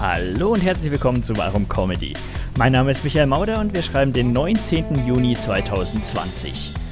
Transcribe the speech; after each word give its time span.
Hallo 0.00 0.52
und 0.52 0.60
herzlich 0.60 0.90
willkommen 0.90 1.22
zu 1.22 1.36
Warum 1.36 1.68
Comedy. 1.68 2.14
Mein 2.58 2.72
Name 2.72 2.90
ist 2.90 3.04
Michael 3.04 3.26
Mauder 3.26 3.60
und 3.60 3.72
wir 3.74 3.82
schreiben 3.82 4.12
den 4.12 4.32
19. 4.32 5.06
Juni 5.06 5.34
2020. 5.34 6.83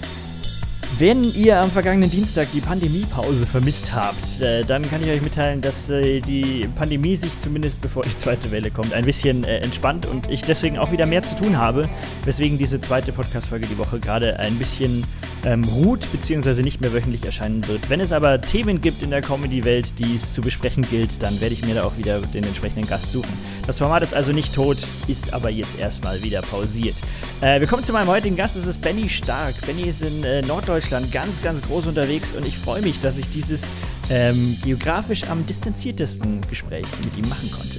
Wenn 0.99 1.25
ihr 1.25 1.59
am 1.59 1.71
vergangenen 1.71 2.11
Dienstag 2.11 2.49
die 2.53 2.61
Pandemiepause 2.61 3.47
vermisst 3.47 3.95
habt, 3.95 4.41
äh, 4.43 4.63
dann 4.63 4.89
kann 4.91 5.03
ich 5.03 5.09
euch 5.09 5.23
mitteilen, 5.23 5.63
dass 5.63 5.89
äh, 5.89 6.21
die 6.21 6.69
Pandemie 6.77 7.17
sich 7.17 7.31
zumindest 7.41 7.81
bevor 7.81 8.03
die 8.03 8.17
zweite 8.19 8.51
Welle 8.51 8.71
kommt, 8.71 8.93
ein 8.93 9.07
bisschen 9.07 9.45
äh, 9.45 9.59
entspannt 9.59 10.05
und 10.05 10.31
ich 10.31 10.43
deswegen 10.43 10.79
auch 10.79 10.93
wieder 10.93 11.07
mehr 11.07 11.23
zu 11.23 11.35
tun 11.37 11.57
habe, 11.57 11.89
weswegen 12.27 12.59
diese 12.59 12.79
zweite 12.79 13.11
Podcast-Folge 13.11 13.67
die 13.67 13.79
Woche 13.79 14.01
gerade 14.01 14.39
ein 14.39 14.55
bisschen 14.59 15.05
ähm, 15.45 15.65
ruht, 15.65 16.01
beziehungsweise 16.13 16.63
nicht 16.63 16.81
mehr 16.81 16.93
wöchentlich 16.93 17.25
erscheinen 17.25 17.67
wird. 17.69 17.89
Wenn 17.89 18.01
es 18.01 18.13
aber 18.13 18.41
Themen 18.41 18.81
gibt 18.81 19.03
in 19.03 19.11
der 19.11 19.23
Comedy-Welt, 19.23 19.95
die 19.99 20.17
es 20.17 20.35
zu 20.35 20.41
besprechen 20.41 20.87
gilt, 20.89 21.23
dann 21.23 21.41
werde 21.41 21.55
ich 21.55 21.65
mir 21.65 21.75
da 21.75 21.85
auch 21.85 21.97
wieder 21.97 22.21
den 22.21 22.45
entsprechenden 22.45 22.87
Gast 22.87 23.11
suchen. 23.11 23.33
Das 23.67 23.79
Format 23.79 24.03
ist 24.03 24.15
also 24.15 24.33
nicht 24.33 24.55
tot, 24.55 24.77
ist 25.09 25.33
aber 25.33 25.51
jetzt 25.51 25.79
erstmal 25.79 26.23
wieder 26.23 26.43
pausiert. 26.43 26.97
Äh, 27.41 27.61
wir 27.61 27.67
kommen 27.67 27.83
zu 27.83 27.93
meinem 27.93 28.09
heutigen 28.09 28.37
Gast, 28.37 28.57
das 28.57 28.67
ist 28.67 28.81
Benny 28.81 29.09
Stark. 29.09 29.55
Benny 29.67 29.83
ist 29.83 30.03
in 30.03 30.23
äh, 30.23 30.43
Norddeutschland 30.83 31.13
ganz, 31.13 31.43
ganz 31.43 31.63
groß 31.63 31.87
unterwegs 31.87 32.35
und 32.35 32.47
ich 32.47 32.59
freue 32.59 32.83
mich, 32.83 33.01
dass 33.01 33.19
ich 33.19 33.29
dieses 33.29 33.65
ähm, 34.11 34.57
geografisch 34.65 35.23
am 35.31 35.47
distanziertesten 35.47 36.41
Gespräch 36.49 36.87
mit 37.05 37.17
ihm 37.17 37.29
machen 37.29 37.51
konnte. 37.51 37.79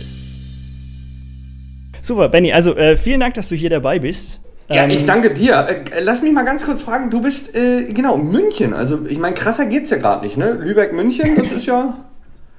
Super, 2.01 2.29
Benny, 2.29 2.51
also 2.51 2.75
äh, 2.75 2.97
vielen 2.97 3.19
Dank, 3.19 3.35
dass 3.35 3.49
du 3.49 3.55
hier 3.55 3.69
dabei 3.69 3.99
bist. 3.99 4.39
Ja, 4.69 4.85
ich 4.87 5.01
ähm, 5.01 5.07
danke 5.07 5.33
dir. 5.33 5.67
Äh, 5.67 6.01
lass 6.01 6.21
mich 6.21 6.31
mal 6.31 6.43
ganz 6.43 6.65
kurz 6.65 6.81
fragen, 6.81 7.09
du 7.09 7.21
bist, 7.21 7.55
äh, 7.55 7.91
genau, 7.93 8.17
München. 8.17 8.73
Also, 8.73 9.05
ich 9.07 9.17
meine, 9.17 9.35
krasser 9.35 9.65
geht's 9.65 9.89
ja 9.89 9.97
gerade 9.97 10.25
nicht, 10.25 10.37
ne? 10.37 10.51
Lübeck-München, 10.51 11.35
das 11.37 11.51
ist 11.51 11.65
ja. 11.65 11.97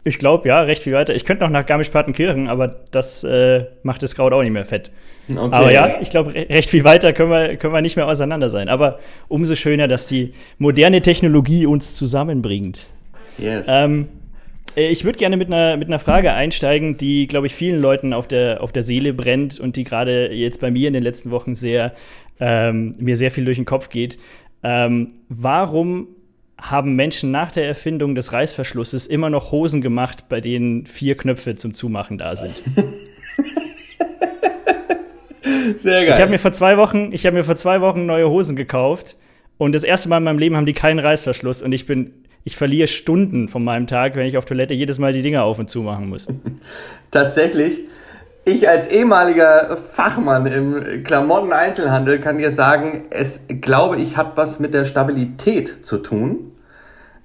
Ich 0.07 0.19
glaube, 0.19 0.47
ja, 0.49 0.61
recht 0.61 0.83
viel 0.83 0.93
weiter. 0.93 1.15
Ich 1.15 1.25
könnte 1.25 1.45
noch 1.45 1.51
nach 1.51 1.65
Garmisch-Partenkirchen, 1.65 2.49
aber 2.49 2.69
das 2.91 3.25
äh, 3.25 3.65
macht 3.83 4.03
das 4.03 4.15
Kraut 4.15 4.35
auch 4.35 4.43
nicht 4.43 4.53
mehr 4.53 4.67
fett. 4.67 4.91
Okay. 5.31 5.41
Aber 5.41 5.73
ja, 5.73 5.97
ich 6.03 6.11
glaube, 6.11 6.34
recht 6.34 6.69
viel 6.69 6.84
weiter 6.84 7.15
können 7.15 7.31
wir, 7.31 7.56
können 7.56 7.73
wir 7.73 7.81
nicht 7.81 7.97
mehr 7.97 8.06
auseinander 8.06 8.51
sein. 8.51 8.69
Aber 8.69 8.98
umso 9.28 9.55
schöner, 9.55 9.89
dass 9.89 10.06
die 10.06 10.34
moderne 10.59 11.01
Technologie 11.01 11.65
uns 11.65 11.95
zusammenbringt. 11.95 12.87
Yes. 13.39 13.67
Ähm, 13.69 14.09
äh, 14.77 14.89
ich 14.89 15.05
würde 15.05 15.19
gerne 15.19 15.39
mit 15.39 15.48
einer, 15.48 15.78
mit 15.78 15.89
einer 15.89 15.98
Frage 15.98 16.33
einsteigen, 16.33 16.98
die, 16.98 17.27
glaube 17.27 17.47
ich, 17.47 17.55
vielen 17.55 17.81
Leuten 17.81 18.12
auf 18.12 18.28
der, 18.28 18.62
auf 18.62 18.73
der 18.73 18.83
Seele 18.83 19.15
brennt 19.15 19.59
und 19.59 19.77
die 19.77 19.84
gerade 19.84 20.33
jetzt 20.33 20.61
bei 20.61 20.71
mir 20.71 20.89
in 20.89 20.95
den 20.95 21.03
letzten 21.03 21.31
Wochen 21.31 21.55
sehr, 21.55 21.95
ähm, 22.41 22.95
mir 22.98 23.17
sehr 23.17 23.31
viel 23.31 23.47
durch 23.47 23.56
den 23.56 23.65
Kopf 23.65 23.89
geht. 23.89 24.19
Ähm, 24.62 25.15
warum 25.28 26.09
haben 26.58 26.94
Menschen 26.94 27.30
nach 27.30 27.52
der 27.52 27.66
Erfindung 27.66 28.14
des 28.14 28.33
Reißverschlusses 28.33 29.06
immer 29.06 29.30
noch 29.30 29.52
Hosen 29.52 29.80
gemacht, 29.80 30.28
bei 30.28 30.41
denen 30.41 30.86
vier 30.86 31.16
Knöpfe 31.16 31.55
zum 31.56 31.74
Zumachen 31.74 32.19
da 32.19 32.36
sind. 32.36 32.62
Sehr 35.78 36.06
geil. 36.06 36.14
Ich 36.14 36.20
habe 36.20 36.30
mir 36.30 36.38
vor 36.38 36.52
zwei 36.52 36.77
Wochen, 36.77 37.12
ich 37.12 37.27
habe 37.27 37.36
mir 37.36 37.44
vor 37.44 37.56
zwei 37.56 37.80
Wochen 37.80 38.06
neue 38.06 38.28
Hosen 38.28 38.56
gekauft 38.56 39.16
und 39.58 39.75
das 39.75 39.84
erste 39.84 40.08
Mal 40.08 40.19
in 40.19 40.25
meinem 40.25 40.38
Leben 40.38 40.56
haben 40.56 40.66
die 40.66 40.72
keinen 40.72 40.98
Reißverschluss 40.98 41.62
und 41.62 41.72
ich 41.72 41.86
bin, 41.86 42.12
ich 42.44 42.56
verliere 42.56 42.86
Stunden 42.88 43.48
von 43.48 43.64
meinem 43.64 43.86
Tag, 43.86 44.16
wenn 44.16 44.27
ich 44.27 44.36
auf 44.36 44.44
Toilette 44.44 44.75
jedes 44.75 44.98
Mal 44.98 45.12
die 45.12 45.22
Dinger 45.22 45.44
auf 45.44 45.58
und 45.58 45.70
zu 45.70 45.82
machen 45.82 46.08
muss. 46.08 46.27
Tatsächlich. 47.10 47.80
Ich 48.47 48.69
als 48.69 48.89
ehemaliger 48.89 49.78
Fachmann 49.78 50.47
im 50.47 51.03
Klamotten-Einzelhandel 51.03 52.20
kann 52.20 52.37
dir 52.37 52.53
sagen, 52.53 53.05
es 53.09 53.41
glaube 53.48 53.97
ich 53.97 54.19
hat 54.19 54.37
was 54.37 54.61
mit 54.61 54.75
der 54.75 54.84
Stabilität 54.84 55.87
zu 55.87 55.98
tun. 55.98 56.53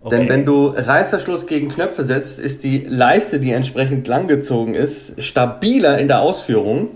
Okay. 0.02 0.16
Denn 0.16 0.30
wenn 0.30 0.46
du 0.46 0.68
Reißverschluss 0.68 1.46
gegen 1.46 1.68
Knöpfe 1.68 2.06
setzt, 2.06 2.40
ist 2.40 2.64
die 2.64 2.86
Leiste, 2.86 3.42
die 3.42 3.52
entsprechend 3.52 4.08
langgezogen 4.08 4.76
ist, 4.76 5.22
stabiler 5.22 5.98
in 5.98 6.08
der 6.08 6.22
Ausführung 6.22 6.92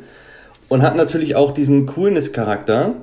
und 0.69 0.83
hat 0.83 0.95
natürlich 0.95 1.35
auch 1.35 1.51
diesen 1.51 1.85
Coolness-Charakter, 1.85 2.95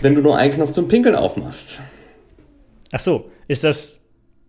wenn 0.00 0.14
du 0.14 0.20
nur 0.20 0.36
einen 0.36 0.54
Knopf 0.54 0.70
zum 0.70 0.86
Pinkeln 0.86 1.16
aufmachst. 1.16 1.80
Ach 2.92 3.00
so, 3.00 3.30
ist 3.48 3.64
das 3.64 3.98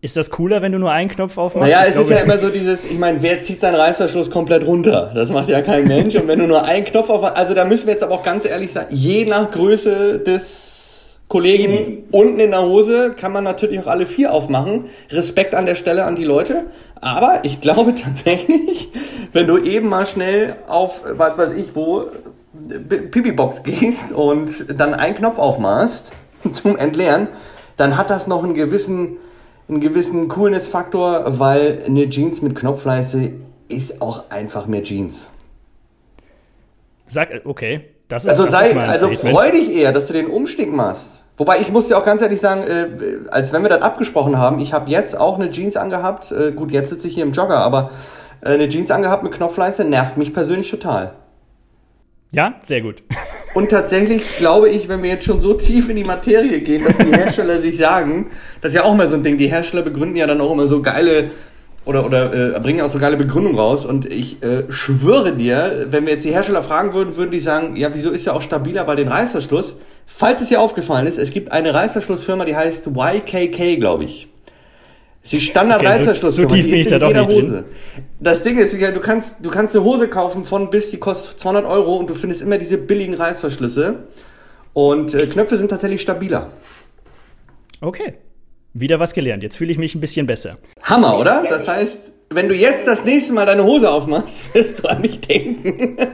ist 0.05 0.15
das 0.15 0.29
cooler, 0.29 0.61
wenn 0.61 0.71
du 0.71 0.77
nur 0.77 0.91
einen 0.91 1.09
Knopf 1.09 1.35
aufmachst? 1.39 1.67
Naja, 1.67 1.83
es 1.89 1.97
ist 1.97 2.11
ja 2.11 2.17
immer 2.17 2.37
so 2.37 2.49
dieses, 2.49 2.85
ich 2.85 2.99
meine, 2.99 3.23
wer 3.23 3.41
zieht 3.41 3.59
seinen 3.59 3.73
Reißverschluss 3.73 4.29
komplett 4.29 4.65
runter? 4.65 5.11
Das 5.15 5.31
macht 5.31 5.49
ja 5.49 5.63
kein 5.63 5.87
Mensch. 5.87 6.15
Und 6.15 6.27
wenn 6.27 6.37
du 6.37 6.45
nur 6.45 6.63
einen 6.63 6.85
Knopf 6.85 7.09
aufmachst, 7.09 7.35
also 7.35 7.55
da 7.55 7.65
müssen 7.65 7.87
wir 7.87 7.93
jetzt 7.93 8.03
aber 8.03 8.13
auch 8.13 8.23
ganz 8.23 8.45
ehrlich 8.45 8.71
sein, 8.71 8.85
je 8.91 9.25
nach 9.25 9.49
Größe 9.49 10.19
des 10.19 11.19
Kollegen 11.27 11.71
mhm. 11.71 12.03
unten 12.11 12.39
in 12.39 12.51
der 12.51 12.61
Hose 12.61 13.15
kann 13.17 13.31
man 13.31 13.43
natürlich 13.43 13.79
auch 13.79 13.87
alle 13.87 14.05
vier 14.05 14.31
aufmachen. 14.31 14.85
Respekt 15.09 15.55
an 15.55 15.65
der 15.65 15.73
Stelle 15.73 16.05
an 16.05 16.15
die 16.15 16.23
Leute. 16.23 16.67
Aber 17.01 17.39
ich 17.41 17.59
glaube 17.59 17.95
tatsächlich, 18.03 18.89
wenn 19.33 19.47
du 19.47 19.57
eben 19.57 19.89
mal 19.89 20.05
schnell 20.05 20.55
auf, 20.67 21.01
was 21.13 21.39
weiß 21.39 21.53
ich 21.53 21.75
wo, 21.75 22.05
Pipi-Box 23.09 23.63
gehst 23.63 24.11
und 24.11 24.79
dann 24.79 24.93
einen 24.93 25.15
Knopf 25.15 25.39
aufmachst 25.39 26.11
zum 26.53 26.77
Entleeren, 26.77 27.27
dann 27.75 27.97
hat 27.97 28.11
das 28.11 28.27
noch 28.27 28.43
einen 28.43 28.53
gewissen 28.53 29.17
einen 29.67 29.79
gewissen 29.79 30.27
Coolness-Faktor, 30.27 31.39
weil 31.39 31.83
eine 31.85 32.09
Jeans 32.09 32.41
mit 32.41 32.55
Knopfleiste 32.55 33.31
ist 33.67 34.01
auch 34.01 34.29
einfach 34.29 34.67
mehr 34.67 34.83
Jeans. 34.83 35.29
Sag, 37.07 37.29
okay, 37.45 37.81
das 38.07 38.25
ist 38.25 38.31
Also, 38.31 38.45
sei, 38.45 38.75
also 38.77 39.09
freu 39.09 39.51
dich 39.51 39.75
eher, 39.75 39.91
dass 39.91 40.07
du 40.07 40.13
den 40.13 40.27
Umstieg 40.27 40.71
machst. 40.71 41.23
Wobei 41.37 41.59
ich 41.59 41.71
muss 41.71 41.87
dir 41.87 41.97
auch 41.97 42.05
ganz 42.05 42.21
ehrlich 42.21 42.39
sagen, 42.39 42.63
äh, 42.63 43.29
als 43.29 43.51
wenn 43.51 43.61
wir 43.61 43.69
das 43.69 43.81
abgesprochen 43.81 44.37
haben, 44.37 44.59
ich 44.59 44.73
habe 44.73 44.89
jetzt 44.89 45.17
auch 45.17 45.35
eine 45.35 45.49
Jeans 45.49 45.75
angehabt. 45.75 46.31
Äh, 46.31 46.51
gut, 46.53 46.71
jetzt 46.71 46.89
sitze 46.89 47.07
ich 47.07 47.15
hier 47.15 47.23
im 47.23 47.33
Jogger, 47.33 47.57
aber 47.57 47.91
äh, 48.41 48.49
eine 48.49 48.69
Jeans 48.69 48.89
angehabt 48.91 49.23
mit 49.23 49.33
Knopfleiste 49.33 49.83
nervt 49.83 50.17
mich 50.17 50.33
persönlich 50.33 50.69
total. 50.69 51.13
Ja, 52.31 52.55
sehr 52.61 52.81
gut. 52.81 53.03
Und 53.55 53.71
tatsächlich 53.71 54.37
glaube 54.37 54.69
ich, 54.69 54.89
wenn 54.89 55.01
wir 55.01 55.09
jetzt 55.09 55.23
schon 55.23 55.39
so 55.39 55.53
tief 55.53 55.89
in 55.89 55.95
die 55.95 56.03
Materie 56.03 56.59
gehen, 56.59 56.83
dass 56.83 56.97
die 56.97 57.15
Hersteller 57.15 57.61
sich 57.61 57.77
sagen, 57.77 58.27
das 58.59 58.73
ist 58.73 58.75
ja 58.75 58.83
auch 58.83 58.93
mal 58.93 59.07
so 59.07 59.15
ein 59.15 59.23
Ding, 59.23 59.37
die 59.37 59.47
Hersteller 59.47 59.81
begründen 59.81 60.17
ja 60.17 60.27
dann 60.27 60.41
auch 60.41 60.51
immer 60.51 60.67
so 60.67 60.81
geile 60.81 61.31
oder, 61.85 62.05
oder 62.05 62.55
äh, 62.55 62.59
bringen 62.59 62.81
auch 62.81 62.89
so 62.89 62.99
geile 62.99 63.15
Begründungen 63.15 63.57
raus. 63.57 63.85
Und 63.85 64.11
ich 64.11 64.43
äh, 64.43 64.63
schwöre 64.67 65.31
dir, 65.31 65.87
wenn 65.89 66.05
wir 66.05 66.13
jetzt 66.13 66.25
die 66.25 66.31
Hersteller 66.31 66.63
fragen 66.63 66.93
würden, 66.93 67.15
würden 67.15 67.31
die 67.31 67.39
sagen, 67.39 67.77
ja, 67.77 67.93
wieso 67.93 68.11
ist 68.11 68.25
ja 68.25 68.33
auch 68.33 68.41
stabiler 68.41 68.83
bei 68.83 68.95
den 68.95 69.07
Reißverschluss? 69.07 69.77
Falls 70.05 70.41
es 70.41 70.49
dir 70.49 70.59
aufgefallen 70.59 71.07
ist, 71.07 71.17
es 71.17 71.31
gibt 71.31 71.53
eine 71.53 71.73
Reißverschlussfirma, 71.73 72.43
die 72.43 72.57
heißt 72.57 72.87
YKK, 72.87 73.77
glaube 73.77 74.03
ich. 74.03 74.27
Sie 75.25 75.41
Standard-Reißverschluss. 75.41 76.39
Okay, 76.39 76.43
so, 76.43 76.49
so 76.49 76.55
tief 76.55 76.65
bin 76.65 76.75
ich 76.75 76.87
da 76.87 76.99
doch 76.99 77.11
nicht 77.11 77.33
Hose. 77.33 77.51
Drin. 77.51 77.63
Das 78.19 78.43
Ding 78.43 78.59
ist, 78.59 78.73
du 78.73 78.99
kannst, 78.99 79.43
du 79.43 79.49
kannst 79.49 79.75
eine 79.75 79.83
Hose 79.83 80.07
kaufen 80.07 80.45
von 80.45 80.69
bis, 80.69 80.91
die 80.91 80.97
kostet 80.97 81.39
200 81.39 81.65
Euro 81.65 81.95
und 81.95 82.09
du 82.09 82.13
findest 82.13 82.43
immer 82.43 82.59
diese 82.59 82.77
billigen 82.77 83.15
Reißverschlüsse. 83.15 84.03
Und 84.73 85.15
äh, 85.15 85.25
Knöpfe 85.25 85.57
sind 85.57 85.69
tatsächlich 85.69 86.01
stabiler. 86.01 86.51
Okay. 87.81 88.13
Wieder 88.73 88.99
was 88.99 89.13
gelernt. 89.13 89.41
Jetzt 89.41 89.57
fühle 89.57 89.71
ich 89.71 89.79
mich 89.79 89.95
ein 89.95 90.01
bisschen 90.01 90.27
besser. 90.27 90.57
Hammer, 90.83 91.17
oder? 91.17 91.43
Das 91.49 91.67
heißt, 91.67 92.11
wenn 92.29 92.47
du 92.47 92.53
jetzt 92.53 92.87
das 92.87 93.03
nächste 93.03 93.33
Mal 93.33 93.47
deine 93.47 93.63
Hose 93.63 93.89
aufmachst, 93.89 94.43
wirst 94.53 94.83
du 94.83 94.87
an 94.87 95.01
mich 95.01 95.21
denken. 95.21 95.97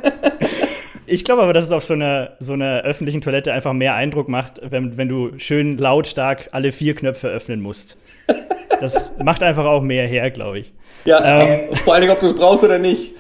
Ich 1.08 1.26
glaube 1.26 1.42
aber, 1.42 1.52
dass 1.52 1.66
es 1.66 1.74
auf 1.74 1.84
so 1.84 1.94
einer, 1.94 2.38
so 2.40 2.54
einer 2.54 2.84
öffentlichen 2.84 3.20
Toilette 3.20 3.52
einfach 3.52 3.74
mehr 3.74 3.96
Eindruck 3.96 4.30
macht, 4.30 4.62
wenn, 4.64 4.96
wenn 4.96 5.10
du 5.10 5.38
schön 5.40 5.78
lautstark 5.78 6.48
alle 6.54 6.72
vier 6.72 6.96
Knöpfe 6.96 7.28
öffnen 7.28 7.60
musst. 7.60 7.98
Das 8.82 9.18
macht 9.24 9.44
einfach 9.44 9.66
auch 9.66 9.82
mehr 9.82 10.08
her, 10.08 10.30
glaube 10.32 10.60
ich. 10.60 10.74
Ja, 11.06 11.42
ähm, 11.42 11.76
vor 11.76 11.94
allen 11.94 12.02
Dingen, 12.02 12.14
ob 12.14 12.20
du 12.20 12.28
es 12.28 12.36
brauchst 12.36 12.64
oder 12.64 12.78
nicht. 12.78 13.14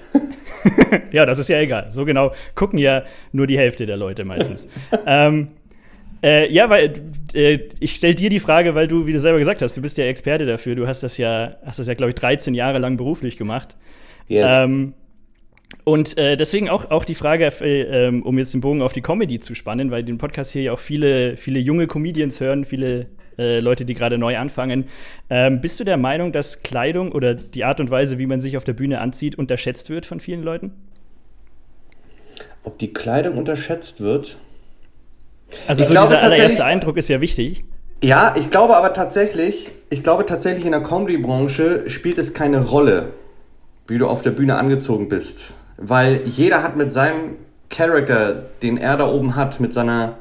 ja, 1.11 1.25
das 1.25 1.39
ist 1.39 1.49
ja 1.49 1.59
egal. 1.59 1.87
So 1.91 2.05
genau 2.05 2.31
gucken 2.55 2.77
ja 2.77 3.03
nur 3.31 3.47
die 3.47 3.57
Hälfte 3.57 3.85
der 3.85 3.97
Leute 3.97 4.25
meistens. 4.25 4.67
ähm, 5.05 5.49
äh, 6.23 6.51
ja, 6.51 6.69
weil 6.69 6.93
äh, 7.33 7.59
ich 7.79 7.95
stelle 7.95 8.15
dir 8.15 8.29
die 8.29 8.39
Frage, 8.39 8.75
weil 8.75 8.87
du, 8.87 9.07
wie 9.07 9.13
du 9.13 9.19
selber 9.19 9.39
gesagt 9.39 9.61
hast, 9.61 9.75
du 9.75 9.81
bist 9.81 9.97
ja 9.97 10.05
Experte 10.05 10.45
dafür. 10.45 10.75
Du 10.75 10.87
hast 10.87 11.01
das 11.01 11.17
ja, 11.17 11.55
hast 11.65 11.79
das 11.79 11.87
ja, 11.87 11.95
glaube 11.95 12.09
ich, 12.09 12.15
13 12.15 12.53
Jahre 12.53 12.77
lang 12.77 12.97
beruflich 12.97 13.37
gemacht. 13.37 13.75
Yes. 14.27 14.45
Ähm, 14.47 14.93
und 15.83 16.17
äh, 16.17 16.37
deswegen 16.37 16.69
auch, 16.69 16.91
auch 16.91 17.05
die 17.05 17.15
Frage, 17.15 17.51
äh, 17.61 18.07
ähm, 18.07 18.23
um 18.23 18.37
jetzt 18.37 18.53
den 18.53 18.61
Bogen 18.61 18.81
auf 18.81 18.93
die 18.93 19.01
Comedy 19.01 19.39
zu 19.39 19.55
spannen, 19.55 19.89
weil 19.89 20.03
den 20.03 20.17
Podcast 20.17 20.51
hier 20.51 20.61
ja 20.61 20.73
auch 20.73 20.79
viele, 20.79 21.37
viele 21.37 21.59
junge 21.59 21.87
Comedians 21.87 22.39
hören, 22.39 22.65
viele 22.65 23.07
äh, 23.41 23.59
Leute, 23.59 23.85
die 23.85 23.95
gerade 23.95 24.17
neu 24.17 24.37
anfangen. 24.37 24.85
Ähm, 25.29 25.61
bist 25.61 25.79
du 25.79 25.83
der 25.83 25.97
Meinung, 25.97 26.31
dass 26.31 26.61
Kleidung 26.61 27.11
oder 27.11 27.33
die 27.33 27.65
Art 27.65 27.79
und 27.79 27.89
Weise, 27.89 28.17
wie 28.19 28.27
man 28.27 28.39
sich 28.39 28.55
auf 28.55 28.63
der 28.63 28.73
Bühne 28.73 29.01
anzieht, 29.01 29.37
unterschätzt 29.37 29.89
wird 29.89 30.05
von 30.05 30.19
vielen 30.19 30.43
Leuten? 30.43 30.71
Ob 32.63 32.77
die 32.77 32.93
Kleidung 32.93 33.37
unterschätzt 33.37 34.01
wird? 34.01 34.37
Also 35.67 35.81
ich 35.81 35.87
so 35.87 35.93
dieser 35.93 36.21
allererste 36.21 36.63
Eindruck 36.63 36.97
ist 36.97 37.09
ja 37.09 37.19
wichtig. 37.19 37.65
Ja, 38.03 38.35
ich 38.37 38.49
glaube 38.49 38.77
aber 38.77 38.93
tatsächlich, 38.93 39.71
ich 39.89 40.03
glaube 40.03 40.25
tatsächlich 40.25 40.65
in 40.65 40.71
der 40.71 40.81
Comedy-Branche 40.81 41.89
spielt 41.89 42.17
es 42.17 42.33
keine 42.33 42.65
Rolle, 42.65 43.09
wie 43.87 43.97
du 43.97 44.07
auf 44.07 44.21
der 44.21 44.31
Bühne 44.31 44.57
angezogen 44.57 45.09
bist. 45.09 45.55
Weil 45.77 46.21
jeder 46.25 46.63
hat 46.63 46.77
mit 46.77 46.93
seinem 46.93 47.37
Charakter, 47.69 48.45
den 48.61 48.77
er 48.77 48.97
da 48.97 49.07
oben 49.07 49.35
hat, 49.35 49.59
mit 49.59 49.73
seiner 49.73 50.17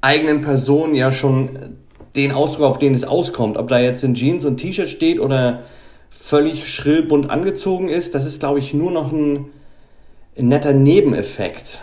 eigenen 0.00 0.40
Person 0.40 0.94
ja 0.94 1.12
schon 1.12 1.76
den 2.16 2.32
Ausdruck, 2.32 2.66
auf 2.66 2.78
den 2.78 2.94
es 2.94 3.04
auskommt. 3.04 3.56
Ob 3.56 3.68
da 3.68 3.78
jetzt 3.78 4.04
in 4.04 4.14
Jeans 4.14 4.44
und 4.44 4.58
T-Shirt 4.58 4.88
steht 4.88 5.20
oder 5.20 5.62
völlig 6.10 6.72
schrill 6.72 7.02
bunt 7.02 7.30
angezogen 7.30 7.88
ist. 7.88 8.14
Das 8.14 8.26
ist, 8.26 8.40
glaube 8.40 8.58
ich, 8.58 8.74
nur 8.74 8.90
noch 8.90 9.12
ein, 9.12 9.46
ein 10.36 10.48
netter 10.48 10.72
Nebeneffekt. 10.72 11.80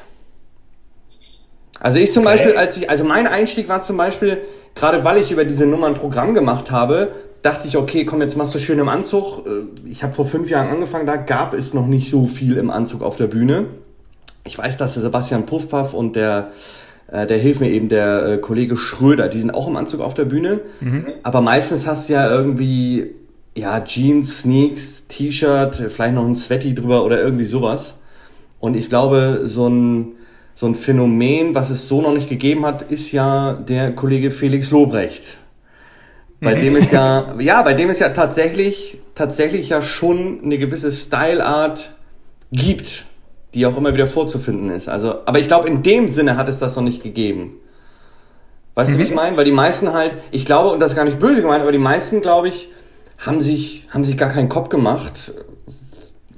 Also 1.79 1.97
ich 1.97 2.13
zum 2.13 2.25
okay. 2.25 2.35
Beispiel, 2.35 2.57
als 2.57 2.77
ich, 2.77 2.89
also 2.89 3.03
mein 3.03 3.25
Einstieg 3.25 3.69
war 3.69 3.81
zum 3.81 3.97
Beispiel, 3.97 4.39
gerade 4.75 5.03
weil 5.03 5.17
ich 5.17 5.31
über 5.31 5.45
diese 5.45 5.65
Nummer 5.65 5.87
ein 5.87 5.93
Programm 5.93 6.33
gemacht 6.33 6.71
habe, 6.71 7.11
dachte 7.41 7.67
ich, 7.67 7.77
okay, 7.77 8.05
komm, 8.05 8.21
jetzt 8.21 8.35
machst 8.35 8.53
du 8.53 8.59
schön 8.59 8.79
im 8.79 8.89
Anzug. 8.89 9.45
Äh, 9.45 9.89
ich 9.89 10.03
habe 10.03 10.13
vor 10.13 10.25
fünf 10.25 10.49
Jahren 10.49 10.69
angefangen, 10.69 11.05
da 11.05 11.15
gab 11.15 11.53
es 11.53 11.73
noch 11.73 11.87
nicht 11.87 12.09
so 12.09 12.27
viel 12.27 12.57
im 12.57 12.69
Anzug 12.69 13.01
auf 13.01 13.15
der 13.15 13.27
Bühne. 13.27 13.65
Ich 14.43 14.57
weiß, 14.57 14.77
dass 14.77 14.93
der 14.93 15.03
Sebastian 15.03 15.45
Puffpaff 15.45 15.93
und 15.93 16.15
der, 16.15 16.51
äh, 17.11 17.25
der 17.25 17.37
hilft 17.37 17.61
mir 17.61 17.69
eben, 17.69 17.89
der 17.89 18.25
äh, 18.25 18.37
Kollege 18.37 18.77
Schröder, 18.77 19.27
die 19.27 19.39
sind 19.39 19.51
auch 19.51 19.67
im 19.67 19.75
Anzug 19.75 20.01
auf 20.01 20.13
der 20.13 20.25
Bühne. 20.25 20.61
Mhm. 20.79 21.07
Aber 21.23 21.41
meistens 21.41 21.87
hast 21.87 22.09
du 22.09 22.13
ja 22.13 22.29
irgendwie, 22.29 23.11
ja, 23.55 23.79
Jeans, 23.81 24.39
Sneaks, 24.39 25.07
T-Shirt, 25.07 25.75
vielleicht 25.89 26.15
noch 26.15 26.25
ein 26.25 26.35
Sweaty 26.35 26.75
drüber 26.75 27.03
oder 27.03 27.19
irgendwie 27.21 27.45
sowas. 27.45 27.95
Und 28.59 28.75
ich 28.75 28.89
glaube, 28.89 29.41
so 29.43 29.67
ein, 29.67 30.13
so 30.53 30.67
ein 30.67 30.75
Phänomen, 30.75 31.55
was 31.55 31.69
es 31.69 31.87
so 31.87 32.01
noch 32.01 32.13
nicht 32.13 32.29
gegeben 32.29 32.65
hat, 32.65 32.83
ist 32.91 33.11
ja 33.11 33.53
der 33.53 33.93
Kollege 33.95 34.29
Felix 34.31 34.71
Lobrecht. 34.71 35.37
Bei 36.41 36.55
mhm. 36.55 36.59
dem 36.59 36.75
ist 36.75 36.91
ja, 36.91 37.35
ja, 37.39 37.61
bei 37.63 37.73
dem 37.73 37.89
es 37.89 37.99
ja 37.99 38.09
tatsächlich, 38.09 39.01
tatsächlich 39.15 39.69
ja 39.69 39.81
schon 39.81 40.41
eine 40.43 40.57
gewisse 40.57 40.91
Styleart 40.91 41.93
gibt, 42.51 43.05
die 43.53 43.65
auch 43.65 43.77
immer 43.77 43.93
wieder 43.93 44.07
vorzufinden 44.07 44.69
ist. 44.69 44.89
Also, 44.89 45.25
aber 45.25 45.39
ich 45.39 45.47
glaube, 45.47 45.67
in 45.67 45.81
dem 45.83 46.07
Sinne 46.07 46.37
hat 46.37 46.47
es 46.49 46.59
das 46.59 46.75
noch 46.75 46.83
nicht 46.83 47.01
gegeben. 47.01 47.57
Weißt 48.75 48.91
mhm. 48.91 48.93
du, 48.93 48.99
wie 48.99 49.03
ich 49.03 49.13
meine? 49.15 49.37
Weil 49.37 49.45
die 49.45 49.51
meisten 49.51 49.93
halt, 49.93 50.15
ich 50.31 50.45
glaube, 50.45 50.69
und 50.69 50.79
das 50.79 50.91
ist 50.91 50.95
gar 50.95 51.05
nicht 51.05 51.19
böse 51.19 51.41
gemeint, 51.41 51.61
aber 51.61 51.71
die 51.71 51.77
meisten, 51.77 52.21
glaube 52.21 52.47
ich, 52.47 52.69
haben 53.17 53.41
sich, 53.41 53.87
haben 53.89 54.03
sich 54.03 54.17
gar 54.17 54.29
keinen 54.29 54.49
Kopf 54.49 54.69
gemacht, 54.69 55.33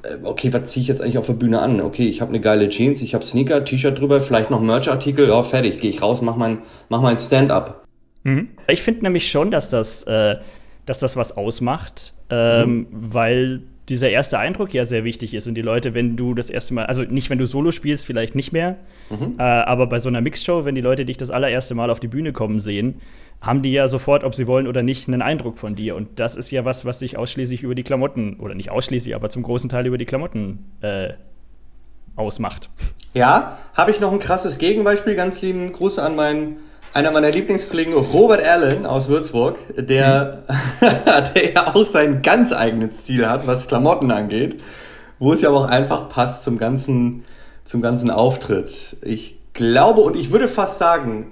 äh, 0.03 0.17
okay, 0.23 0.51
was 0.53 0.71
ziehe 0.71 0.81
ich 0.81 0.87
jetzt 0.87 1.01
eigentlich 1.01 1.17
auf 1.17 1.27
der 1.27 1.33
Bühne 1.33 1.59
an? 1.59 1.81
Okay, 1.81 2.07
ich 2.07 2.21
habe 2.21 2.29
eine 2.29 2.39
geile 2.39 2.69
Jeans, 2.69 3.01
ich 3.01 3.13
habe 3.13 3.25
Sneaker, 3.25 3.63
T-Shirt 3.63 3.99
drüber, 3.99 4.21
vielleicht 4.21 4.49
noch 4.49 4.61
Merch-Artikel, 4.61 5.27
ja, 5.27 5.43
fertig, 5.43 5.79
gehe 5.79 5.89
ich 5.89 6.01
raus, 6.01 6.21
mach 6.21 6.35
mein, 6.35 6.59
mach 6.89 7.01
mein 7.01 7.17
Stand-up. 7.17 7.85
Mhm. 8.23 8.49
Ich 8.67 8.81
finde 8.81 9.03
nämlich 9.03 9.29
schon, 9.29 9.51
dass 9.51 9.69
das, 9.69 10.03
äh, 10.03 10.37
dass 10.85 10.99
das 10.99 11.15
was 11.17 11.37
ausmacht, 11.37 12.13
ähm, 12.29 12.69
mhm. 12.69 12.87
weil 12.91 13.61
dieser 13.89 14.09
erste 14.09 14.39
Eindruck 14.39 14.73
ja 14.73 14.85
sehr 14.85 15.03
wichtig 15.03 15.33
ist 15.33 15.47
und 15.47 15.55
die 15.55 15.61
Leute, 15.61 15.93
wenn 15.93 16.15
du 16.15 16.33
das 16.33 16.49
erste 16.49 16.73
Mal, 16.73 16.85
also 16.85 17.03
nicht, 17.03 17.29
wenn 17.29 17.39
du 17.39 17.45
Solo 17.45 17.71
spielst, 17.71 18.05
vielleicht 18.05 18.35
nicht 18.35 18.51
mehr, 18.51 18.77
mhm. 19.09 19.35
äh, 19.37 19.43
aber 19.43 19.87
bei 19.87 19.99
so 19.99 20.07
einer 20.07 20.21
Mixshow, 20.21 20.65
wenn 20.65 20.75
die 20.75 20.81
Leute 20.81 21.05
dich 21.05 21.17
das 21.17 21.31
allererste 21.31 21.75
Mal 21.75 21.89
auf 21.89 21.99
die 21.99 22.07
Bühne 22.07 22.31
kommen 22.31 22.59
sehen, 22.59 23.01
haben 23.41 23.63
die 23.63 23.71
ja 23.71 23.87
sofort, 23.87 24.23
ob 24.23 24.35
sie 24.35 24.45
wollen 24.45 24.67
oder 24.67 24.83
nicht, 24.83 25.07
einen 25.07 25.23
Eindruck 25.23 25.57
von 25.57 25.75
dir. 25.75 25.95
Und 25.95 26.19
das 26.19 26.35
ist 26.35 26.51
ja 26.51 26.63
was, 26.63 26.85
was 26.85 26.99
sich 26.99 27.17
ausschließlich 27.17 27.63
über 27.63 27.73
die 27.73 27.83
Klamotten, 27.83 28.35
oder 28.39 28.53
nicht 28.53 28.69
ausschließlich, 28.69 29.15
aber 29.15 29.29
zum 29.29 29.41
großen 29.41 29.67
Teil 29.67 29.87
über 29.87 29.97
die 29.97 30.05
Klamotten 30.05 30.71
äh, 30.81 31.13
ausmacht. 32.15 32.69
Ja, 33.13 33.57
habe 33.73 33.91
ich 33.91 33.99
noch 33.99 34.11
ein 34.11 34.19
krasses 34.19 34.59
Gegenbeispiel. 34.59 35.15
Ganz 35.15 35.41
lieben 35.41 35.73
Gruß 35.73 35.97
an 35.97 36.15
meinen, 36.15 36.57
einer 36.93 37.11
meiner 37.11 37.31
Lieblingskollegen, 37.31 37.93
Robert 37.93 38.45
Allen 38.45 38.85
aus 38.85 39.07
Würzburg, 39.07 39.57
der, 39.75 40.43
mhm. 40.81 40.87
der 41.35 41.53
ja 41.53 41.73
auch 41.73 41.85
seinen 41.85 42.21
ganz 42.21 42.51
eigenen 42.51 42.91
Stil 42.91 43.29
hat, 43.29 43.47
was 43.47 43.67
Klamotten 43.67 44.11
angeht, 44.11 44.61
wo 45.19 45.33
es 45.33 45.41
ja 45.41 45.49
auch 45.49 45.65
einfach 45.65 46.09
passt 46.09 46.43
zum 46.43 46.57
ganzen, 46.57 47.23
zum 47.63 47.81
ganzen 47.81 48.09
Auftritt. 48.09 48.97
Ich 49.01 49.37
glaube 49.53 50.01
und 50.01 50.15
ich 50.15 50.31
würde 50.31 50.47
fast 50.47 50.79
sagen, 50.79 51.31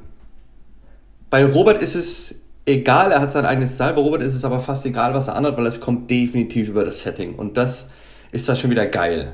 bei 1.30 1.46
Robert 1.46 1.82
ist 1.82 1.96
es 1.96 2.36
egal, 2.66 3.12
er 3.12 3.22
hat 3.22 3.32
sein 3.32 3.46
eigenes 3.46 3.76
Style, 3.76 3.94
bei 3.94 4.02
Robert 4.02 4.22
ist 4.22 4.36
es 4.36 4.46
aber 4.46 4.60
fast 4.60 4.86
egal, 4.86 5.14
was 5.14 5.28
er 5.28 5.36
anhat, 5.36 5.58
weil 5.58 5.66
es 5.66 5.80
kommt 5.80 6.10
definitiv 6.10 6.70
über 6.70 6.86
das 6.86 7.02
Setting. 7.02 7.36
Und 7.36 7.58
das 7.58 7.90
ist 8.32 8.48
da 8.48 8.56
schon 8.56 8.70
wieder 8.70 8.86
geil. 8.86 9.34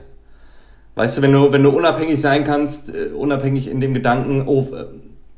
Weißt 0.95 1.18
du, 1.18 1.22
wenn 1.22 1.33
du, 1.33 1.51
wenn 1.51 1.63
du 1.63 1.69
unabhängig 1.69 2.19
sein 2.22 2.45
kannst, 2.45 2.89
uh, 2.89 3.18
unabhängig 3.18 3.68
in 3.68 3.81
dem 3.81 3.94
Gedanken, 3.94 4.44
oh, 4.48 4.68
äh, 4.74 4.86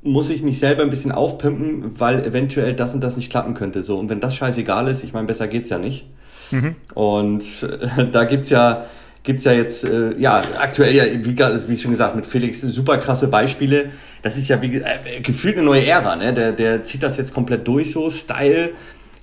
muss 0.08 0.30
ich 0.30 0.42
mich 0.42 0.60
selber 0.60 0.84
ein 0.84 0.90
bisschen 0.90 1.12
aufpimpen, 1.12 2.00
weil 2.00 2.24
eventuell 2.26 2.74
das 2.74 2.94
und 2.94 3.02
das 3.02 3.18
nicht 3.18 3.30
klappen 3.30 3.54
könnte. 3.54 3.84
So, 3.84 3.98
und 3.98 4.10
wenn 4.10 4.20
das 4.20 4.36
scheißegal 4.36 4.88
ist, 4.88 5.04
ich 5.04 5.14
meine, 5.14 5.28
besser 5.28 5.48
geht's 5.48 5.70
ja 5.70 5.78
nicht. 5.78 6.06
Mhm. 6.52 6.76
Und 6.94 7.44
äh, 7.64 8.08
da 8.12 8.24
gibt's 8.24 8.50
ja, 8.50 8.86
gibt's 9.24 9.44
ja 9.44 9.52
jetzt, 9.52 9.84
äh, 9.84 10.18
ja, 10.18 10.42
aktuell 10.58 10.96
ja, 10.96 11.04
wie, 11.06 11.38
wie 11.38 11.78
schon 11.78 11.92
gesagt, 11.92 12.16
mit 12.16 12.26
Felix 12.26 12.62
super 12.62 12.98
krasse 12.98 13.28
Beispiele. 13.28 13.92
Das 14.22 14.38
ist 14.38 14.48
ja 14.48 14.62
wie, 14.62 14.78
äh, 14.78 15.22
gefühlt 15.22 15.58
eine 15.58 15.66
neue 15.66 15.86
Ära, 15.86 16.16
ne? 16.16 16.34
Der, 16.34 16.54
der 16.54 16.84
zieht 16.84 17.04
das 17.04 17.18
jetzt 17.18 17.34
komplett 17.34 17.68
durch 17.68 17.92
so. 17.92 18.10
Style 18.10 18.72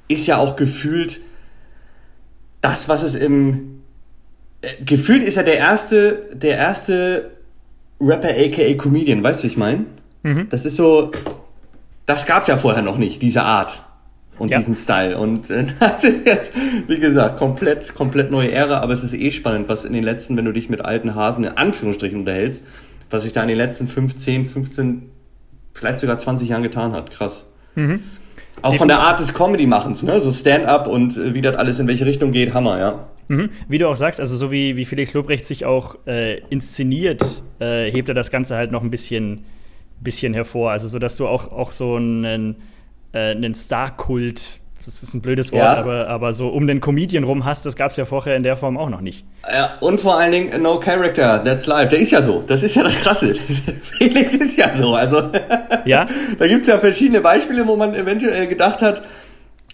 ist 0.09 0.27
ja 0.27 0.37
auch 0.37 0.57
gefühlt 0.57 1.21
das, 2.61 2.89
was 2.89 3.03
es 3.03 3.15
im, 3.15 3.83
äh, 4.61 4.85
gefühlt 4.85 5.23
ist 5.23 5.37
er 5.37 5.45
der 5.45 5.57
erste, 5.57 6.27
der 6.35 6.57
erste 6.57 7.31
Rapper 8.01 8.31
aka 8.31 8.75
Comedian, 8.75 9.23
weißt 9.23 9.41
du, 9.41 9.45
wie 9.45 9.49
ich 9.49 9.57
meine? 9.57 9.87
Mhm. 10.25 10.49
Das 10.51 10.65
ist 10.65 10.77
so, 10.77 11.13
das 12.07 12.27
gab's 12.27 12.49
ja 12.49 12.59
vorher 12.59 12.83
noch 12.83 12.99
nicht, 12.99 13.23
diese 13.23 13.43
Art 13.43 13.85
und 14.39 14.49
ja. 14.49 14.59
diesen 14.59 14.75
Style. 14.75 15.17
Und 15.17 15.51
äh, 15.51 15.67
das 15.81 16.03
ist 16.03 16.27
jetzt, 16.27 16.53
wie 16.89 16.99
gesagt, 16.99 17.39
komplett, 17.39 17.95
komplett 17.95 18.33
neue 18.33 18.51
Ära, 18.51 18.81
aber 18.81 18.93
es 18.93 19.05
ist 19.05 19.15
eh 19.15 19.31
spannend, 19.31 19.69
was 19.69 19.85
in 19.85 19.93
den 19.93 20.03
letzten, 20.03 20.37
wenn 20.37 20.45
du 20.45 20.53
dich 20.53 20.69
mit 20.69 20.85
alten 20.85 21.15
Hasen 21.15 21.45
in 21.45 21.57
Anführungsstrichen 21.57 22.19
unterhältst, 22.19 22.65
was 23.11 23.23
sich 23.23 23.33
da 23.33 23.43
in 23.43 23.49
den 23.49 23.59
letzten 23.59 23.87
15, 23.87 24.47
15, 24.47 25.11
vielleicht 25.75 26.01
sogar 26.01 26.19
20 26.19 26.49
Jahren 26.49 26.63
getan 26.63 26.93
hat. 26.93 27.11
Krass. 27.11 27.47
Mhm. 27.77 28.01
Auch 28.63 28.75
von 28.77 28.89
der 28.89 29.01
Art 29.01 29.21
des 29.21 29.35
Comedy-Machens, 29.35 30.05
ne? 30.05 30.21
So 30.21 30.33
Stand-up 30.33 30.87
und 30.87 31.17
äh, 31.17 31.35
wie 31.35 31.41
das 31.41 31.57
alles 31.57 31.79
in 31.79 31.87
welche 31.87 32.07
Richtung 32.07 32.33
geht, 32.33 32.55
Hammer, 32.55 32.79
ja. 32.79 33.07
Mhm. 33.29 33.51
Wie 33.69 33.79
du 33.79 33.89
auch 33.89 33.97
sagst, 33.97 34.21
also 34.21 34.37
so 34.37 34.51
wie, 34.51 34.77
wie 34.77 34.85
Felix 34.85 35.13
Lobrecht 35.13 35.47
sich 35.47 35.65
auch 35.65 35.97
äh, 36.07 36.41
inszeniert, 36.51 37.43
äh, 37.59 37.91
hebt 37.91 38.09
er 38.09 38.15
das 38.15 38.31
Ganze 38.31 38.57
halt 38.57 38.71
noch 38.71 38.83
ein 38.83 38.91
bisschen, 38.91 39.45
bisschen 40.01 40.35
hervor. 40.35 40.71
Also 40.71 40.89
so, 40.89 40.99
dass 40.99 41.17
du 41.17 41.27
auch, 41.27 41.51
auch 41.51 41.73
so 41.73 41.97
einen 41.97 42.57
äh, 43.15 43.31
einen 43.31 43.55
Star-Kult, 43.55 44.61
das 44.85 45.03
ist 45.03 45.15
ein 45.15 45.23
blödes 45.23 45.51
Wort, 45.53 45.63
ja. 45.63 45.77
aber, 45.77 46.09
aber 46.09 46.33
so 46.33 46.49
um 46.49 46.67
den 46.67 46.81
Comedian 46.81 47.25
rum 47.25 47.45
hast, 47.45 47.65
das 47.65 47.77
gab 47.77 47.91
es 47.91 47.97
ja 47.97 48.05
vorher 48.05 48.37
in 48.37 48.43
der 48.43 48.57
Form 48.57 48.77
auch 48.77 48.91
noch 48.91 49.01
nicht. 49.01 49.25
Ja, 49.51 49.79
und 49.81 50.01
vor 50.01 50.19
allen 50.19 50.33
Dingen 50.33 50.63
No 50.63 50.79
Character, 50.79 51.43
that's 51.43 51.67
life. 51.67 51.91
Der 51.91 52.01
ist 52.01 52.11
ja 52.11 52.21
so. 52.21 52.43
Das 52.47 52.63
ist 52.63 52.75
ja 52.75 52.83
das 52.83 52.99
Krasse. 53.01 53.35
Felix 53.99 54.35
ist 54.35 54.59
ja 54.59 54.75
so. 54.75 54.95
Also, 54.95 55.31
ja? 55.87 56.07
da 56.39 56.47
gibt 56.49 56.63
es 56.63 56.69
ja 56.69 56.79
verschiedene 56.79 57.21
Beispiele, 57.21 57.67
wo 57.67 57.77
man 57.77 57.95
eventuell 57.95 58.47
gedacht 58.47 58.83
hat, 58.83 59.03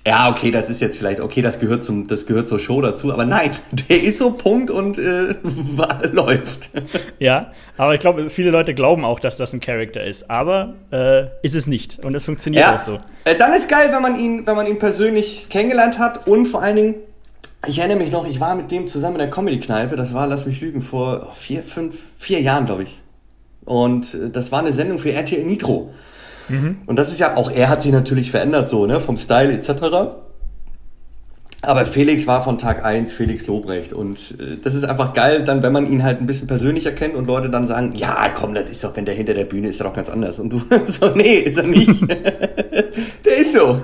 ja, 0.06 0.30
okay, 0.30 0.50
das 0.50 0.70
ist 0.70 0.80
jetzt 0.80 0.96
vielleicht, 0.96 1.20
okay, 1.20 1.42
das 1.42 1.60
gehört 1.60 1.84
zum, 1.84 2.06
das 2.06 2.24
gehört 2.24 2.48
zur 2.48 2.58
Show 2.58 2.80
dazu, 2.80 3.12
aber 3.12 3.26
nein, 3.26 3.50
der 3.88 4.02
ist 4.02 4.18
so 4.18 4.32
Punkt 4.32 4.70
und 4.70 4.98
äh, 4.98 5.34
läuft. 6.12 6.70
Ja, 7.18 7.52
aber 7.76 7.94
ich 7.94 8.00
glaube, 8.00 8.30
viele 8.30 8.50
Leute 8.50 8.72
glauben 8.72 9.04
auch, 9.04 9.20
dass 9.20 9.36
das 9.36 9.52
ein 9.52 9.60
Charakter 9.60 10.02
ist, 10.02 10.30
aber 10.30 10.74
äh, 10.90 11.26
ist 11.42 11.54
es 11.54 11.66
nicht 11.66 12.02
und 12.02 12.14
es 12.14 12.24
funktioniert 12.24 12.64
ja, 12.64 12.76
auch 12.76 12.80
so. 12.80 13.00
Äh, 13.24 13.36
dann 13.36 13.52
ist 13.52 13.68
geil, 13.68 13.90
wenn 13.92 14.00
man 14.00 14.18
ihn, 14.18 14.46
wenn 14.46 14.56
man 14.56 14.66
ihn 14.66 14.78
persönlich 14.78 15.48
kennengelernt 15.50 15.98
hat 15.98 16.26
und 16.26 16.46
vor 16.46 16.62
allen 16.62 16.76
Dingen, 16.76 16.94
ich 17.66 17.78
erinnere 17.78 17.98
mich 17.98 18.10
noch, 18.10 18.26
ich 18.26 18.40
war 18.40 18.54
mit 18.54 18.70
dem 18.70 18.88
zusammen 18.88 19.16
in 19.16 19.20
der 19.20 19.30
Comedy-Kneipe, 19.30 19.96
das 19.96 20.14
war, 20.14 20.26
lass 20.26 20.46
mich 20.46 20.62
lügen, 20.62 20.80
vor 20.80 21.32
vier, 21.34 21.62
fünf, 21.62 21.98
vier 22.16 22.40
Jahren, 22.40 22.64
glaube 22.64 22.84
ich. 22.84 22.98
Und 23.66 24.14
äh, 24.14 24.30
das 24.30 24.50
war 24.50 24.60
eine 24.60 24.72
Sendung 24.72 24.98
für 24.98 25.12
RTL 25.12 25.44
Nitro. 25.44 25.92
Mhm. 26.50 26.78
Und 26.86 26.98
das 26.98 27.10
ist 27.10 27.20
ja, 27.20 27.36
auch 27.36 27.50
er 27.50 27.68
hat 27.68 27.82
sich 27.82 27.92
natürlich 27.92 28.30
verändert, 28.30 28.68
so, 28.68 28.86
ne, 28.86 29.00
vom 29.00 29.16
Style 29.16 29.52
etc. 29.52 29.70
Aber 31.62 31.84
Felix 31.84 32.26
war 32.26 32.42
von 32.42 32.56
Tag 32.56 32.84
1 32.84 33.12
Felix 33.12 33.46
Lobrecht 33.46 33.92
und 33.92 34.34
äh, 34.38 34.56
das 34.62 34.74
ist 34.74 34.84
einfach 34.84 35.12
geil, 35.12 35.44
dann 35.44 35.62
wenn 35.62 35.72
man 35.72 35.90
ihn 35.92 36.02
halt 36.02 36.20
ein 36.20 36.26
bisschen 36.26 36.46
persönlicher 36.46 36.92
kennt 36.92 37.14
und 37.14 37.26
Leute 37.26 37.50
dann 37.50 37.66
sagen, 37.66 37.92
ja 37.94 38.30
komm, 38.34 38.54
das 38.54 38.70
ist 38.70 38.82
doch, 38.82 38.96
wenn 38.96 39.04
der 39.04 39.14
hinter 39.14 39.34
der 39.34 39.44
Bühne 39.44 39.68
ist, 39.68 39.76
ist 39.76 39.80
er 39.82 39.88
doch 39.88 39.94
ganz 39.94 40.08
anders. 40.08 40.38
Und 40.38 40.50
du 40.50 40.62
so, 40.86 41.10
nee, 41.14 41.34
ist 41.34 41.58
er 41.58 41.64
nicht. 41.64 42.08
der 43.24 43.36
ist 43.38 43.52
so. 43.52 43.80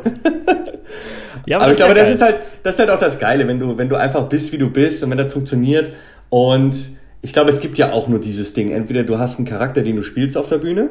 Ja, 1.47 1.59
aber, 1.59 1.67
aber 1.67 1.73
ich 1.73 1.79
glaube, 1.79 1.95
das 1.95 2.11
ist 2.11 2.23
halt, 2.23 2.41
das 2.63 2.75
ist 2.75 2.81
halt 2.81 2.91
auch 2.91 2.99
das 2.99 3.19
Geile, 3.19 3.47
wenn 3.47 3.61
du, 3.61 3.79
wenn 3.79 3.89
du 3.89 3.97
einfach 3.97 4.29
bist, 4.29 4.53
wie 4.53 4.59
du 4.59 4.71
bist 4.71 5.03
und 5.05 5.11
wenn 5.11 5.19
das 5.19 5.33
funktioniert. 5.33 5.93
Und 6.29 6.91
ich 7.23 7.33
glaube, 7.33 7.51
es 7.51 7.61
gibt 7.61 7.79
ja 7.79 7.93
auch 7.93 8.09
nur 8.09 8.21
dieses 8.21 8.53
Ding. 8.53 8.73
Entweder 8.73 9.05
du 9.05 9.19
hast 9.19 9.39
einen 9.39 9.47
Charakter, 9.47 9.83
den 9.83 9.97
du 9.97 10.03
spielst 10.03 10.37
auf 10.37 10.49
der 10.49 10.59
Bühne, 10.59 10.91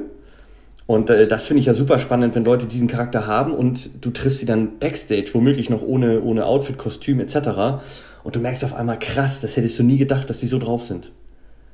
und 0.87 1.09
äh, 1.09 1.27
das 1.27 1.47
finde 1.47 1.61
ich 1.61 1.65
ja 1.65 1.73
super 1.73 1.97
spannend, 1.97 2.35
wenn 2.35 2.45
Leute 2.45 2.67
diesen 2.67 2.87
Charakter 2.87 3.25
haben 3.25 3.53
und 3.53 3.89
du 4.01 4.11
triffst 4.11 4.39
sie 4.39 4.45
dann 4.45 4.77
backstage, 4.79 5.29
womöglich 5.33 5.69
noch 5.69 5.81
ohne, 5.81 6.21
ohne 6.21 6.45
Outfit, 6.45 6.77
Kostüm 6.77 7.19
etc. 7.19 7.81
Und 8.23 8.35
du 8.35 8.39
merkst 8.39 8.63
auf 8.63 8.75
einmal, 8.75 8.99
krass, 8.99 9.41
das 9.41 9.57
hättest 9.57 9.79
du 9.79 9.83
nie 9.83 9.97
gedacht, 9.97 10.29
dass 10.29 10.39
die 10.39 10.47
so 10.47 10.59
drauf 10.59 10.83
sind. 10.83 11.11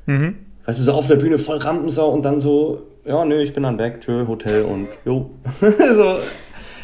Mhm. 0.06 0.36
Weißt 0.66 0.80
du, 0.80 0.84
so 0.84 0.94
auf 0.94 1.08
der 1.08 1.18
Bühne 1.18 1.38
voll 1.38 1.58
Rampensau 1.58 2.10
und 2.10 2.24
dann 2.24 2.40
so, 2.40 2.84
ja, 3.04 3.26
nö, 3.26 3.42
ich 3.42 3.54
bin 3.54 3.64
dann 3.64 3.78
weg, 3.78 4.00
tschö, 4.02 4.28
Hotel 4.28 4.64
und 4.64 4.88
jo. 5.04 5.32
so. 5.60 6.20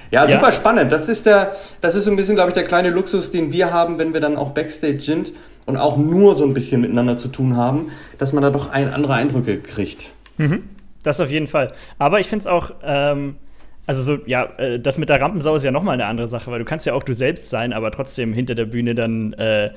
Ja, 0.09 0.25
ja, 0.25 0.37
super 0.37 0.51
spannend. 0.51 0.91
Das 0.91 1.09
ist 1.09 1.25
der, 1.25 1.55
das 1.81 1.95
ist 1.95 2.05
so 2.05 2.11
ein 2.11 2.17
bisschen, 2.17 2.35
glaube 2.35 2.49
ich, 2.49 2.53
der 2.53 2.63
kleine 2.63 2.89
Luxus, 2.89 3.29
den 3.31 3.51
wir 3.51 3.71
haben, 3.71 3.97
wenn 3.99 4.13
wir 4.13 4.21
dann 4.21 4.37
auch 4.37 4.51
Backstage 4.51 5.01
sind 5.01 5.33
und 5.65 5.77
auch 5.77 5.97
nur 5.97 6.35
so 6.35 6.45
ein 6.45 6.53
bisschen 6.53 6.81
miteinander 6.81 7.17
zu 7.17 7.27
tun 7.27 7.55
haben, 7.55 7.91
dass 8.17 8.33
man 8.33 8.41
da 8.41 8.49
doch 8.49 8.69
ein 8.69 8.89
andere 8.93 9.13
Eindrücke 9.13 9.59
kriegt. 9.59 10.11
Mhm. 10.37 10.63
Das 11.07 11.19
auf 11.21 11.29
jeden 11.31 11.47
Fall. 11.47 11.73
Aber 11.97 12.19
ich 12.19 12.27
finde 12.27 12.41
es 12.41 12.47
auch, 12.47 12.71
ähm, 12.83 13.37
Also 13.89 14.01
so, 14.01 14.19
ja, 14.25 14.43
äh, 14.57 14.79
das 14.79 14.97
mit 14.97 15.07
der 15.07 15.21
Rampensau 15.21 15.55
ist 15.55 15.63
ja 15.63 15.71
nochmal 15.71 15.93
eine 15.93 16.05
andere 16.07 16.27
Sache, 16.27 16.51
weil 16.51 16.59
du 16.59 16.65
kannst 16.65 16.85
ja 16.85 16.93
auch 16.93 17.03
du 17.03 17.13
selbst 17.13 17.49
sein, 17.49 17.71
aber 17.71 17.89
trotzdem 17.91 18.33
hinter 18.33 18.53
der 18.53 18.65
Bühne 18.65 18.93
dann 18.95 19.31
äh, 19.33 19.69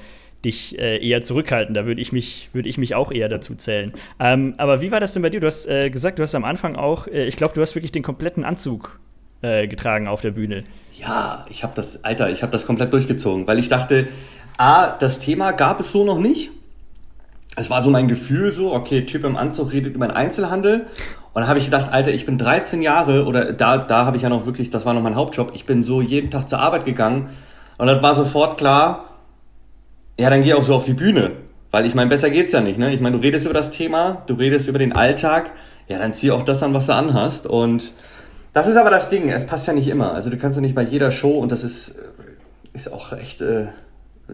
dich 0.44 0.76
äh, 0.80 0.98
eher 0.98 1.22
zurückhalten. 1.22 1.74
Da 1.74 1.86
würde 1.86 2.00
ich, 2.00 2.10
mich, 2.10 2.48
würd 2.52 2.66
ich 2.66 2.76
mich 2.78 2.96
auch 2.96 3.12
eher 3.12 3.28
dazu 3.28 3.54
zählen. 3.54 3.92
Ähm, 4.18 4.54
aber 4.56 4.80
wie 4.80 4.90
war 4.90 4.98
das 4.98 5.12
denn 5.12 5.22
bei 5.22 5.30
dir? 5.30 5.38
Du 5.38 5.46
hast 5.46 5.66
äh, 5.68 5.90
gesagt, 5.90 6.18
du 6.18 6.24
hast 6.24 6.34
am 6.34 6.44
Anfang 6.44 6.74
auch, 6.74 7.06
äh, 7.06 7.26
ich 7.26 7.36
glaube, 7.36 7.54
du 7.54 7.60
hast 7.60 7.76
wirklich 7.76 7.92
den 7.92 8.02
kompletten 8.02 8.44
Anzug 8.44 8.98
äh, 9.42 9.68
getragen 9.68 10.08
auf 10.08 10.20
der 10.22 10.32
Bühne. 10.32 10.64
Ja, 10.98 11.46
ich 11.48 11.62
habe 11.62 11.74
das, 11.76 12.02
Alter, 12.02 12.30
ich 12.30 12.42
habe 12.42 12.50
das 12.50 12.66
komplett 12.66 12.92
durchgezogen, 12.92 13.46
weil 13.46 13.60
ich 13.60 13.68
dachte, 13.68 14.08
A, 14.58 14.88
das 14.98 15.20
Thema 15.20 15.52
gab 15.52 15.78
es 15.78 15.92
so 15.92 16.04
noch 16.04 16.18
nicht. 16.18 16.50
Es 17.56 17.68
war 17.68 17.82
so 17.82 17.90
mein 17.90 18.08
Gefühl 18.08 18.52
so, 18.52 18.72
okay, 18.72 19.04
Typ 19.04 19.24
im 19.24 19.36
Anzug 19.36 19.72
redet 19.72 19.94
über 19.94 20.06
den 20.06 20.16
Einzelhandel. 20.16 20.86
Und 21.32 21.42
da 21.42 21.48
habe 21.48 21.58
ich 21.58 21.66
gedacht, 21.66 21.92
Alter, 21.92 22.10
ich 22.12 22.26
bin 22.26 22.38
13 22.38 22.82
Jahre 22.82 23.24
oder 23.24 23.52
da, 23.52 23.78
da 23.78 24.06
habe 24.06 24.16
ich 24.16 24.22
ja 24.22 24.28
noch 24.28 24.46
wirklich, 24.46 24.70
das 24.70 24.86
war 24.86 24.94
noch 24.94 25.02
mein 25.02 25.14
Hauptjob, 25.14 25.52
ich 25.54 25.64
bin 25.66 25.84
so 25.84 26.00
jeden 26.00 26.30
Tag 26.30 26.48
zur 26.48 26.58
Arbeit 26.58 26.84
gegangen 26.84 27.28
und 27.78 27.86
dann 27.86 28.02
war 28.02 28.14
sofort 28.14 28.58
klar, 28.58 29.04
ja, 30.18 30.28
dann 30.28 30.42
geh 30.42 30.54
auch 30.54 30.64
so 30.64 30.74
auf 30.74 30.84
die 30.84 30.94
Bühne. 30.94 31.32
Weil 31.70 31.86
ich 31.86 31.94
meine, 31.94 32.10
besser 32.10 32.30
geht's 32.30 32.52
ja 32.52 32.60
nicht, 32.60 32.78
ne? 32.78 32.92
Ich 32.92 33.00
meine, 33.00 33.16
du 33.16 33.22
redest 33.22 33.46
über 33.46 33.54
das 33.54 33.70
Thema, 33.70 34.22
du 34.26 34.34
redest 34.34 34.68
über 34.68 34.78
den 34.78 34.92
Alltag, 34.92 35.52
ja, 35.88 35.98
dann 35.98 36.14
zieh 36.14 36.32
auch 36.32 36.42
das 36.42 36.62
an, 36.62 36.74
was 36.74 36.86
du 36.86 36.94
anhast. 36.94 37.46
Und 37.46 37.92
das 38.52 38.66
ist 38.66 38.76
aber 38.76 38.90
das 38.90 39.08
Ding, 39.08 39.30
es 39.30 39.46
passt 39.46 39.66
ja 39.68 39.72
nicht 39.72 39.88
immer. 39.88 40.12
Also 40.12 40.30
du 40.30 40.36
kannst 40.36 40.56
ja 40.56 40.62
nicht 40.62 40.74
bei 40.74 40.82
jeder 40.82 41.12
Show, 41.12 41.38
und 41.38 41.52
das 41.52 41.62
ist, 41.62 41.94
ist 42.72 42.92
auch 42.92 43.12
echt 43.12 43.40
äh, 43.40 43.68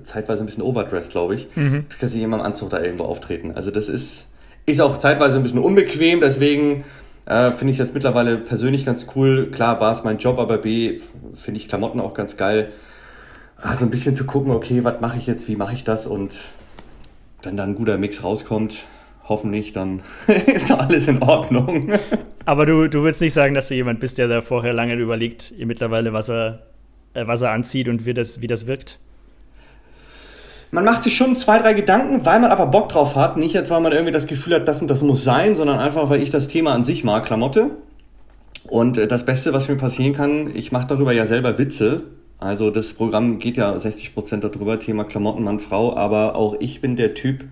zeitweise 0.02 0.42
ein 0.42 0.46
bisschen 0.46 0.62
overdressed, 0.62 1.10
glaube 1.10 1.34
ich. 1.34 1.48
Mhm. 1.56 1.86
Du 1.88 1.96
kannst 1.98 2.14
nicht 2.14 2.24
immer 2.24 2.38
im 2.38 2.42
Anzug 2.42 2.70
da 2.70 2.80
irgendwo 2.80 3.04
auftreten. 3.04 3.52
Also 3.54 3.70
das 3.70 3.88
ist, 3.88 4.28
ist 4.66 4.80
auch 4.80 4.96
zeitweise 4.98 5.36
ein 5.36 5.42
bisschen 5.42 5.58
unbequem, 5.58 6.20
deswegen 6.20 6.84
äh, 7.26 7.52
finde 7.52 7.72
ich 7.72 7.78
es 7.78 7.86
jetzt 7.86 7.94
mittlerweile 7.94 8.36
persönlich 8.38 8.84
ganz 8.84 9.06
cool. 9.14 9.50
Klar 9.50 9.80
war 9.80 9.92
es 9.92 10.04
mein 10.04 10.18
Job, 10.18 10.38
aber 10.38 10.58
B, 10.58 10.98
finde 11.34 11.60
ich 11.60 11.68
Klamotten 11.68 12.00
auch 12.00 12.14
ganz 12.14 12.36
geil 12.36 12.70
also 13.56 13.84
ein 13.84 13.90
bisschen 13.90 14.14
zu 14.14 14.24
gucken, 14.24 14.52
okay, 14.52 14.84
was 14.84 15.00
mache 15.00 15.18
ich 15.18 15.26
jetzt, 15.26 15.48
wie 15.48 15.56
mache 15.56 15.74
ich 15.74 15.84
das 15.84 16.06
und 16.06 16.48
wenn 17.42 17.56
dann 17.56 17.70
ein 17.70 17.74
guter 17.74 17.98
Mix 17.98 18.22
rauskommt, 18.22 18.86
hoffentlich, 19.24 19.72
dann 19.72 20.02
ist 20.46 20.70
alles 20.70 21.08
in 21.08 21.22
Ordnung. 21.22 21.92
Aber 22.44 22.66
du, 22.66 22.88
du 22.88 23.02
willst 23.02 23.20
nicht 23.20 23.34
sagen, 23.34 23.54
dass 23.54 23.68
du 23.68 23.74
jemand 23.74 24.00
bist, 24.00 24.18
der 24.18 24.28
da 24.28 24.40
vorher 24.40 24.72
lange 24.72 24.94
überlegt, 24.94 25.52
mittlerweile, 25.58 26.12
was 26.12 26.28
er, 26.28 26.66
äh, 27.14 27.26
was 27.26 27.42
er 27.42 27.50
anzieht 27.50 27.88
und 27.88 28.06
wie 28.06 28.14
das, 28.14 28.40
wie 28.40 28.46
das 28.46 28.66
wirkt? 28.66 28.98
Man 30.70 30.84
macht 30.84 31.04
sich 31.04 31.16
schon 31.16 31.36
zwei, 31.36 31.58
drei 31.58 31.74
Gedanken, 31.74 32.26
weil 32.26 32.40
man 32.40 32.50
aber 32.50 32.66
Bock 32.66 32.88
drauf 32.88 33.14
hat. 33.14 33.36
Nicht 33.36 33.54
jetzt, 33.54 33.70
weil 33.70 33.80
man 33.80 33.92
irgendwie 33.92 34.12
das 34.12 34.26
Gefühl 34.26 34.54
hat, 34.54 34.68
das 34.68 34.82
und 34.82 34.88
das 34.88 35.02
muss 35.02 35.22
sein, 35.22 35.56
sondern 35.56 35.78
einfach, 35.78 36.10
weil 36.10 36.22
ich 36.22 36.30
das 36.30 36.48
Thema 36.48 36.72
an 36.72 36.84
sich 36.84 37.04
mag, 37.04 37.24
Klamotte. 37.24 37.70
Und 38.68 38.98
äh, 38.98 39.06
das 39.06 39.24
Beste, 39.24 39.52
was 39.52 39.68
mir 39.68 39.76
passieren 39.76 40.14
kann, 40.14 40.50
ich 40.54 40.72
mache 40.72 40.86
darüber 40.88 41.12
ja 41.12 41.26
selber 41.26 41.58
Witze. 41.58 42.02
Also 42.38 42.70
das 42.70 42.92
Programm 42.92 43.38
geht 43.38 43.56
ja 43.56 43.78
60 43.78 44.14
Prozent 44.14 44.44
darüber, 44.44 44.78
Thema 44.78 45.04
Klamotten, 45.04 45.44
Mann, 45.44 45.58
Frau, 45.58 45.96
aber 45.96 46.34
auch 46.34 46.56
ich 46.60 46.80
bin 46.80 46.96
der 46.96 47.14
Typ, 47.14 47.44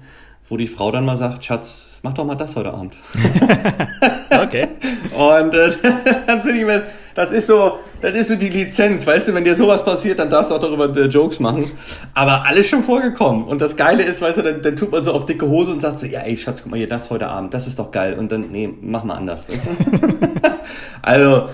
wo 0.48 0.56
die 0.56 0.66
Frau 0.66 0.90
dann 0.90 1.06
mal 1.06 1.16
sagt, 1.16 1.44
Schatz, 1.44 2.00
mach 2.02 2.12
doch 2.12 2.26
mal 2.26 2.34
das 2.34 2.56
heute 2.56 2.74
Abend. 2.74 2.94
okay. 4.44 4.68
Und 5.16 5.54
äh, 5.54 5.70
dann 6.26 6.40
finde 6.42 6.58
ich 6.58 6.64
mir, 6.64 6.82
das 7.14 7.30
ist 7.30 7.46
so, 7.46 7.78
das 8.00 8.14
ist 8.14 8.28
so 8.28 8.36
die 8.36 8.48
Lizenz, 8.48 9.06
weißt 9.06 9.28
du, 9.28 9.34
wenn 9.34 9.44
dir 9.44 9.54
sowas 9.54 9.84
passiert, 9.84 10.18
dann 10.18 10.30
darfst 10.30 10.50
du 10.50 10.56
auch 10.56 10.60
darüber 10.60 10.94
äh, 10.96 11.06
Jokes 11.06 11.40
machen. 11.40 11.70
Aber 12.12 12.44
alles 12.46 12.68
schon 12.68 12.82
vorgekommen. 12.82 13.44
Und 13.44 13.60
das 13.60 13.76
Geile 13.76 14.02
ist, 14.02 14.20
weißt 14.20 14.38
du, 14.38 14.42
dann, 14.42 14.62
dann 14.62 14.76
tut 14.76 14.90
man 14.90 15.04
so 15.04 15.12
auf 15.12 15.24
dicke 15.24 15.48
Hose 15.48 15.72
und 15.72 15.80
sagt 15.80 16.00
so, 16.00 16.06
ja 16.06 16.20
ey 16.20 16.36
Schatz, 16.36 16.62
guck 16.62 16.72
mal 16.72 16.76
hier, 16.76 16.88
das 16.88 17.10
heute 17.10 17.28
Abend, 17.28 17.54
das 17.54 17.66
ist 17.66 17.78
doch 17.78 17.90
geil. 17.90 18.14
Und 18.18 18.32
dann, 18.32 18.50
nee, 18.50 18.68
mach 18.80 19.04
mal 19.04 19.14
anders. 19.14 19.48
Weißt 19.48 19.66
du? 19.66 19.70
also 21.02 21.48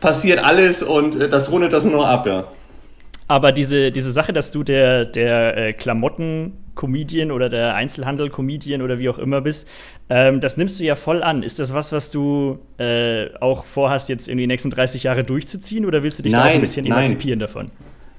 passiert 0.00 0.42
alles 0.42 0.82
und 0.82 1.20
äh, 1.20 1.28
das 1.28 1.50
rundet 1.50 1.72
das 1.72 1.84
nur 1.84 2.06
ab, 2.06 2.26
ja. 2.26 2.44
Aber 3.28 3.52
diese, 3.52 3.92
diese 3.92 4.12
Sache, 4.12 4.32
dass 4.32 4.50
du 4.50 4.62
der, 4.62 5.04
der 5.04 5.56
äh, 5.56 5.72
Klamotten-Comedian 6.74 7.30
oder 7.30 7.48
der 7.48 7.74
Einzelhandel-Comedian 7.74 8.82
oder 8.82 8.98
wie 8.98 9.08
auch 9.08 9.18
immer 9.18 9.40
bist, 9.40 9.68
ähm, 10.08 10.40
das 10.40 10.56
nimmst 10.56 10.78
du 10.80 10.84
ja 10.84 10.96
voll 10.96 11.22
an. 11.22 11.42
Ist 11.42 11.58
das 11.58 11.74
was, 11.74 11.92
was 11.92 12.10
du 12.10 12.58
äh, 12.78 13.34
auch 13.40 13.64
vorhast, 13.64 14.08
jetzt 14.08 14.28
in 14.28 14.38
die 14.38 14.46
nächsten 14.46 14.70
30 14.70 15.04
Jahre 15.04 15.24
durchzuziehen 15.24 15.86
oder 15.86 16.02
willst 16.02 16.18
du 16.18 16.22
dich 16.22 16.32
nein, 16.32 16.42
da 16.42 16.48
auch 16.48 16.54
ein 16.54 16.60
bisschen 16.60 16.86
nein. 16.86 17.04
emanzipieren 17.04 17.40
davon? 17.40 17.70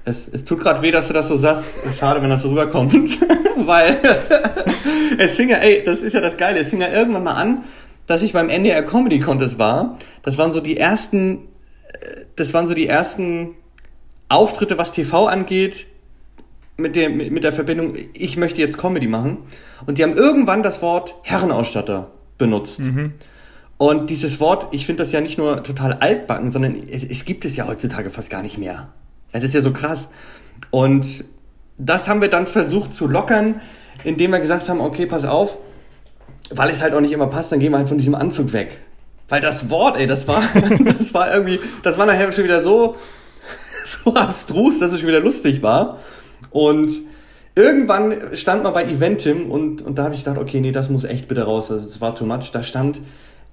Es, 0.04 0.28
es 0.28 0.44
tut 0.44 0.60
gerade 0.60 0.82
weh, 0.82 0.90
dass 0.90 1.08
du 1.08 1.14
das 1.14 1.28
so 1.28 1.36
sagst. 1.36 1.78
Schade, 1.98 2.20
wenn 2.22 2.30
das 2.30 2.42
so 2.42 2.50
rüberkommt. 2.50 2.94
Weil 3.56 3.98
es 5.18 5.36
fing 5.36 5.48
ja, 5.48 5.58
ey, 5.58 5.82
das 5.84 6.00
ist 6.00 6.12
ja 6.12 6.20
das 6.20 6.36
Geile, 6.36 6.58
es 6.58 6.70
fing 6.70 6.80
ja 6.80 6.88
irgendwann 6.88 7.24
mal 7.24 7.34
an, 7.34 7.64
dass 8.06 8.22
ich 8.22 8.32
beim 8.32 8.50
NDR 8.50 8.82
Comedy 8.82 9.20
Contest 9.20 9.58
war. 9.58 9.98
Das 10.22 10.36
waren 10.36 10.52
so 10.52 10.60
die 10.60 10.76
ersten, 10.76 11.48
äh, 11.92 12.26
das 12.36 12.52
waren 12.52 12.68
so 12.68 12.74
die 12.74 12.86
ersten 12.86 13.54
Auftritte, 14.28 14.76
was 14.76 14.92
TV 14.92 15.26
angeht, 15.26 15.86
mit 16.76 16.96
der, 16.96 17.10
mit 17.10 17.44
der 17.44 17.52
Verbindung, 17.52 17.94
ich 18.12 18.36
möchte 18.36 18.60
jetzt 18.60 18.78
Comedy 18.78 19.06
machen. 19.06 19.38
Und 19.86 19.98
die 19.98 20.02
haben 20.02 20.16
irgendwann 20.16 20.62
das 20.62 20.82
Wort 20.82 21.14
Herrenausstatter 21.22 22.10
benutzt. 22.38 22.80
Mhm. 22.80 23.14
Und 23.76 24.10
dieses 24.10 24.40
Wort, 24.40 24.68
ich 24.72 24.86
finde 24.86 25.02
das 25.02 25.12
ja 25.12 25.20
nicht 25.20 25.38
nur 25.38 25.62
total 25.62 25.94
altbacken, 25.94 26.52
sondern 26.52 26.76
es, 26.88 27.04
es, 27.04 27.24
gibt 27.24 27.44
es 27.44 27.56
ja 27.56 27.66
heutzutage 27.66 28.10
fast 28.10 28.30
gar 28.30 28.42
nicht 28.42 28.58
mehr. 28.58 28.88
Das 29.32 29.44
ist 29.44 29.54
ja 29.54 29.60
so 29.60 29.72
krass. 29.72 30.08
Und 30.70 31.24
das 31.76 32.08
haben 32.08 32.20
wir 32.20 32.28
dann 32.28 32.46
versucht 32.46 32.94
zu 32.94 33.08
lockern, 33.08 33.60
indem 34.04 34.30
wir 34.32 34.40
gesagt 34.40 34.68
haben, 34.68 34.80
okay, 34.80 35.06
pass 35.06 35.24
auf, 35.24 35.58
weil 36.50 36.70
es 36.70 36.82
halt 36.82 36.94
auch 36.94 37.00
nicht 37.00 37.12
immer 37.12 37.26
passt, 37.26 37.52
dann 37.52 37.60
gehen 37.60 37.72
wir 37.72 37.78
halt 37.78 37.88
von 37.88 37.98
diesem 37.98 38.14
Anzug 38.14 38.52
weg. 38.52 38.80
Weil 39.28 39.40
das 39.40 39.70
Wort, 39.70 39.98
ey, 39.98 40.06
das 40.06 40.28
war, 40.28 40.42
das 40.98 41.14
war 41.14 41.32
irgendwie, 41.32 41.58
das 41.82 41.98
war 41.98 42.06
nachher 42.06 42.32
schon 42.32 42.44
wieder 42.44 42.62
so 42.62 42.96
so 43.84 44.14
abstrus, 44.14 44.78
dass 44.78 44.92
es 44.92 45.00
schon 45.00 45.08
wieder 45.08 45.20
lustig 45.20 45.62
war. 45.62 45.98
Und 46.50 46.92
irgendwann 47.54 48.14
stand 48.34 48.62
man 48.62 48.72
bei 48.72 48.84
Eventim 48.84 49.50
und, 49.50 49.82
und 49.82 49.98
da 49.98 50.04
habe 50.04 50.14
ich 50.14 50.24
gedacht, 50.24 50.38
okay, 50.38 50.60
nee, 50.60 50.72
das 50.72 50.90
muss 50.90 51.04
echt 51.04 51.28
bitte 51.28 51.42
raus. 51.42 51.70
Also 51.70 51.86
es 51.86 52.00
war 52.00 52.14
too 52.14 52.26
much. 52.26 52.50
Da 52.52 52.62
stand 52.62 53.00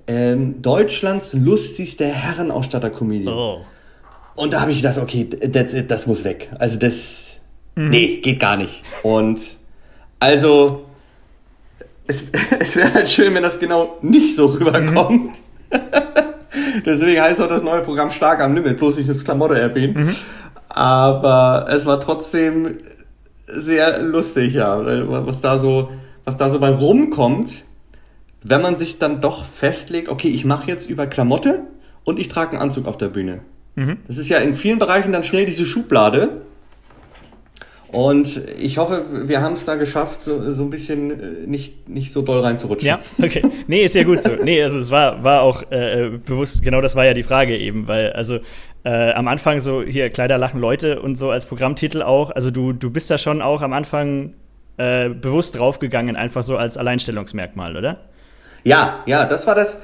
ähm, 0.08 0.62
Deutschlands 0.62 1.34
lustigste 1.34 2.06
Herrenausstatter-Comedian. 2.06 3.34
Oh. 3.34 3.62
Und 4.36 4.54
da 4.54 4.62
habe 4.62 4.72
ich 4.72 4.78
gedacht, 4.78 4.98
okay, 4.98 5.28
das, 5.30 5.76
das 5.88 6.08
muss 6.08 6.24
weg. 6.24 6.50
Also 6.58 6.80
das, 6.80 7.42
mhm. 7.76 7.90
nee, 7.90 8.18
geht 8.18 8.40
gar 8.40 8.58
nicht. 8.58 8.84
Und 9.04 9.42
also, 10.20 10.86
es, 12.08 12.24
es 12.60 12.76
wäre 12.76 12.94
halt 12.94 13.10
schön, 13.10 13.34
wenn 13.34 13.44
das 13.44 13.60
genau 13.60 13.98
nicht 14.02 14.36
so 14.36 14.46
rüberkommt. 14.46 15.32
Mhm. 15.72 15.80
Deswegen 16.86 17.22
heißt 17.22 17.42
auch 17.42 17.48
das 17.48 17.64
neue 17.64 17.82
Programm 17.82 18.12
Stark 18.12 18.42
am 18.42 18.56
Limit, 18.56 18.78
bloß 18.78 18.98
nicht 18.98 19.10
das 19.10 19.24
Klamotte 19.24 19.60
erwähnen. 19.60 20.06
Mhm. 20.06 20.16
Aber 20.74 21.68
es 21.70 21.86
war 21.86 22.00
trotzdem 22.00 22.78
sehr 23.46 24.02
lustig, 24.02 24.54
ja, 24.54 24.80
was 25.26 25.42
da 25.42 25.60
so, 25.60 25.90
was 26.24 26.38
da 26.38 26.50
so 26.50 26.60
bei 26.60 26.70
rumkommt, 26.70 27.66
wenn 28.44 28.62
man 28.62 28.78
sich 28.78 28.98
dann 28.98 29.22
doch 29.22 29.46
festlegt, 29.46 30.10
okay, 30.10 30.30
ich 30.30 30.46
mache 30.46 30.68
jetzt 30.68 30.90
über 30.90 31.08
Klamotte 31.08 31.64
und 32.04 32.20
ich 32.20 32.30
trage 32.30 32.52
einen 32.52 32.62
Anzug 32.62 32.88
auf 32.88 32.98
der 32.98 33.10
Bühne. 33.10 33.42
Mhm. 33.76 33.98
Das 34.08 34.18
ist 34.18 34.30
ja 34.30 34.38
in 34.40 34.56
vielen 34.56 34.80
Bereichen 34.80 35.12
dann 35.12 35.24
schnell 35.24 35.46
diese 35.46 35.66
Schublade, 35.66 36.42
und 37.92 38.42
ich 38.58 38.78
hoffe, 38.78 39.28
wir 39.28 39.42
haben 39.42 39.54
es 39.54 39.66
da 39.66 39.76
geschafft, 39.76 40.22
so, 40.22 40.52
so 40.52 40.64
ein 40.64 40.70
bisschen 40.70 41.12
äh, 41.12 41.48
nicht, 41.48 41.90
nicht 41.90 42.14
so 42.14 42.22
doll 42.22 42.40
reinzurutschen. 42.40 42.88
Ja, 42.88 43.00
okay. 43.22 43.42
Nee, 43.68 43.84
ist 43.84 43.96
ja 43.96 44.04
gut 44.04 44.22
so. 44.22 44.30
Nee, 44.42 44.64
also 44.64 44.80
es 44.80 44.90
war, 44.92 45.24
war 45.24 45.42
auch 45.42 45.70
äh, 45.72 46.10
bewusst, 46.26 46.64
genau 46.64 46.80
das 46.80 46.96
war 46.96 47.06
ja 47.06 47.14
die 47.14 47.24
Frage 47.24 47.58
eben, 47.58 47.88
weil 47.88 48.14
also 48.14 48.40
äh, 48.84 49.12
am 49.12 49.28
Anfang 49.28 49.60
so 49.60 49.84
hier 49.84 50.10
Kleider 50.10 50.38
lachen 50.38 50.62
Leute 50.62 51.02
und 51.02 51.16
so 51.16 51.32
als 51.32 51.46
Programmtitel 51.46 52.02
auch. 52.02 52.32
Also 52.32 52.50
du, 52.50 52.72
du 52.72 52.90
bist 52.90 53.12
da 53.12 53.18
schon 53.18 53.42
auch 53.42 53.62
am 53.62 53.74
Anfang 53.74 54.34
äh, 54.78 55.10
bewusst 55.10 55.58
draufgegangen, 55.58 56.16
einfach 56.16 56.44
so 56.44 56.58
als 56.58 56.78
Alleinstellungsmerkmal, 56.78 57.76
oder? 57.76 58.00
Ja, 58.64 59.04
ja, 59.06 59.26
das 59.26 59.48
war 59.48 59.56
das. 59.56 59.78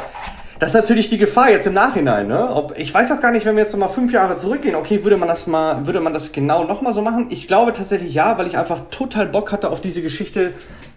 Das 0.60 0.70
ist 0.70 0.76
natürlich 0.76 1.08
die 1.08 1.20
Gefahr 1.20 1.52
jetzt 1.52 1.68
im 1.68 1.74
Nachhinein, 1.74 2.28
ne? 2.28 2.50
Ob, 2.50 2.78
ich 2.78 2.92
weiß 2.92 3.12
auch 3.12 3.22
gar 3.22 3.32
nicht, 3.32 3.46
wenn 3.46 3.56
wir 3.56 3.64
jetzt 3.64 3.74
nochmal 3.74 3.90
fünf 3.90 4.12
Jahre 4.12 4.38
zurückgehen, 4.38 4.76
okay, 4.76 5.04
würde 5.04 5.18
man 5.18 5.28
das 5.28 5.46
mal, 5.46 5.86
würde 5.86 6.00
man 6.00 6.14
das 6.14 6.32
genau 6.32 6.64
nochmal 6.64 6.94
so 6.94 7.02
machen? 7.02 7.28
Ich 7.30 7.48
glaube 7.48 7.74
tatsächlich 7.74 8.14
ja, 8.14 8.38
weil 8.38 8.48
ich 8.48 8.58
einfach 8.58 8.82
total 8.90 9.28
Bock 9.28 9.52
hatte 9.52 9.70
auf 9.70 9.82
diese 9.82 10.02
Geschichte. 10.02 10.54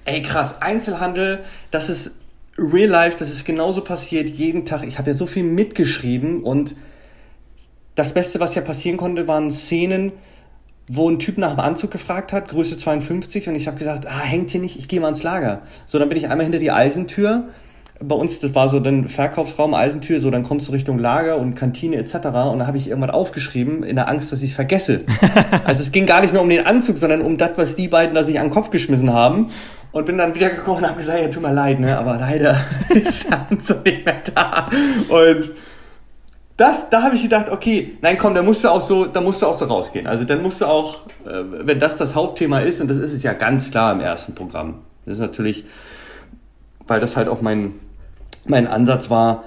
Ey, 0.07 0.23
krass, 0.23 0.63
Einzelhandel, 0.63 1.41
das 1.71 1.91
ist 1.91 2.13
real 2.57 2.89
life, 2.89 3.19
das 3.19 3.31
ist 3.31 3.45
genauso 3.45 3.83
passiert 3.83 4.29
jeden 4.31 4.65
Tag. 4.65 4.85
Ich 4.87 4.99
habe 4.99 5.11
ja 5.11 5.17
so 5.17 5.27
viel 5.27 5.45
mitgeschrieben 5.45 6.43
und 6.43 6.75
das 7.95 8.15
Beste, 8.15 8.41
was 8.41 8.55
ja 8.55 8.63
passieren 8.63 8.97
konnte, 8.97 9.29
waren 9.29 9.51
Szenen, 9.51 10.13
wo 10.89 11.09
ein 11.09 11.19
Typ 11.19 11.37
nach 11.37 11.51
dem 11.51 11.61
Anzug 11.61 11.91
gefragt 11.91 12.33
hat, 12.33 12.49
Größe 12.49 12.79
52, 12.79 13.49
und 13.49 13.57
ich 13.57 13.67
habe 13.67 13.79
gesagt, 13.79 14.07
ah, 14.07 14.21
hängt 14.21 14.51
hier 14.51 14.61
nicht, 14.61 14.79
ich 14.79 14.89
gehe 14.89 15.01
mal 15.01 15.11
ins 15.11 15.23
Lager. 15.23 15.63
So, 15.87 15.99
dann 15.99 16.09
bin 16.09 16.17
ich 16.17 16.29
einmal 16.29 16.45
hinter 16.45 16.59
die 16.59 16.71
Eisentür 16.71 17.51
bei 18.03 18.15
uns, 18.15 18.39
das 18.39 18.55
war 18.55 18.69
so 18.69 18.81
dann 18.81 19.09
Verkaufsraum, 19.09 19.75
Eisentür, 19.75 20.21
so 20.21 20.31
dann 20.31 20.43
kommst 20.43 20.69
du 20.69 20.73
Richtung 20.73 20.99
Lager 20.99 21.37
und 21.37 21.55
Kantine 21.55 21.97
etc. 21.97 22.15
Und 22.15 22.61
da 22.61 22.67
habe 22.67 22.79
ich 22.79 22.89
irgendwas 22.89 23.13
aufgeschrieben, 23.15 23.83
in 23.83 23.97
der 23.97 24.09
Angst, 24.09 24.33
dass 24.33 24.43
ich 24.43 24.51
es 24.51 24.57
vergesse. 24.57 25.05
also 25.65 25.83
es 25.83 25.93
ging 25.93 26.07
gar 26.07 26.23
nicht 26.23 26.33
mehr 26.33 26.41
um 26.41 26.49
den 26.49 26.65
Anzug, 26.65 26.97
sondern 26.97 27.21
um 27.21 27.37
das, 27.37 27.51
was 27.57 27.77
die 27.77 27.89
beiden 27.89 28.15
da 28.15 28.25
sich 28.25 28.39
an 28.39 28.47
den 28.47 28.53
Kopf 28.53 28.71
geschmissen 28.71 29.13
haben. 29.13 29.51
Und 29.93 30.07
bin 30.07 30.17
dann 30.19 30.37
wieder 30.37 30.51
gekommen 30.51 30.79
und 30.79 30.87
habe 30.87 30.99
gesagt, 30.99 31.21
ja, 31.21 31.29
tut 31.29 31.43
mir 31.43 31.53
leid, 31.53 31.81
ne, 31.81 31.99
aber 31.99 32.17
leider 32.17 32.61
ist 32.91 33.29
der 33.29 33.45
Anzug 33.51 33.85
nicht 33.85 34.05
mehr 34.07 34.23
da. 34.35 34.71
Und 35.09 35.51
das, 36.57 36.89
da 36.91 37.03
habe 37.03 37.17
ich 37.17 37.23
gedacht, 37.23 37.51
okay, 37.51 37.99
nein, 38.01 38.17
komm, 38.17 38.35
da 38.35 38.43
musst 38.43 38.63
du 38.63 38.69
auch 38.69 38.81
so, 38.81 39.07
da 39.07 39.21
musst 39.21 39.43
du 39.43 39.47
auch 39.47 39.55
so 39.55 39.65
rausgehen. 39.65 40.07
Also 40.07 40.25
dann 40.25 40.43
musst 40.43 40.61
du 40.61 40.67
auch, 40.67 41.07
äh, 41.27 41.43
wenn 41.65 41.81
das 41.81 41.97
das 41.97 42.15
Hauptthema 42.15 42.61
ist, 42.61 42.81
und 42.81 42.89
das 42.89 42.99
ist 42.99 43.13
es 43.13 43.23
ja 43.23 43.33
ganz 43.33 43.71
klar 43.71 43.93
im 43.93 44.01
ersten 44.01 44.35
Programm. 44.35 44.83
Das 45.07 45.15
ist 45.15 45.21
natürlich, 45.21 45.65
weil 46.87 47.01
das 47.01 47.17
halt 47.17 47.29
auch 47.29 47.41
mein, 47.41 47.73
mein 48.47 48.67
Ansatz 48.67 49.11
war, 49.11 49.45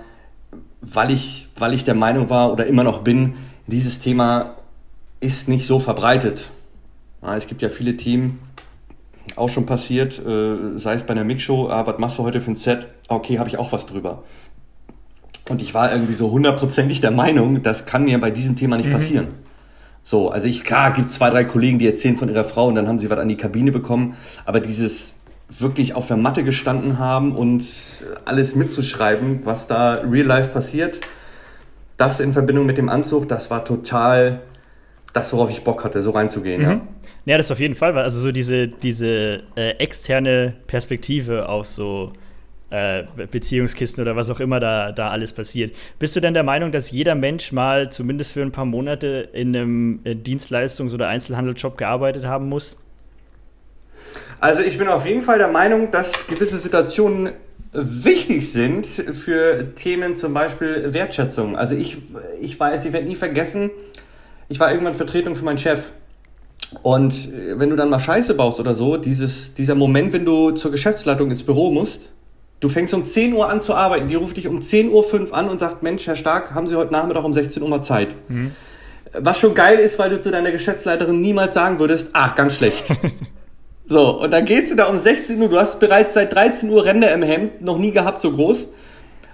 weil 0.81 1.11
ich, 1.11 1.47
weil 1.57 1.73
ich 1.73 1.83
der 1.83 1.95
Meinung 1.95 2.29
war 2.29 2.51
oder 2.51 2.65
immer 2.65 2.83
noch 2.83 3.01
bin, 3.01 3.35
dieses 3.67 3.99
Thema 3.99 4.55
ist 5.19 5.47
nicht 5.47 5.65
so 5.65 5.79
verbreitet. 5.79 6.49
Ja, 7.21 7.35
es 7.35 7.47
gibt 7.47 7.61
ja 7.61 7.69
viele 7.69 7.95
Themen, 7.95 8.39
auch 9.35 9.49
schon 9.49 9.65
passiert, 9.65 10.19
äh, 10.19 10.77
sei 10.77 10.95
es 10.95 11.03
bei 11.03 11.13
einer 11.13 11.23
Mixshow, 11.23 11.69
ah, 11.69 11.87
was 11.87 11.97
machst 11.97 12.17
du 12.19 12.23
heute 12.23 12.41
für 12.41 12.51
ein 12.51 12.55
Set? 12.55 12.87
Okay, 13.07 13.39
habe 13.39 13.49
ich 13.49 13.57
auch 13.57 13.71
was 13.71 13.85
drüber. 13.85 14.23
Und 15.49 15.61
ich 15.61 15.73
war 15.73 15.91
irgendwie 15.91 16.13
so 16.13 16.31
hundertprozentig 16.31 17.01
der 17.01 17.11
Meinung, 17.11 17.63
das 17.63 17.85
kann 17.85 18.03
mir 18.03 18.19
bei 18.19 18.31
diesem 18.31 18.55
Thema 18.55 18.77
nicht 18.77 18.89
mhm. 18.89 18.93
passieren. 18.93 19.27
So, 20.03 20.29
also 20.29 20.47
ich, 20.47 20.63
klar, 20.65 20.91
gibt 20.91 21.11
zwei, 21.11 21.29
drei 21.29 21.45
Kollegen, 21.45 21.79
die 21.79 21.87
erzählen 21.87 22.17
von 22.17 22.27
ihrer 22.27 22.43
Frau 22.43 22.67
und 22.67 22.75
dann 22.75 22.87
haben 22.87 22.99
sie 22.99 23.09
was 23.09 23.17
an 23.17 23.29
die 23.29 23.37
Kabine 23.37 23.71
bekommen, 23.71 24.17
aber 24.45 24.59
dieses 24.59 25.15
wirklich 25.59 25.95
auf 25.95 26.07
der 26.07 26.17
Matte 26.17 26.43
gestanden 26.43 26.99
haben 26.99 27.35
und 27.35 27.63
alles 28.25 28.55
mitzuschreiben, 28.55 29.45
was 29.45 29.67
da 29.67 29.95
real 29.95 30.25
life 30.25 30.51
passiert, 30.51 31.01
das 31.97 32.19
in 32.19 32.33
Verbindung 32.33 32.65
mit 32.65 32.77
dem 32.77 32.89
Anzug, 32.89 33.27
das 33.27 33.51
war 33.51 33.63
total 33.63 34.41
das, 35.13 35.31
worauf 35.31 35.51
ich 35.51 35.63
Bock 35.63 35.83
hatte, 35.83 36.01
so 36.01 36.11
reinzugehen, 36.11 36.61
mhm. 36.61 36.67
ja. 36.67 36.81
Ja, 37.25 37.37
das 37.37 37.51
auf 37.51 37.59
jeden 37.59 37.75
Fall, 37.75 37.95
weil 37.95 38.03
also 38.03 38.19
so 38.19 38.33
diese, 38.33 38.67
diese 38.67 39.43
äh, 39.55 39.69
externe 39.77 40.55
Perspektive 40.67 41.47
auf 41.47 41.67
so 41.67 42.11
äh, 42.69 43.03
Beziehungskisten 43.31 44.01
oder 44.01 44.17
was 44.17 44.29
auch 44.29 44.41
immer 44.41 44.59
da, 44.59 44.91
da 44.91 45.09
alles 45.09 45.31
passiert. 45.31 45.73
Bist 45.99 46.15
du 46.17 46.19
denn 46.19 46.33
der 46.33 46.43
Meinung, 46.43 46.73
dass 46.73 46.91
jeder 46.91 47.15
Mensch 47.15 47.53
mal 47.53 47.91
zumindest 47.91 48.33
für 48.33 48.41
ein 48.41 48.51
paar 48.51 48.65
Monate 48.65 49.29
in 49.31 49.55
einem 49.55 49.99
äh, 50.03 50.15
Dienstleistungs- 50.15 50.93
oder 50.93 51.07
Einzelhandelsjob 51.07 51.77
gearbeitet 51.77 52.25
haben 52.25 52.49
muss? 52.49 52.77
Also 54.43 54.61
ich 54.61 54.77
bin 54.77 54.89
auf 54.89 55.05
jeden 55.05 55.21
Fall 55.21 55.37
der 55.37 55.47
Meinung, 55.47 55.89
dass 55.89 56.27
gewisse 56.27 56.57
Situationen 56.57 57.29
wichtig 57.71 58.51
sind 58.51 58.85
für 58.85 59.73
Themen 59.73 60.17
zum 60.17 60.33
Beispiel 60.33 60.93
Wertschätzung. 60.93 61.55
Also 61.55 61.75
ich, 61.75 61.99
ich 62.41 62.59
weiß, 62.59 62.83
ich 62.83 62.91
werde 62.91 63.07
nie 63.07 63.15
vergessen, 63.15 63.71
ich 64.49 64.59
war 64.59 64.69
irgendwann 64.69 64.95
Vertretung 64.95 65.37
für 65.37 65.45
meinen 65.45 65.59
Chef. 65.59 65.93
Und 66.81 67.13
äh, 67.13 67.57
wenn 67.57 67.69
du 67.69 67.77
dann 67.77 67.89
mal 67.89 68.01
Scheiße 68.01 68.33
baust 68.33 68.59
oder 68.59 68.75
so, 68.75 68.97
dieses, 68.97 69.53
dieser 69.53 69.75
Moment, 69.75 70.11
wenn 70.11 70.25
du 70.25 70.51
zur 70.51 70.71
Geschäftsleitung 70.71 71.31
ins 71.31 71.43
Büro 71.43 71.71
musst, 71.71 72.09
du 72.59 72.67
fängst 72.67 72.93
um 72.93 73.05
10 73.05 73.31
Uhr 73.31 73.49
an 73.49 73.61
zu 73.61 73.73
arbeiten, 73.73 74.09
die 74.09 74.15
ruft 74.15 74.35
dich 74.35 74.49
um 74.49 74.59
10.05 74.59 74.89
Uhr 75.29 75.33
an 75.33 75.47
und 75.47 75.57
sagt, 75.57 75.83
Mensch, 75.83 76.05
Herr 76.05 76.17
Stark, 76.17 76.53
haben 76.53 76.67
Sie 76.67 76.75
heute 76.75 76.91
Nachmittag 76.91 77.23
um 77.23 77.31
16 77.31 77.63
Uhr 77.63 77.69
mal 77.69 77.81
Zeit? 77.81 78.13
Mhm. 78.27 78.51
Was 79.17 79.39
schon 79.39 79.55
geil 79.55 79.79
ist, 79.79 79.99
weil 79.99 80.09
du 80.09 80.19
zu 80.19 80.31
deiner 80.31 80.51
Geschäftsleiterin 80.51 81.21
niemals 81.21 81.53
sagen 81.53 81.79
würdest, 81.79 82.09
ach, 82.11 82.35
ganz 82.35 82.55
schlecht. 82.55 82.83
so, 83.85 84.21
und 84.21 84.31
dann 84.31 84.45
gehst 84.45 84.71
du 84.71 84.75
da 84.75 84.85
um 84.85 84.97
16 84.97 85.41
Uhr, 85.41 85.49
du 85.49 85.59
hast 85.59 85.79
bereits 85.79 86.13
seit 86.13 86.33
13 86.33 86.69
Uhr 86.69 86.85
Ränder 86.85 87.13
im 87.13 87.21
Hemd, 87.21 87.61
noch 87.61 87.77
nie 87.77 87.91
gehabt 87.91 88.21
so 88.21 88.31
groß, 88.31 88.67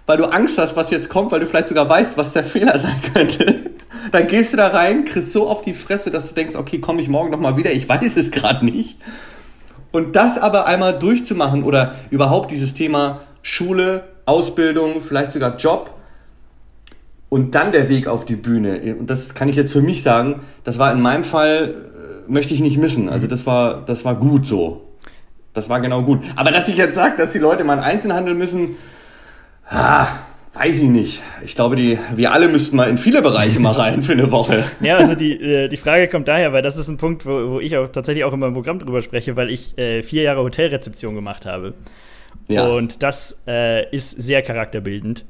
weil 0.06 0.18
du 0.18 0.26
Angst 0.26 0.58
hast, 0.58 0.76
was 0.76 0.90
jetzt 0.90 1.10
kommt, 1.10 1.32
weil 1.32 1.40
du 1.40 1.46
vielleicht 1.46 1.68
sogar 1.68 1.88
weißt, 1.88 2.18
was 2.18 2.34
der 2.34 2.44
Fehler 2.46 2.78
sein 2.80 3.00
könnte. 3.14 3.72
Dann 4.12 4.28
gehst 4.28 4.54
du 4.54 4.58
da 4.58 4.68
rein, 4.68 5.06
kriegst 5.06 5.34
so 5.34 5.48
auf 5.48 5.62
die 5.62 5.74
Fresse, 5.74 6.10
dass 6.10 6.30
du 6.30 6.36
denkst, 6.36 6.56
okay, 6.56 6.80
komme 6.80 7.02
ich 7.02 7.10
morgen 7.10 7.30
nochmal 7.30 7.58
wieder, 7.58 7.72
ich 7.72 7.88
weiß 7.88 8.18
es 8.18 8.32
gerade 8.32 8.66
nicht. 8.66 8.98
Und 9.92 10.16
das 10.16 10.38
aber 10.38 10.66
einmal 10.66 10.98
durchzumachen 10.98 11.64
oder 11.64 11.96
überhaupt 12.10 12.52
dieses 12.52 12.74
Thema 12.74 13.22
Schule, 13.42 14.04
Ausbildung, 14.26 15.02
vielleicht 15.02 15.32
sogar 15.32 15.58
Job 15.58 15.92
und 17.30 17.56
dann 17.56 17.72
der 17.72 17.90
Weg 17.90 18.08
auf 18.08 18.26
die 18.26 18.36
Bühne. 18.36 18.96
Und 19.00 19.10
das 19.10 19.34
kann 19.34 19.50
ich 19.50 19.56
jetzt 19.56 19.72
für 19.72 19.82
mich 19.82 20.04
sagen, 20.04 20.42
das 20.64 20.80
war 20.80 20.92
in 20.92 21.02
meinem 21.02 21.24
Fall, 21.24 21.90
möchte 22.30 22.54
ich 22.54 22.62
nicht 22.62 22.78
missen. 22.78 23.10
Also 23.10 23.28
das 23.28 23.46
war, 23.46 23.84
das 23.86 24.06
war 24.06 24.16
gut 24.16 24.46
so. 24.46 24.86
Das 25.54 25.70
war 25.70 25.82
genau 25.82 26.04
gut. 26.04 26.22
Aber 26.36 26.52
dass 26.52 26.68
ich 26.70 26.78
jetzt 26.78 26.96
sage, 26.96 27.18
dass 27.18 27.32
die 27.32 27.40
Leute 27.40 27.64
mal 27.64 27.74
in 27.76 27.84
Einzelhandel 27.84 28.36
müssen, 28.36 28.76
ah, 29.70 30.08
Weiß 30.54 30.78
ich 30.80 30.90
nicht. 30.90 31.22
Ich 31.46 31.54
glaube, 31.56 31.76
die, 31.76 32.00
wir 32.16 32.34
alle 32.34 32.48
müssten 32.48 32.76
mal 32.76 32.90
in 32.90 32.98
viele 32.98 33.22
Bereiche 33.22 33.60
mal 33.60 33.72
rein 33.72 34.02
für 34.02 34.14
eine 34.14 34.32
Woche. 34.32 34.64
Ja, 34.82 34.98
also 34.98 35.16
die, 35.16 35.40
äh, 35.40 35.70
die 35.70 35.78
Frage 35.78 36.08
kommt 36.08 36.28
daher, 36.28 36.54
weil 36.54 36.62
das 36.62 36.76
ist 36.76 36.88
ein 36.88 36.98
Punkt, 36.98 37.26
wo, 37.26 37.52
wo 37.52 37.60
ich 37.60 37.78
auch 37.78 37.88
tatsächlich 37.88 38.24
auch 38.24 38.34
in 38.34 38.40
meinem 38.40 38.56
Programm 38.56 38.80
drüber 38.80 39.02
spreche, 39.02 39.36
weil 39.36 39.52
ich 39.52 39.78
äh, 39.78 40.02
vier 40.02 40.24
Jahre 40.24 40.42
Hotelrezeption 40.42 41.16
gemacht 41.16 41.46
habe. 41.46 41.76
Ja. 42.48 42.68
Und 42.68 43.04
das 43.04 43.40
äh, 43.48 43.90
ist 43.96 44.22
sehr 44.22 44.42
charakterbildend. 44.42 45.24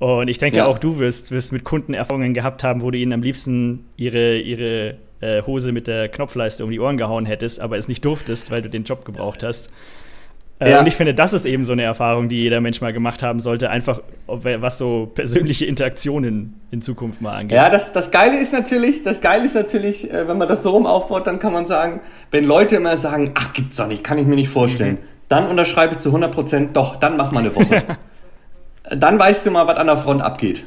Und 0.00 0.28
ich 0.28 0.38
denke, 0.38 0.58
ja. 0.58 0.66
auch 0.66 0.78
du 0.78 0.98
wirst, 0.98 1.30
wirst 1.30 1.52
mit 1.52 1.64
Kunden 1.64 1.94
Erfahrungen 1.94 2.34
gehabt 2.34 2.64
haben, 2.64 2.82
wo 2.82 2.90
du 2.90 2.98
ihnen 2.98 3.12
am 3.12 3.22
liebsten 3.22 3.86
ihre, 3.96 4.38
ihre 4.38 4.96
äh, 5.20 5.42
Hose 5.42 5.72
mit 5.72 5.86
der 5.86 6.08
Knopfleiste 6.08 6.64
um 6.64 6.70
die 6.70 6.80
Ohren 6.80 6.96
gehauen 6.96 7.26
hättest, 7.26 7.60
aber 7.60 7.78
es 7.78 7.88
nicht 7.88 8.04
durftest, 8.04 8.50
weil 8.50 8.62
du 8.62 8.70
den 8.70 8.84
Job 8.84 9.04
gebraucht 9.04 9.42
hast. 9.42 9.70
Äh, 10.60 10.70
ja. 10.70 10.80
Und 10.80 10.86
ich 10.86 10.94
finde, 10.94 11.14
das 11.14 11.32
ist 11.32 11.46
eben 11.46 11.64
so 11.64 11.72
eine 11.72 11.82
Erfahrung, 11.82 12.28
die 12.28 12.36
jeder 12.36 12.60
Mensch 12.60 12.80
mal 12.80 12.92
gemacht 12.92 13.22
haben 13.22 13.40
sollte, 13.40 13.70
einfach 13.70 14.00
was 14.26 14.78
so 14.78 15.10
persönliche 15.12 15.66
Interaktionen 15.66 16.60
in 16.70 16.80
Zukunft 16.80 17.20
mal 17.20 17.34
angeht. 17.34 17.56
Ja, 17.56 17.70
das, 17.70 17.92
das 17.92 18.10
Geile 18.10 18.38
ist 18.38 18.52
natürlich, 18.52 19.02
das 19.02 19.20
Geile 19.20 19.44
ist 19.44 19.54
natürlich, 19.54 20.12
äh, 20.12 20.28
wenn 20.28 20.38
man 20.38 20.48
das 20.48 20.62
so 20.62 20.70
rum 20.70 20.86
aufbaut, 20.86 21.26
dann 21.26 21.38
kann 21.38 21.52
man 21.52 21.66
sagen, 21.66 22.00
wenn 22.30 22.44
Leute 22.44 22.76
immer 22.76 22.96
sagen, 22.96 23.32
ach, 23.34 23.52
gibt's 23.52 23.76
doch 23.76 23.88
nicht, 23.88 24.04
kann 24.04 24.18
ich 24.18 24.26
mir 24.26 24.36
nicht 24.36 24.48
vorstellen, 24.48 24.94
mhm. 24.94 25.08
dann 25.28 25.48
unterschreibe 25.48 25.94
ich 25.94 26.00
zu 26.00 26.10
100 26.10 26.32
Prozent, 26.32 26.76
doch, 26.76 26.96
dann 26.96 27.16
mach 27.16 27.32
mal 27.32 27.40
eine 27.40 27.54
Woche. 27.54 27.98
dann 28.90 29.18
weißt 29.18 29.46
du 29.46 29.50
mal, 29.50 29.66
was 29.66 29.76
an 29.76 29.88
der 29.88 29.96
Front 29.96 30.22
abgeht. 30.22 30.64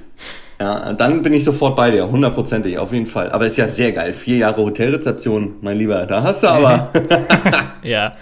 Ja, 0.60 0.93
dann 0.93 1.22
bin 1.22 1.34
ich 1.34 1.43
sofort 1.43 1.76
bei 1.76 1.91
dir, 1.91 2.10
hundertprozentig, 2.10 2.80
auf 2.80 2.91
jeden 2.91 3.06
Fall. 3.06 3.32
Aber 3.32 3.46
ist 3.46 3.58
ja 3.58 3.67
sehr 3.67 3.91
geil. 3.91 4.13
Vier 4.13 4.38
Jahre 4.38 4.63
Hotelrezeption, 4.63 5.56
mein 5.62 5.78
Lieber, 5.78 6.06
da 6.08 6.24
hast 6.24 6.43
du 6.43 6.48
aber. 6.48 6.91
ja. 7.84 8.13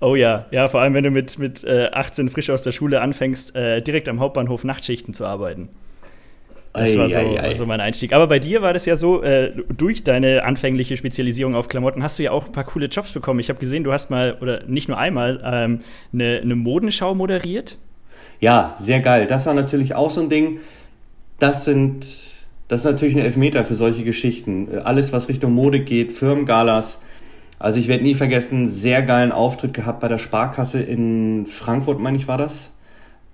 Oh 0.00 0.16
ja, 0.16 0.46
ja, 0.50 0.68
vor 0.68 0.80
allem 0.80 0.94
wenn 0.94 1.04
du 1.04 1.10
mit, 1.10 1.38
mit 1.38 1.64
äh, 1.64 1.88
18 1.92 2.28
frisch 2.28 2.50
aus 2.50 2.62
der 2.62 2.72
Schule 2.72 3.00
anfängst, 3.00 3.54
äh, 3.56 3.80
direkt 3.80 4.08
am 4.08 4.20
Hauptbahnhof 4.20 4.64
Nachtschichten 4.64 5.14
zu 5.14 5.24
arbeiten. 5.24 5.68
Das 6.74 6.98
war 6.98 7.08
so, 7.08 7.16
ei, 7.16 7.40
ei. 7.40 7.54
so, 7.54 7.66
mein 7.66 7.80
Einstieg. 7.80 8.12
Aber 8.12 8.26
bei 8.26 8.40
dir 8.40 8.60
war 8.60 8.72
das 8.72 8.84
ja 8.84 8.96
so, 8.96 9.22
äh, 9.22 9.52
durch 9.76 10.02
deine 10.02 10.42
anfängliche 10.42 10.96
Spezialisierung 10.96 11.54
auf 11.54 11.68
Klamotten 11.68 12.02
hast 12.02 12.18
du 12.18 12.24
ja 12.24 12.32
auch 12.32 12.46
ein 12.46 12.52
paar 12.52 12.64
coole 12.64 12.86
Jobs 12.86 13.12
bekommen. 13.12 13.38
Ich 13.38 13.48
habe 13.48 13.60
gesehen, 13.60 13.84
du 13.84 13.92
hast 13.92 14.10
mal, 14.10 14.36
oder 14.40 14.64
nicht 14.66 14.88
nur 14.88 14.98
einmal, 14.98 15.40
ähm, 15.44 15.80
eine, 16.12 16.40
eine 16.42 16.56
Modenschau 16.56 17.14
moderiert. 17.14 17.78
Ja, 18.40 18.74
sehr 18.76 19.00
geil. 19.00 19.26
Das 19.26 19.46
war 19.46 19.54
natürlich 19.54 19.94
auch 19.94 20.10
so 20.10 20.20
ein 20.20 20.28
Ding. 20.28 20.58
Das 21.38 21.64
sind, 21.64 22.06
das 22.68 22.80
ist 22.80 22.84
natürlich 22.84 23.16
ein 23.16 23.22
Elfmeter 23.22 23.64
für 23.64 23.74
solche 23.74 24.04
Geschichten. 24.04 24.68
Alles, 24.84 25.12
was 25.12 25.28
Richtung 25.28 25.52
Mode 25.52 25.80
geht, 25.80 26.12
Firmengalas, 26.12 26.98
also 27.58 27.78
ich 27.78 27.88
werde 27.88 28.02
nie 28.02 28.14
vergessen, 28.14 28.68
sehr 28.68 29.02
geilen 29.02 29.32
Auftritt 29.32 29.74
gehabt 29.74 30.00
bei 30.00 30.08
der 30.08 30.18
Sparkasse 30.18 30.80
in 30.80 31.46
Frankfurt, 31.46 32.00
meine 32.00 32.16
ich, 32.16 32.28
war 32.28 32.38
das. 32.38 32.72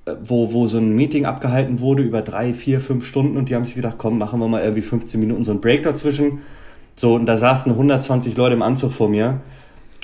Äh, 0.06 0.14
wo, 0.22 0.52
wo 0.52 0.66
so 0.66 0.78
ein 0.78 0.94
Meeting 0.94 1.24
abgehalten 1.24 1.80
wurde 1.80 2.02
über 2.02 2.22
drei, 2.22 2.54
vier, 2.54 2.80
fünf 2.80 3.04
Stunden 3.04 3.36
und 3.36 3.48
die 3.48 3.54
haben 3.54 3.64
sich 3.64 3.74
gedacht, 3.74 3.96
komm, 3.98 4.18
machen 4.18 4.40
wir 4.40 4.48
mal 4.48 4.62
irgendwie 4.62 4.82
15 4.82 5.20
Minuten 5.20 5.44
so 5.44 5.50
einen 5.50 5.60
Break 5.60 5.82
dazwischen. 5.82 6.40
So, 6.96 7.14
und 7.14 7.26
da 7.26 7.36
saßen 7.36 7.72
120 7.72 8.36
Leute 8.36 8.54
im 8.54 8.62
Anzug 8.62 8.92
vor 8.92 9.08
mir. 9.08 9.40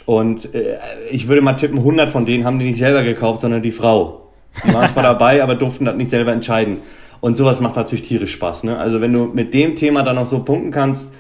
Und 0.07 0.55
äh, 0.55 0.79
ich 1.11 1.29
würde 1.29 1.43
mal 1.43 1.55
tippen, 1.55 1.79
100 1.79 2.11
von 2.11 2.27
denen 2.27 2.45
haben 2.45 2.59
die 2.59 2.67
nicht 2.67 2.79
selber 2.79 3.03
gekauft, 3.03 3.43
sondern 3.43 3.63
die 3.63 3.73
Frau. 3.73 4.29
Die 4.65 4.73
waren 4.73 4.89
zwar 4.89 5.03
dabei, 5.05 5.43
aber 5.43 5.55
durften 5.55 5.85
das 5.85 5.97
nicht 5.97 6.11
selber 6.11 6.33
entscheiden. 6.33 6.79
Und 7.20 7.37
sowas 7.37 7.61
macht 7.61 7.76
natürlich 7.76 8.07
tierisch 8.07 8.33
Spaß. 8.33 8.64
Ne? 8.64 8.79
Also 8.79 9.00
wenn 9.00 9.12
du 9.12 9.26
mit 9.26 9.55
dem 9.55 9.76
Thema 9.76 10.02
dann 10.02 10.16
noch 10.16 10.26
so 10.26 10.40
punkten 10.40 10.70
kannst, 10.70 11.12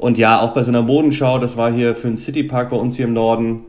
und 0.00 0.16
ja, 0.16 0.40
auch 0.40 0.54
bei 0.54 0.62
so 0.62 0.70
einer 0.70 0.80
Modenschau, 0.80 1.38
das 1.38 1.58
war 1.58 1.70
hier 1.70 1.94
für 1.94 2.08
den 2.08 2.16
Citypark 2.16 2.70
bei 2.70 2.76
uns 2.76 2.96
hier 2.96 3.04
im 3.04 3.12
Norden, 3.12 3.66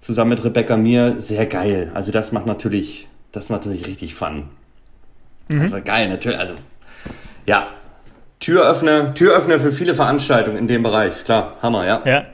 zusammen 0.00 0.30
mit 0.30 0.44
Rebecca 0.44 0.76
Mir, 0.76 1.14
sehr 1.20 1.46
geil. 1.46 1.92
Also 1.94 2.10
das 2.10 2.32
macht 2.32 2.46
natürlich, 2.46 3.06
das 3.30 3.48
macht 3.48 3.64
natürlich 3.66 3.86
richtig 3.86 4.16
Fun. 4.16 4.48
Mhm. 5.48 5.60
Das 5.60 5.70
war 5.70 5.80
geil, 5.80 6.08
natürlich. 6.08 6.36
Also, 6.36 6.54
ja. 7.46 7.68
Türöffner, 8.40 9.14
Türöffner 9.14 9.60
für 9.60 9.70
viele 9.70 9.94
Veranstaltungen 9.94 10.56
in 10.56 10.66
dem 10.66 10.82
Bereich. 10.82 11.22
Klar, 11.22 11.56
Hammer, 11.62 11.86
ja. 11.86 12.02
Ja. 12.04 12.24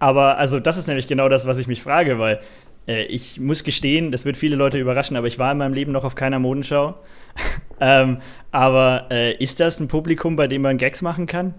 Aber 0.00 0.36
also 0.36 0.58
das 0.58 0.76
ist 0.76 0.88
nämlich 0.88 1.06
genau 1.06 1.28
das, 1.28 1.46
was 1.46 1.58
ich 1.58 1.68
mich 1.68 1.80
frage, 1.80 2.18
weil 2.18 2.40
ich 2.86 3.38
muss 3.40 3.64
gestehen, 3.64 4.10
das 4.10 4.24
wird 4.24 4.36
viele 4.36 4.56
Leute 4.56 4.78
überraschen, 4.78 5.16
aber 5.16 5.26
ich 5.26 5.38
war 5.38 5.52
in 5.52 5.58
meinem 5.58 5.74
Leben 5.74 5.92
noch 5.92 6.04
auf 6.04 6.14
keiner 6.14 6.38
Modenschau. 6.38 6.94
ähm, 7.80 8.18
aber 8.50 9.06
äh, 9.10 9.36
ist 9.36 9.60
das 9.60 9.80
ein 9.80 9.88
Publikum, 9.88 10.36
bei 10.36 10.46
dem 10.46 10.62
man 10.62 10.78
Gags 10.78 11.02
machen 11.02 11.26
kann? 11.26 11.54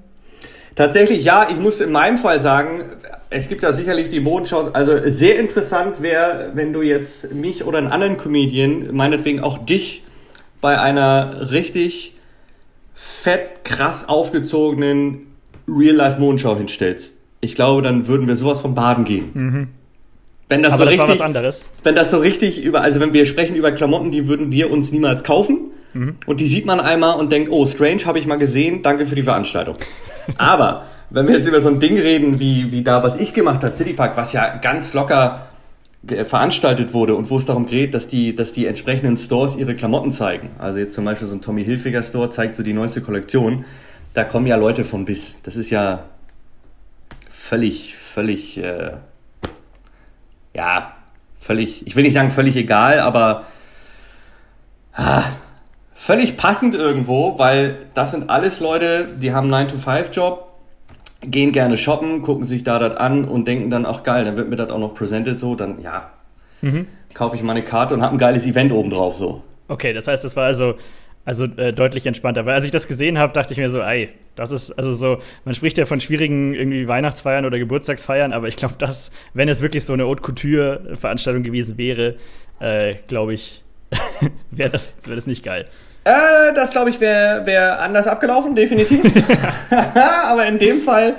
Tatsächlich 0.75 1.23
ja, 1.23 1.47
ich 1.49 1.57
muss 1.57 1.79
in 1.81 1.91
meinem 1.91 2.17
Fall 2.17 2.39
sagen, 2.39 2.83
es 3.29 3.47
gibt 3.47 3.63
da 3.63 3.73
sicherlich 3.73 4.09
die 4.09 4.19
Modenschau. 4.19 4.71
Also 4.73 4.93
sehr 5.05 5.37
interessant 5.39 6.01
wäre, 6.01 6.51
wenn 6.55 6.73
du 6.73 6.81
jetzt 6.81 7.33
mich 7.33 7.63
oder 7.63 7.77
einen 7.77 7.87
anderen 7.87 8.17
Comedian, 8.17 8.93
meinetwegen 8.93 9.39
auch 9.41 9.59
dich, 9.59 10.03
bei 10.61 10.79
einer 10.79 11.51
richtig 11.51 12.15
fett, 12.93 13.63
krass 13.63 14.07
aufgezogenen 14.07 15.27
Real-Life-Modenschau 15.67 16.57
hinstellst. 16.57 17.17
Ich 17.41 17.55
glaube, 17.55 17.81
dann 17.81 18.07
würden 18.07 18.27
wir 18.27 18.37
sowas 18.37 18.61
von 18.61 18.73
baden 18.73 19.03
gehen. 19.03 19.29
Mhm. 19.33 19.67
Wenn 20.49 20.61
das 20.61 20.73
Aber 20.73 20.91
so 20.91 20.97
das 20.97 21.09
richtig, 21.09 21.63
Wenn 21.83 21.95
das 21.95 22.11
so 22.11 22.17
richtig 22.17 22.63
über, 22.63 22.81
also 22.81 22.99
wenn 22.99 23.13
wir 23.13 23.25
sprechen 23.25 23.55
über 23.55 23.71
Klamotten, 23.71 24.11
die 24.11 24.27
würden 24.27 24.51
wir 24.51 24.71
uns 24.71 24.91
niemals 24.91 25.23
kaufen. 25.23 25.71
Mhm. 25.93 26.17
Und 26.25 26.39
die 26.39 26.47
sieht 26.47 26.65
man 26.65 26.79
einmal 26.79 27.19
und 27.19 27.31
denkt, 27.31 27.51
oh, 27.51 27.65
Strange 27.65 28.05
habe 28.05 28.19
ich 28.19 28.25
mal 28.25 28.37
gesehen, 28.37 28.81
danke 28.81 29.05
für 29.05 29.15
die 29.15 29.21
Veranstaltung. 29.21 29.75
Aber 30.37 30.85
wenn 31.09 31.27
wir 31.27 31.35
jetzt 31.35 31.47
über 31.47 31.61
so 31.61 31.69
ein 31.69 31.79
Ding 31.79 31.97
reden, 31.97 32.39
wie, 32.39 32.71
wie 32.71 32.83
da, 32.83 33.03
was 33.03 33.19
ich 33.19 33.33
gemacht 33.33 33.63
habe, 33.63 33.71
City 33.71 33.93
Park, 33.93 34.17
was 34.17 34.33
ja 34.33 34.57
ganz 34.57 34.93
locker 34.93 35.47
veranstaltet 36.05 36.93
wurde 36.93 37.15
und 37.15 37.29
wo 37.29 37.37
es 37.37 37.45
darum 37.45 37.65
geht, 37.65 37.93
dass 37.93 38.07
die, 38.07 38.35
dass 38.35 38.51
die 38.51 38.67
entsprechenden 38.67 39.17
Stores 39.17 39.55
ihre 39.55 39.73
Klamotten 39.75 40.11
zeigen. 40.11 40.49
Also 40.59 40.79
jetzt 40.79 40.95
zum 40.95 41.05
Beispiel 41.05 41.27
so 41.27 41.35
ein 41.35 41.41
Tommy 41.41 41.63
Hilfiger 41.63 42.03
Store 42.03 42.29
zeigt 42.29 42.55
so 42.55 42.63
die 42.63 42.73
neueste 42.73 43.01
Kollektion. 43.01 43.63
Da 44.13 44.25
kommen 44.25 44.45
ja 44.45 44.57
Leute 44.57 44.83
von 44.83 45.05
bis. 45.05 45.41
Das 45.43 45.55
ist 45.55 45.69
ja 45.69 46.03
völlig, 47.29 47.95
völlig, 47.95 48.57
äh, 48.57 48.91
ja, 50.53 50.93
völlig, 51.39 51.85
ich 51.85 51.95
will 51.95 52.03
nicht 52.03 52.13
sagen 52.13 52.29
völlig 52.29 52.55
egal, 52.55 52.99
aber 52.99 53.45
ah, 54.93 55.23
völlig 55.93 56.37
passend 56.37 56.75
irgendwo, 56.75 57.37
weil 57.39 57.77
das 57.93 58.11
sind 58.11 58.29
alles 58.29 58.59
Leute, 58.59 59.09
die 59.17 59.33
haben 59.33 59.53
einen 59.53 59.69
9-to-5-Job, 59.69 60.49
gehen 61.21 61.51
gerne 61.51 61.77
shoppen, 61.77 62.21
gucken 62.21 62.45
sich 62.45 62.63
da 62.63 62.79
das 62.79 62.97
an 62.97 63.25
und 63.25 63.47
denken 63.47 63.69
dann, 63.69 63.85
ach 63.85 64.03
geil, 64.03 64.25
dann 64.25 64.37
wird 64.37 64.49
mir 64.49 64.55
das 64.55 64.69
auch 64.69 64.79
noch 64.79 64.93
presented 64.93 65.39
so, 65.39 65.55
dann 65.55 65.81
ja, 65.81 66.09
mhm. 66.61 66.87
kaufe 67.13 67.35
ich 67.35 67.43
mal 67.43 67.53
eine 67.53 67.63
Karte 67.63 67.93
und 67.93 68.01
habe 68.01 68.15
ein 68.15 68.19
geiles 68.19 68.45
Event 68.45 68.71
oben 68.71 68.89
drauf 68.89 69.15
so. 69.15 69.43
Okay, 69.67 69.93
das 69.93 70.07
heißt, 70.07 70.23
das 70.23 70.35
war 70.35 70.45
also 70.45 70.75
also 71.25 71.45
äh, 71.45 71.73
deutlich 71.73 72.05
entspannter. 72.05 72.45
Weil 72.45 72.55
als 72.55 72.65
ich 72.65 72.71
das 72.71 72.87
gesehen 72.87 73.17
habe, 73.17 73.33
dachte 73.33 73.53
ich 73.53 73.59
mir 73.59 73.69
so, 73.69 73.81
ey, 73.81 74.09
das 74.35 74.51
ist 74.51 74.71
also 74.71 74.93
so, 74.93 75.19
man 75.45 75.55
spricht 75.55 75.77
ja 75.77 75.85
von 75.85 76.01
schwierigen 76.01 76.53
irgendwie 76.53 76.87
Weihnachtsfeiern 76.87 77.45
oder 77.45 77.59
Geburtstagsfeiern, 77.59 78.33
aber 78.33 78.47
ich 78.47 78.55
glaube, 78.55 78.75
dass, 78.77 79.11
wenn 79.33 79.47
es 79.47 79.61
wirklich 79.61 79.85
so 79.85 79.93
eine 79.93 80.05
Haute 80.05 80.21
Couture-Veranstaltung 80.21 81.43
gewesen 81.43 81.77
wäre, 81.77 82.15
äh, 82.59 82.95
glaube 83.07 83.33
ich, 83.33 83.63
wäre 84.51 84.69
das, 84.69 84.97
wär 85.05 85.15
das 85.15 85.27
nicht 85.27 85.43
geil. 85.43 85.67
Äh, 86.03 86.53
das 86.55 86.71
glaube 86.71 86.89
ich 86.89 86.99
wäre 86.99 87.45
wär 87.45 87.81
anders 87.81 88.07
abgelaufen, 88.07 88.55
definitiv. 88.55 89.05
aber 90.25 90.45
in 90.47 90.59
dem 90.59 90.81
Fall, 90.81 91.15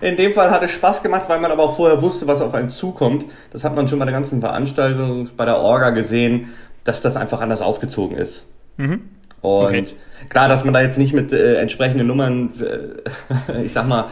in 0.00 0.16
dem 0.16 0.32
Fall 0.32 0.50
hat 0.50 0.62
es 0.62 0.72
Spaß 0.72 1.02
gemacht, 1.02 1.24
weil 1.28 1.38
man 1.38 1.52
aber 1.52 1.62
auch 1.62 1.76
vorher 1.76 2.02
wusste, 2.02 2.26
was 2.26 2.40
auf 2.40 2.54
einen 2.54 2.70
zukommt. 2.70 3.26
Das 3.52 3.62
hat 3.62 3.76
man 3.76 3.86
schon 3.86 4.00
bei 4.00 4.04
der 4.04 4.14
ganzen 4.14 4.40
Veranstaltung, 4.40 5.28
bei 5.36 5.44
der 5.44 5.58
Orga 5.58 5.90
gesehen, 5.90 6.52
dass 6.82 7.00
das 7.00 7.16
einfach 7.16 7.40
anders 7.40 7.62
aufgezogen 7.62 8.16
ist. 8.16 8.46
Mhm. 8.76 9.13
Und 9.44 9.66
okay. 9.66 9.84
klar, 10.28 10.48
dass 10.48 10.64
man 10.64 10.74
da 10.74 10.80
jetzt 10.80 10.98
nicht 10.98 11.12
mit 11.12 11.32
äh, 11.32 11.54
entsprechenden 11.56 12.06
Nummern, 12.06 12.50
äh, 12.60 13.62
ich 13.64 13.72
sag 13.72 13.86
mal, 13.86 14.06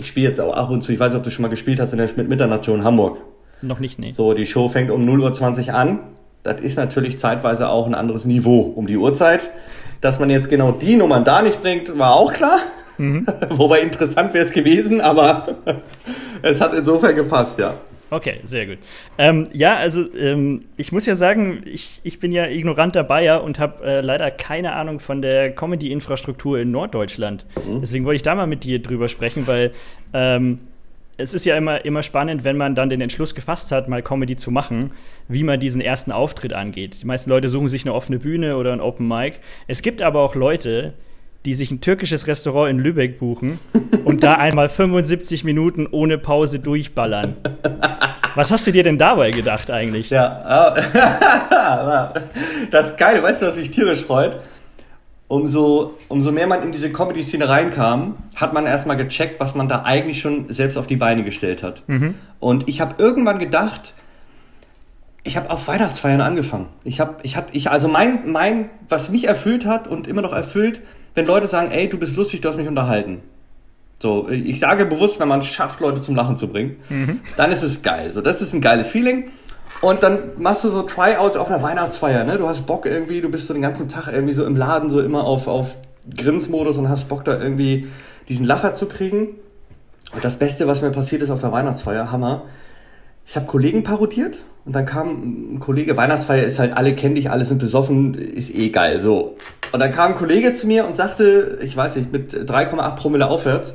ich 0.00 0.06
spiele 0.06 0.28
jetzt 0.28 0.40
auch 0.40 0.54
ab 0.54 0.70
und 0.70 0.82
zu, 0.82 0.92
ich 0.92 1.00
weiß 1.00 1.12
nicht, 1.12 1.18
ob 1.18 1.24
du 1.24 1.30
schon 1.30 1.42
mal 1.42 1.48
gespielt 1.48 1.80
hast 1.80 1.92
in 1.92 1.98
der 1.98 2.08
Schmidt-Mitternacht-Show 2.08 2.74
in 2.74 2.84
Hamburg. 2.84 3.18
Noch 3.62 3.80
nicht, 3.80 3.98
nee. 3.98 4.12
So, 4.12 4.34
die 4.34 4.46
Show 4.46 4.68
fängt 4.68 4.90
um 4.90 5.06
0.20 5.06 5.68
Uhr 5.68 5.74
an 5.74 6.00
das 6.42 6.60
ist 6.60 6.76
natürlich 6.76 7.18
zeitweise 7.18 7.68
auch 7.68 7.86
ein 7.86 7.94
anderes 7.94 8.24
Niveau 8.24 8.60
um 8.60 8.86
die 8.86 8.96
Uhrzeit. 8.96 9.50
Dass 10.00 10.18
man 10.18 10.30
jetzt 10.30 10.48
genau 10.48 10.72
die 10.72 10.96
Nummern 10.96 11.24
da 11.24 11.42
nicht 11.42 11.60
bringt, 11.60 11.98
war 11.98 12.14
auch 12.14 12.32
klar. 12.32 12.60
Mhm. 12.96 13.26
Wobei 13.50 13.80
interessant 13.80 14.32
wäre 14.32 14.44
es 14.44 14.52
gewesen, 14.52 15.00
aber 15.00 15.56
es 16.42 16.60
hat 16.60 16.72
insofern 16.72 17.14
gepasst, 17.14 17.58
ja. 17.58 17.74
Okay, 18.10 18.40
sehr 18.44 18.66
gut. 18.66 18.78
Ähm, 19.18 19.48
ja, 19.52 19.76
also 19.76 20.12
ähm, 20.14 20.64
ich 20.76 20.90
muss 20.90 21.06
ja 21.06 21.14
sagen, 21.14 21.62
ich, 21.64 22.00
ich 22.02 22.18
bin 22.18 22.32
ja 22.32 22.46
ignoranter 22.46 23.04
Bayer 23.04 23.42
und 23.44 23.58
habe 23.60 23.84
äh, 23.84 24.00
leider 24.00 24.30
keine 24.32 24.72
Ahnung 24.72 24.98
von 24.98 25.22
der 25.22 25.54
Comedy-Infrastruktur 25.54 26.58
in 26.58 26.72
Norddeutschland. 26.72 27.46
Mhm. 27.56 27.80
Deswegen 27.80 28.04
wollte 28.04 28.16
ich 28.16 28.22
da 28.22 28.34
mal 28.34 28.46
mit 28.46 28.64
dir 28.64 28.82
drüber 28.82 29.08
sprechen, 29.08 29.46
weil 29.46 29.72
ähm, 30.12 30.58
es 31.20 31.34
ist 31.34 31.44
ja 31.44 31.56
immer, 31.56 31.84
immer 31.84 32.02
spannend, 32.02 32.44
wenn 32.44 32.56
man 32.56 32.74
dann 32.74 32.88
den 32.88 33.00
Entschluss 33.00 33.34
gefasst 33.34 33.70
hat, 33.72 33.88
mal 33.88 34.02
Comedy 34.02 34.36
zu 34.36 34.50
machen, 34.50 34.92
wie 35.28 35.44
man 35.44 35.60
diesen 35.60 35.80
ersten 35.80 36.12
Auftritt 36.12 36.52
angeht. 36.52 37.02
Die 37.02 37.06
meisten 37.06 37.30
Leute 37.30 37.48
suchen 37.48 37.68
sich 37.68 37.84
eine 37.84 37.94
offene 37.94 38.18
Bühne 38.18 38.56
oder 38.56 38.72
ein 38.72 38.80
Open 38.80 39.06
Mic. 39.06 39.36
Es 39.68 39.82
gibt 39.82 40.02
aber 40.02 40.20
auch 40.20 40.34
Leute, 40.34 40.94
die 40.94 41.09
sich 41.54 41.70
ein 41.70 41.80
türkisches 41.80 42.26
Restaurant 42.26 42.70
in 42.70 42.78
Lübeck 42.78 43.18
buchen 43.18 43.58
und 44.04 44.22
da 44.22 44.34
einmal 44.34 44.68
75 44.68 45.44
Minuten 45.44 45.86
ohne 45.90 46.18
Pause 46.18 46.58
durchballern. 46.58 47.36
Was 48.34 48.50
hast 48.50 48.66
du 48.66 48.72
dir 48.72 48.82
denn 48.82 48.98
dabei 48.98 49.30
gedacht 49.30 49.70
eigentlich? 49.70 50.10
Ja, 50.20 50.74
das 52.70 52.90
ist 52.90 52.98
geil. 52.98 53.22
Weißt 53.22 53.42
du, 53.42 53.46
was 53.46 53.56
mich 53.56 53.70
tierisch 53.70 54.04
freut? 54.04 54.38
umso, 55.30 55.96
umso 56.08 56.32
mehr 56.32 56.48
man 56.48 56.64
in 56.64 56.72
diese 56.72 56.90
Comedy-Szene 56.90 57.48
reinkam, 57.48 58.16
hat 58.34 58.52
man 58.52 58.66
erstmal 58.66 58.96
gecheckt, 58.96 59.38
was 59.38 59.54
man 59.54 59.68
da 59.68 59.84
eigentlich 59.84 60.20
schon 60.20 60.52
selbst 60.52 60.76
auf 60.76 60.88
die 60.88 60.96
Beine 60.96 61.22
gestellt 61.22 61.62
hat. 61.62 61.84
Mhm. 61.86 62.16
Und 62.40 62.68
ich 62.68 62.80
habe 62.80 62.96
irgendwann 62.98 63.38
gedacht, 63.38 63.94
ich 65.22 65.36
habe 65.36 65.48
auf 65.50 65.68
Weihnachtsfeiern 65.68 66.20
angefangen. 66.20 66.66
Ich 66.82 66.98
habe, 66.98 67.18
ich 67.22 67.36
habe, 67.36 67.46
ich, 67.52 67.70
also 67.70 67.86
mein, 67.86 68.32
mein, 68.32 68.70
was 68.88 69.10
mich 69.10 69.28
erfüllt 69.28 69.66
hat 69.66 69.86
und 69.86 70.08
immer 70.08 70.20
noch 70.20 70.32
erfüllt, 70.32 70.80
wenn 71.14 71.26
Leute 71.26 71.46
sagen, 71.46 71.70
ey, 71.70 71.88
du 71.88 71.98
bist 71.98 72.16
lustig, 72.16 72.40
du 72.40 72.48
hast 72.48 72.56
mich 72.56 72.68
unterhalten. 72.68 73.22
So, 74.00 74.28
ich 74.30 74.58
sage 74.58 74.86
bewusst, 74.86 75.20
wenn 75.20 75.28
man 75.28 75.40
es 75.40 75.46
schafft, 75.46 75.80
Leute 75.80 76.00
zum 76.00 76.14
Lachen 76.14 76.36
zu 76.36 76.48
bringen, 76.48 76.76
mhm. 76.88 77.20
dann 77.36 77.52
ist 77.52 77.62
es 77.62 77.82
geil. 77.82 78.10
So, 78.12 78.22
das 78.22 78.40
ist 78.40 78.54
ein 78.54 78.62
geiles 78.62 78.88
Feeling. 78.88 79.30
Und 79.82 80.02
dann 80.02 80.32
machst 80.36 80.64
du 80.64 80.68
so 80.68 80.82
Tryouts 80.82 81.36
auf 81.36 81.48
einer 81.48 81.62
Weihnachtsfeier, 81.62 82.24
ne? 82.24 82.36
Du 82.36 82.48
hast 82.48 82.66
Bock 82.66 82.86
irgendwie, 82.86 83.20
du 83.20 83.30
bist 83.30 83.46
so 83.46 83.54
den 83.54 83.62
ganzen 83.62 83.88
Tag 83.88 84.12
irgendwie 84.12 84.34
so 84.34 84.44
im 84.44 84.56
Laden, 84.56 84.90
so 84.90 85.00
immer 85.00 85.24
auf, 85.24 85.48
auf 85.48 85.76
Grinsmodus 86.16 86.78
und 86.78 86.88
hast 86.88 87.08
Bock 87.08 87.24
da 87.24 87.38
irgendwie 87.38 87.88
diesen 88.28 88.46
Lacher 88.46 88.74
zu 88.74 88.86
kriegen. 88.86 89.36
Und 90.12 90.24
das 90.24 90.38
Beste, 90.38 90.66
was 90.66 90.82
mir 90.82 90.90
passiert 90.90 91.22
ist 91.22 91.30
auf 91.30 91.40
der 91.40 91.52
Weihnachtsfeier, 91.52 92.10
Hammer. 92.10 92.42
Ich 93.26 93.36
habe 93.36 93.46
Kollegen 93.46 93.82
parodiert 93.82 94.40
und 94.64 94.74
dann 94.74 94.86
kam 94.86 95.54
ein 95.54 95.60
Kollege, 95.60 95.96
Weihnachtsfeier 95.96 96.44
ist 96.44 96.58
halt, 96.58 96.76
alle 96.76 96.94
kennen 96.94 97.14
dich, 97.14 97.30
alle 97.30 97.44
sind 97.44 97.58
besoffen, 97.58 98.14
ist 98.14 98.54
eh 98.54 98.68
geil, 98.68 99.00
so. 99.00 99.36
Und 99.72 99.80
dann 99.80 99.92
kam 99.92 100.12
ein 100.12 100.18
Kollege 100.18 100.54
zu 100.54 100.66
mir 100.66 100.86
und 100.86 100.96
sagte, 100.96 101.58
ich 101.62 101.76
weiß 101.76 101.96
nicht, 101.96 102.12
mit 102.12 102.32
3,8 102.32 102.96
Promille 102.96 103.28
aufwärts, 103.28 103.74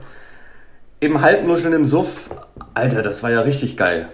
im 1.00 1.22
Halbnuscheln 1.22 1.74
im 1.74 1.86
Suff, 1.86 2.30
Alter, 2.74 3.02
das 3.02 3.24
war 3.24 3.32
ja 3.32 3.42
richtig 3.42 3.78
geil. 3.78 4.10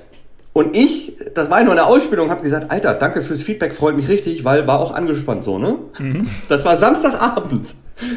Und 0.53 0.75
ich, 0.75 1.15
das 1.33 1.49
war 1.49 1.63
nur 1.63 1.71
eine 1.71 1.85
Ausbildung, 1.85 2.29
habe 2.29 2.43
gesagt, 2.43 2.71
Alter, 2.71 2.93
danke 2.93 3.21
fürs 3.21 3.41
Feedback, 3.41 3.73
freut 3.73 3.95
mich 3.95 4.09
richtig, 4.09 4.43
weil 4.43 4.67
war 4.67 4.79
auch 4.79 4.93
angespannt 4.93 5.43
so, 5.43 5.57
ne? 5.57 5.77
Mhm. 5.97 6.29
Das 6.49 6.65
war 6.65 6.75
Samstagabend. 6.75 7.73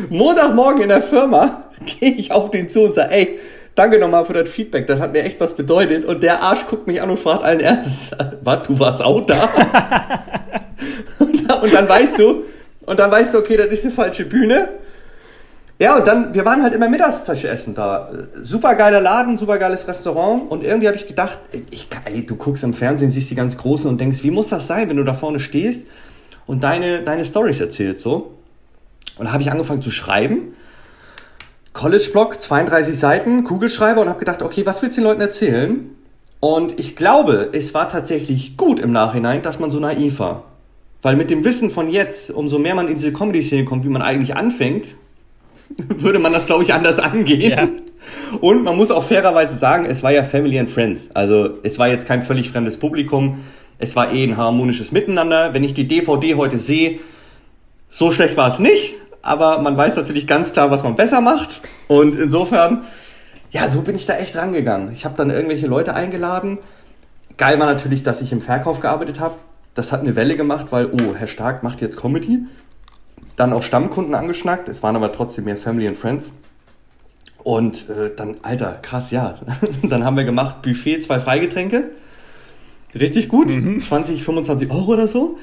Montagmorgen 0.09 0.83
in 0.83 0.89
der 0.89 1.03
Firma 1.03 1.65
gehe 2.01 2.13
ich 2.13 2.33
auf 2.33 2.51
den 2.51 2.69
zu 2.69 2.83
und 2.83 2.95
sage, 2.95 3.13
ey, 3.13 3.39
danke 3.75 3.99
nochmal 3.99 4.25
für 4.25 4.33
das 4.33 4.49
Feedback, 4.49 4.87
das 4.87 5.01
hat 5.01 5.13
mir 5.13 5.23
echt 5.23 5.41
was 5.41 5.55
bedeutet. 5.55 6.05
Und 6.05 6.23
der 6.23 6.43
Arsch 6.43 6.67
guckt 6.67 6.87
mich 6.87 7.01
an 7.03 7.11
und 7.11 7.19
fragt 7.19 7.45
allen 7.45 7.61
ernstes, 7.61 8.17
was, 8.43 8.67
du 8.67 8.79
warst 8.79 9.03
auch 9.03 9.21
da? 9.23 9.49
und 11.19 11.73
dann 11.73 11.89
weißt 11.89 12.19
du, 12.19 12.45
und 12.87 13.01
dann 13.01 13.11
weißt 13.11 13.35
du, 13.35 13.39
okay, 13.39 13.57
das 13.57 13.69
ist 13.69 13.85
eine 13.85 13.93
falsche 13.93 14.25
Bühne. 14.25 14.69
Ja, 15.79 15.97
und 15.97 16.07
dann, 16.07 16.33
wir 16.33 16.45
waren 16.45 16.63
halt 16.63 16.73
immer 16.73 16.89
Mittagstasche 16.89 17.49
essen 17.49 17.75
da. 17.75 18.11
Super 18.37 18.77
geiler 18.77 19.01
Laden, 19.01 19.39
super 19.39 19.59
geiles 19.59 19.89
Restaurant. 19.89 20.51
Und 20.51 20.63
irgendwie 20.63 20.87
habe 20.87 20.97
ich 20.97 21.07
gedacht, 21.07 21.39
ich, 21.71 21.89
ey, 22.05 22.25
du 22.25 22.37
guckst 22.37 22.63
im 22.63 22.75
Fernsehen, 22.75 23.11
siehst 23.11 23.31
die 23.31 23.35
ganz 23.35 23.57
Großen 23.57 23.91
und 23.91 24.01
denkst, 24.01 24.23
wie 24.23 24.31
muss 24.31 24.49
das 24.49 24.69
sein, 24.69 24.89
wenn 24.89 24.97
du 24.97 25.05
da 25.05 25.15
vorne 25.15 25.41
stehst 25.41 25.85
und 26.47 26.63
deine, 26.63 27.03
deine 27.03 27.25
Stories 27.25 27.61
erzählst, 27.61 28.03
so. 28.03 28.35
Und 29.17 29.27
da 29.27 29.33
habe 29.33 29.43
ich 29.43 29.51
angefangen 29.51 29.83
zu 29.83 29.91
schreiben. 29.91 30.55
College-Blog, 31.75 32.41
32 32.41 32.97
Seiten, 32.97 33.45
Kugelschreiber 33.45 34.01
und 34.01 34.09
habe 34.09 34.21
gedacht, 34.21 34.43
okay, 34.43 34.65
was 34.65 34.81
willst 34.81 34.97
du 34.97 35.03
den 35.03 35.09
Leuten 35.09 35.21
erzählen? 35.21 35.91
Und 36.39 36.79
ich 36.79 36.95
glaube, 36.95 37.51
es 37.53 37.75
war 37.75 37.89
tatsächlich 37.89 38.57
gut 38.57 38.79
im 38.79 38.93
Nachhinein, 38.93 39.43
dass 39.43 39.59
man 39.59 39.71
so 39.71 39.81
naiv 39.81 40.21
war. 40.21 40.45
Weil 41.03 41.17
mit 41.17 41.31
dem 41.31 41.45
Wissen 41.45 41.71
von 41.71 41.89
jetzt, 41.89 42.31
umso 42.31 42.59
mehr 42.59 42.77
man 42.77 42.87
in 42.87 42.95
diese 42.95 43.13
Comedy-Szene 43.13 43.65
kommt, 43.65 43.85
wie 43.85 43.89
man 43.89 44.03
eigentlich 44.03 44.37
anfängt, 44.37 44.95
würde 45.89 46.21
man 46.21 46.33
das, 46.33 46.47
glaube 46.47 46.63
ich, 46.63 46.73
anders 46.73 46.99
angehen. 47.01 47.51
Ja. 47.51 47.69
Und 48.41 48.63
man 48.63 48.77
muss 48.77 48.93
auch 48.93 49.05
fairerweise 49.05 49.59
sagen, 49.59 49.85
es 49.85 50.03
war 50.03 50.13
ja 50.13 50.23
Family 50.23 50.59
and 50.59 50.71
Friends. 50.71 51.11
Also 51.13 51.59
es 51.65 51.79
war 51.79 51.89
jetzt 51.89 52.07
kein 52.07 52.23
völlig 52.23 52.51
fremdes 52.51 52.79
Publikum. 52.79 53.41
Es 53.79 53.97
war 53.97 54.13
eh 54.13 54.23
ein 54.23 54.37
harmonisches 54.37 54.93
Miteinander. 54.93 55.55
Wenn 55.55 55.65
ich 55.65 55.75
die 55.75 55.89
DVD 55.89 56.37
heute 56.37 56.59
sehe, 56.59 57.01
so 57.91 58.13
schlecht 58.13 58.37
war 58.37 58.49
es 58.49 58.59
nicht. 58.59 58.95
Aber 59.25 59.59
man 59.59 59.77
weiß 59.77 59.97
natürlich 59.97 60.27
ganz 60.27 60.53
klar, 60.53 60.71
was 60.71 60.83
man 60.83 60.97
besser 60.97 61.21
macht. 61.21 61.63
Und 61.89 62.15
insofern, 62.15 62.85
ja, 63.51 63.69
so 63.69 63.81
bin 63.81 63.97
ich 63.97 64.07
da 64.07 64.17
echt 64.17 64.37
rangegangen. 64.37 64.93
Ich 64.93 65.05
habe 65.05 65.17
dann 65.17 65.31
irgendwelche 65.31 65.67
Leute 65.67 65.95
eingeladen. 65.95 66.59
Geil 67.39 67.59
war 67.59 67.67
natürlich, 67.67 68.03
dass 68.03 68.21
ich 68.21 68.33
im 68.33 68.41
Verkauf 68.41 68.81
gearbeitet 68.81 69.21
habe. 69.21 69.37
Das 69.75 69.93
hat 69.93 70.01
eine 70.01 70.15
Welle 70.15 70.37
gemacht, 70.37 70.67
weil, 70.71 70.87
oh, 70.87 71.15
Herr 71.17 71.27
Stark 71.27 71.63
macht 71.63 71.81
jetzt 71.81 71.97
Comedy 71.97 72.47
dann 73.37 73.53
auch 73.53 73.63
Stammkunden 73.63 74.15
angeschnackt. 74.15 74.69
Es 74.69 74.83
waren 74.83 74.97
aber 74.97 75.13
trotzdem 75.13 75.45
mehr 75.45 75.57
Family 75.57 75.89
and 75.89 75.99
Friends. 75.99 76.31
Und 77.43 77.89
äh, 77.91 78.11
dann, 78.15 78.37
Alter, 78.43 78.79
krass, 78.81 79.11
ja. 79.11 79.35
dann 79.83 80.05
haben 80.05 80.17
wir 80.17 80.25
gemacht 80.25 80.63
Buffet, 80.63 81.01
zwei 81.01 81.21
Freigetränke. 81.21 81.91
Richtig 82.95 83.29
gut. 83.29 83.51
Mhm. 83.51 83.83
20, 83.83 84.23
25 84.23 84.71
Euro 84.71 84.93
oder 84.93 85.09
so. 85.09 85.39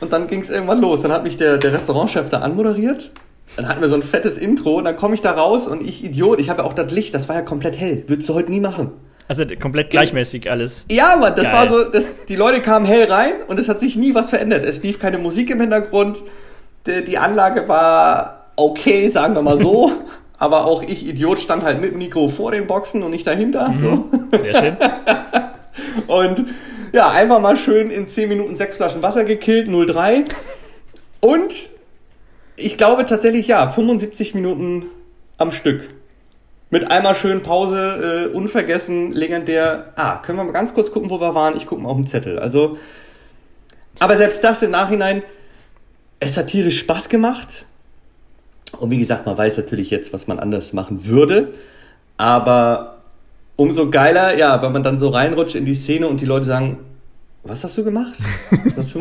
Und 0.00 0.12
dann 0.12 0.26
ging 0.26 0.40
es 0.40 0.50
irgendwann 0.50 0.80
los. 0.80 1.02
Dann 1.02 1.12
hat 1.12 1.24
mich 1.24 1.36
der, 1.36 1.58
der 1.58 1.72
Restaurantchef 1.72 2.28
da 2.28 2.38
anmoderiert. 2.38 3.10
Dann 3.56 3.68
hatten 3.68 3.80
wir 3.80 3.88
so 3.88 3.96
ein 3.96 4.02
fettes 4.02 4.38
Intro 4.38 4.76
und 4.76 4.84
dann 4.84 4.96
komme 4.96 5.14
ich 5.14 5.20
da 5.20 5.32
raus 5.32 5.66
und 5.66 5.82
ich 5.82 6.04
Idiot, 6.04 6.38
ich 6.38 6.50
habe 6.50 6.62
ja 6.62 6.68
auch 6.68 6.74
das 6.74 6.92
Licht, 6.92 7.14
das 7.14 7.28
war 7.28 7.36
ja 7.36 7.42
komplett 7.42 7.76
hell. 7.76 8.04
Würdest 8.06 8.28
du 8.28 8.34
heute 8.34 8.52
nie 8.52 8.60
machen. 8.60 8.92
Also 9.26 9.44
komplett 9.60 9.90
gleichmäßig 9.90 10.50
alles. 10.50 10.84
Ja, 10.90 11.16
Mann, 11.16 11.34
das 11.34 11.44
Geil. 11.44 11.54
war 11.54 11.68
so, 11.68 11.84
das, 11.84 12.12
die 12.28 12.36
Leute 12.36 12.62
kamen 12.62 12.86
hell 12.86 13.10
rein 13.10 13.32
und 13.48 13.58
es 13.58 13.68
hat 13.68 13.80
sich 13.80 13.96
nie 13.96 14.14
was 14.14 14.30
verändert. 14.30 14.64
Es 14.64 14.82
lief 14.82 14.98
keine 14.98 15.18
Musik 15.18 15.50
im 15.50 15.60
Hintergrund 15.60 16.22
die, 16.88 17.04
die 17.04 17.18
Anlage 17.18 17.68
war 17.68 18.46
okay, 18.56 19.08
sagen 19.08 19.34
wir 19.34 19.42
mal 19.42 19.60
so. 19.60 19.92
aber 20.38 20.66
auch 20.66 20.82
ich, 20.82 21.06
Idiot, 21.06 21.38
stand 21.38 21.64
halt 21.64 21.80
mit 21.80 21.92
dem 21.92 21.98
Mikro 21.98 22.28
vor 22.28 22.52
den 22.52 22.66
Boxen 22.66 23.02
und 23.02 23.10
nicht 23.10 23.26
dahinter. 23.26 23.68
Mhm. 23.70 23.76
So. 23.76 24.04
Sehr 24.30 24.54
schön. 24.54 24.76
und 26.06 26.46
ja, 26.92 27.10
einfach 27.10 27.40
mal 27.40 27.56
schön 27.56 27.90
in 27.90 28.08
10 28.08 28.28
Minuten 28.28 28.56
sechs 28.56 28.76
Flaschen 28.76 29.02
Wasser 29.02 29.24
gekillt, 29.24 29.68
0,3. 29.68 30.24
Und 31.20 31.70
ich 32.56 32.76
glaube 32.76 33.04
tatsächlich, 33.06 33.48
ja, 33.48 33.68
75 33.68 34.34
Minuten 34.34 34.86
am 35.36 35.52
Stück. 35.52 35.88
Mit 36.70 36.90
einmal 36.90 37.14
schön 37.14 37.42
Pause, 37.42 38.28
äh, 38.30 38.34
unvergessen, 38.34 39.12
legendär. 39.12 39.92
Ah, 39.96 40.16
können 40.16 40.38
wir 40.38 40.44
mal 40.44 40.52
ganz 40.52 40.74
kurz 40.74 40.90
gucken, 40.90 41.08
wo 41.08 41.20
wir 41.20 41.34
waren? 41.34 41.56
Ich 41.56 41.66
gucke 41.66 41.82
mal 41.82 41.88
auf 41.88 41.96
den 41.96 42.06
Zettel. 42.06 42.38
Also, 42.38 42.76
aber 43.98 44.16
selbst 44.16 44.44
das 44.44 44.62
im 44.62 44.70
Nachhinein, 44.70 45.22
es 46.20 46.36
hat 46.36 46.48
tierisch 46.48 46.80
Spaß 46.80 47.08
gemacht. 47.08 47.66
Und 48.78 48.90
wie 48.90 48.98
gesagt, 48.98 49.24
man 49.24 49.38
weiß 49.38 49.56
natürlich 49.56 49.90
jetzt, 49.90 50.12
was 50.12 50.26
man 50.26 50.38
anders 50.38 50.72
machen 50.74 51.06
würde. 51.06 51.54
Aber 52.18 52.97
umso 53.58 53.90
geiler, 53.90 54.38
ja, 54.38 54.62
wenn 54.62 54.72
man 54.72 54.84
dann 54.84 54.98
so 55.00 55.08
reinrutscht 55.08 55.56
in 55.56 55.64
die 55.64 55.74
Szene 55.74 56.06
und 56.06 56.20
die 56.20 56.26
Leute 56.26 56.46
sagen, 56.46 56.78
was 57.42 57.64
hast 57.64 57.76
du 57.76 57.84
gemacht? 57.84 58.14
Was 58.76 58.94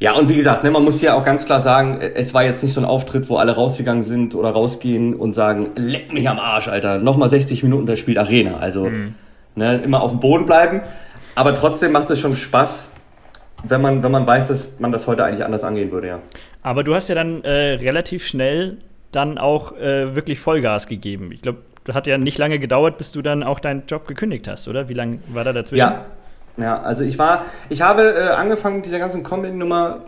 ja, 0.00 0.14
und 0.14 0.28
wie 0.28 0.34
gesagt, 0.34 0.64
ne, 0.64 0.70
man 0.72 0.82
muss 0.82 1.00
ja 1.00 1.14
auch 1.14 1.24
ganz 1.24 1.46
klar 1.46 1.60
sagen, 1.60 2.00
es 2.00 2.34
war 2.34 2.42
jetzt 2.42 2.62
nicht 2.62 2.72
so 2.72 2.80
ein 2.80 2.84
Auftritt, 2.84 3.28
wo 3.28 3.36
alle 3.36 3.52
rausgegangen 3.52 4.02
sind 4.02 4.34
oder 4.34 4.50
rausgehen 4.50 5.14
und 5.14 5.32
sagen, 5.32 5.70
leck 5.76 6.12
mich 6.12 6.28
am 6.28 6.40
Arsch, 6.40 6.66
Alter, 6.66 6.98
nochmal 6.98 7.28
60 7.28 7.62
Minuten, 7.62 7.86
da 7.86 7.94
spielt 7.94 8.18
Arena. 8.18 8.56
Also 8.56 8.86
mhm. 8.86 9.14
ne, 9.54 9.80
immer 9.84 10.02
auf 10.02 10.10
dem 10.10 10.18
Boden 10.18 10.44
bleiben. 10.44 10.80
Aber 11.36 11.54
trotzdem 11.54 11.92
macht 11.92 12.10
es 12.10 12.18
schon 12.18 12.34
Spaß, 12.34 12.90
wenn 13.62 13.80
man, 13.80 14.02
wenn 14.02 14.10
man 14.10 14.26
weiß, 14.26 14.48
dass 14.48 14.80
man 14.80 14.90
das 14.90 15.06
heute 15.06 15.24
eigentlich 15.24 15.44
anders 15.44 15.62
angehen 15.62 15.92
würde, 15.92 16.08
ja. 16.08 16.18
Aber 16.62 16.82
du 16.82 16.96
hast 16.96 17.08
ja 17.08 17.14
dann 17.14 17.44
äh, 17.44 17.74
relativ 17.74 18.26
schnell 18.26 18.78
dann 19.12 19.38
auch 19.38 19.76
äh, 19.76 20.16
wirklich 20.16 20.40
Vollgas 20.40 20.88
gegeben. 20.88 21.30
Ich 21.30 21.42
glaube, 21.42 21.60
das 21.71 21.71
hat 21.88 22.06
ja 22.06 22.18
nicht 22.18 22.38
lange 22.38 22.58
gedauert, 22.58 22.98
bis 22.98 23.12
du 23.12 23.22
dann 23.22 23.42
auch 23.42 23.60
deinen 23.60 23.84
Job 23.86 24.06
gekündigt 24.06 24.48
hast, 24.48 24.68
oder? 24.68 24.88
Wie 24.88 24.94
lange 24.94 25.18
war 25.28 25.44
da 25.44 25.52
dazwischen? 25.52 25.80
Ja, 25.80 26.06
ja, 26.56 26.80
also 26.80 27.02
ich 27.02 27.18
war, 27.18 27.46
ich 27.70 27.80
habe 27.82 28.02
äh, 28.02 28.28
angefangen 28.30 28.76
mit 28.76 28.86
dieser 28.86 28.98
ganzen 28.98 29.22
Comedy-Nummer 29.22 30.00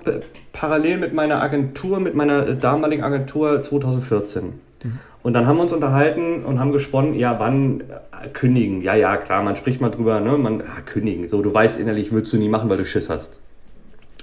parallel 0.53 0.99
mit 0.99 1.15
meiner 1.15 1.43
Agentur, 1.43 2.01
mit 2.01 2.15
meiner 2.15 2.47
äh, 2.47 2.57
damaligen 2.57 3.03
Agentur 3.03 3.63
2014. 3.63 4.45
Mhm. 4.45 4.99
Und 5.23 5.33
dann 5.33 5.47
haben 5.47 5.57
wir 5.57 5.63
uns 5.63 5.73
unterhalten 5.73 6.45
und 6.45 6.61
haben 6.61 6.73
gesponnen, 6.73 7.15
ja, 7.15 7.39
wann 7.39 7.81
äh, 7.81 8.29
kündigen? 8.29 8.83
Ja, 8.83 8.95
ja, 8.95 9.17
klar, 9.17 9.43
man 9.43 9.57
spricht 9.57 9.81
mal 9.81 9.89
drüber, 9.89 10.21
ne, 10.21 10.37
man, 10.37 10.61
ah, 10.61 10.83
kündigen. 10.85 11.27
So, 11.29 11.41
du 11.41 11.53
weißt 11.53 11.81
innerlich, 11.81 12.13
würdest 12.13 12.33
du 12.35 12.37
nie 12.37 12.51
machen, 12.51 12.69
weil 12.69 12.77
du 12.77 12.85
Schiss 12.85 13.09
hast. 13.09 13.41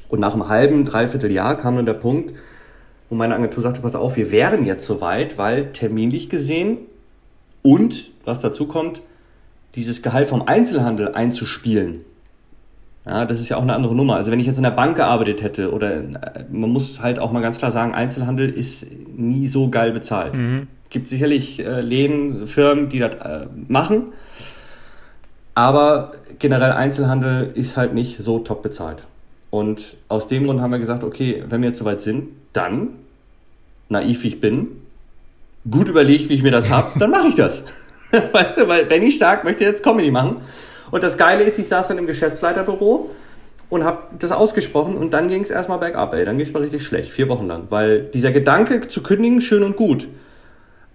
Und 0.07 0.19
nach 0.19 0.33
einem 0.33 0.47
halben, 0.47 0.85
dreiviertel 0.85 1.31
Jahr 1.31 1.57
kam 1.57 1.75
dann 1.75 1.87
der 1.87 1.93
Punkt, 1.93 2.33
wo 3.09 3.15
meine 3.15 3.33
Agentur 3.33 3.63
sagte, 3.63 3.81
pass 3.81 3.95
auf, 3.95 4.15
wir 4.15 4.31
wären 4.31 4.63
jetzt 4.63 4.85
soweit, 4.85 5.39
weil 5.39 5.71
terminlich 5.71 6.29
gesehen 6.29 6.77
und, 7.61 8.11
was 8.25 8.39
dazu 8.39 8.65
kommt, 8.65 9.01
dieses 9.75 10.01
Gehalt 10.01 10.27
vom 10.27 10.47
Einzelhandel 10.47 11.13
einzuspielen, 11.13 12.01
ja, 13.05 13.25
das 13.25 13.39
ist 13.39 13.49
ja 13.49 13.57
auch 13.57 13.63
eine 13.63 13.73
andere 13.73 13.95
Nummer. 13.95 14.15
Also 14.15 14.31
wenn 14.31 14.39
ich 14.39 14.45
jetzt 14.45 14.57
in 14.57 14.63
der 14.63 14.71
Bank 14.71 14.95
gearbeitet 14.95 15.41
hätte 15.41 15.71
oder 15.71 15.95
äh, 15.95 16.03
man 16.51 16.69
muss 16.69 17.01
halt 17.01 17.17
auch 17.17 17.31
mal 17.31 17.41
ganz 17.41 17.57
klar 17.57 17.71
sagen, 17.71 17.93
Einzelhandel 17.93 18.49
ist 18.49 18.85
nie 19.15 19.47
so 19.47 19.69
geil 19.69 19.91
bezahlt. 19.91 20.35
Mhm. 20.35 20.67
Gibt 20.89 21.07
sicherlich 21.07 21.59
äh, 21.65 21.81
Läden, 21.81 22.45
Firmen, 22.45 22.89
die 22.89 22.99
das 22.99 23.15
äh, 23.15 23.47
machen, 23.67 24.13
aber 25.55 26.11
generell 26.37 26.73
Einzelhandel 26.73 27.51
ist 27.55 27.75
halt 27.75 27.93
nicht 27.93 28.17
so 28.19 28.39
top 28.39 28.61
bezahlt. 28.61 29.07
Und 29.49 29.97
aus 30.07 30.27
dem 30.27 30.45
Grund 30.45 30.61
haben 30.61 30.71
wir 30.71 30.79
gesagt, 30.79 31.03
okay, 31.03 31.43
wenn 31.49 31.61
wir 31.61 31.69
jetzt 31.69 31.79
soweit 31.79 32.01
sind, 32.01 32.29
dann, 32.53 32.89
naiv 33.89 34.23
wie 34.23 34.29
ich 34.29 34.39
bin, 34.39 34.67
gut 35.69 35.87
überlegt, 35.87 36.29
wie 36.29 36.35
ich 36.35 36.43
mir 36.43 36.51
das 36.51 36.69
habe, 36.69 36.99
dann 36.99 37.11
mache 37.11 37.27
ich 37.27 37.35
das. 37.35 37.63
weil, 38.11 38.55
weil 38.65 38.85
Benny 38.85 39.11
Stark 39.11 39.43
möchte 39.43 39.63
jetzt 39.63 39.83
Comedy 39.83 40.11
machen. 40.11 40.37
Und 40.91 41.03
das 41.03 41.17
Geile 41.17 41.43
ist, 41.43 41.57
ich 41.59 41.67
saß 41.67 41.87
dann 41.87 41.97
im 41.97 42.07
Geschäftsleiterbüro 42.07 43.09
und 43.69 43.85
habe 43.85 43.99
das 44.19 44.31
ausgesprochen 44.31 44.97
und 44.97 45.13
dann 45.13 45.29
ging 45.29 45.43
es 45.43 45.49
erstmal 45.49 45.79
bergab, 45.79 46.13
ey. 46.13 46.25
Dann 46.25 46.37
ging 46.37 46.45
es 46.45 46.53
mal 46.53 46.61
richtig 46.61 46.83
schlecht, 46.83 47.11
vier 47.11 47.29
Wochen 47.29 47.47
lang. 47.47 47.63
Weil 47.69 48.01
dieser 48.01 48.31
Gedanke 48.31 48.87
zu 48.89 49.01
kündigen, 49.01 49.39
schön 49.41 49.63
und 49.63 49.77
gut. 49.77 50.09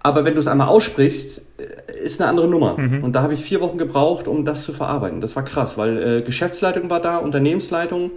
Aber 0.03 0.25
wenn 0.25 0.35
du 0.35 0.39
es 0.39 0.47
einmal 0.47 0.67
aussprichst, 0.67 1.41
äh, 1.57 1.99
ist 2.05 2.21
eine 2.21 2.29
andere 2.29 2.47
Nummer. 2.47 2.77
Mhm. 2.77 3.03
Und 3.03 3.13
da 3.13 3.23
habe 3.23 3.33
ich 3.33 3.43
vier 3.43 3.61
Wochen 3.61 3.79
gebraucht, 3.79 4.27
um 4.27 4.45
das 4.45 4.63
zu 4.63 4.73
verarbeiten. 4.73 5.21
Das 5.21 5.35
war 5.35 5.43
krass, 5.43 5.77
weil 5.77 6.19
äh, 6.19 6.21
Geschäftsleitung 6.21 6.89
war 6.89 7.01
da, 7.01 7.17
Unternehmensleitung. 7.17 8.11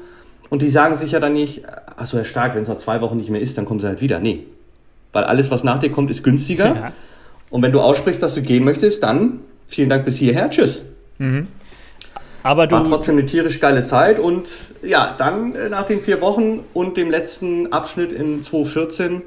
Und 0.50 0.62
die 0.62 0.68
sagen 0.68 0.94
sich 0.94 1.12
ja 1.12 1.20
dann 1.20 1.32
nicht, 1.32 1.62
achso, 1.96 2.18
Herr 2.18 2.24
Stark, 2.24 2.54
wenn 2.54 2.62
es 2.62 2.68
nach 2.68 2.76
zwei 2.76 3.00
Wochen 3.00 3.16
nicht 3.16 3.30
mehr 3.30 3.40
ist, 3.40 3.56
dann 3.56 3.64
kommen 3.64 3.80
sie 3.80 3.86
halt 3.86 4.02
wieder. 4.02 4.18
Nee. 4.18 4.46
Weil 5.12 5.25
alles, 5.25 5.51
was 5.51 5.64
nach 5.64 5.79
dir 5.79 5.90
kommt, 5.90 6.11
ist 6.11 6.23
günstiger. 6.23 6.75
Ja. 6.75 6.92
Und 7.51 7.62
wenn 7.62 7.73
du 7.73 7.81
aussprichst, 7.81 8.23
dass 8.23 8.35
du 8.35 8.42
gehen 8.42 8.64
möchtest, 8.64 9.03
dann 9.03 9.40
vielen 9.66 9.88
Dank 9.90 10.05
bis 10.05 10.16
hierher. 10.16 10.51
Tschüss. 10.51 10.85
Mhm. 11.18 11.49
Aber 12.42 12.66
du 12.66 12.77
War 12.77 12.85
trotzdem 12.85 13.16
eine 13.16 13.27
tierisch 13.27 13.61
geile 13.61 13.85
Zeit 13.85 14.18
und 14.18 14.51
ja, 14.83 15.14
dann 15.18 15.55
äh, 15.55 15.68
nach 15.68 15.85
den 15.85 16.01
vier 16.01 16.20
Wochen 16.20 16.61
und 16.73 16.96
dem 16.96 17.11
letzten 17.11 17.73
Abschnitt 17.73 18.12
in 18.12 18.42
2014 18.42 19.23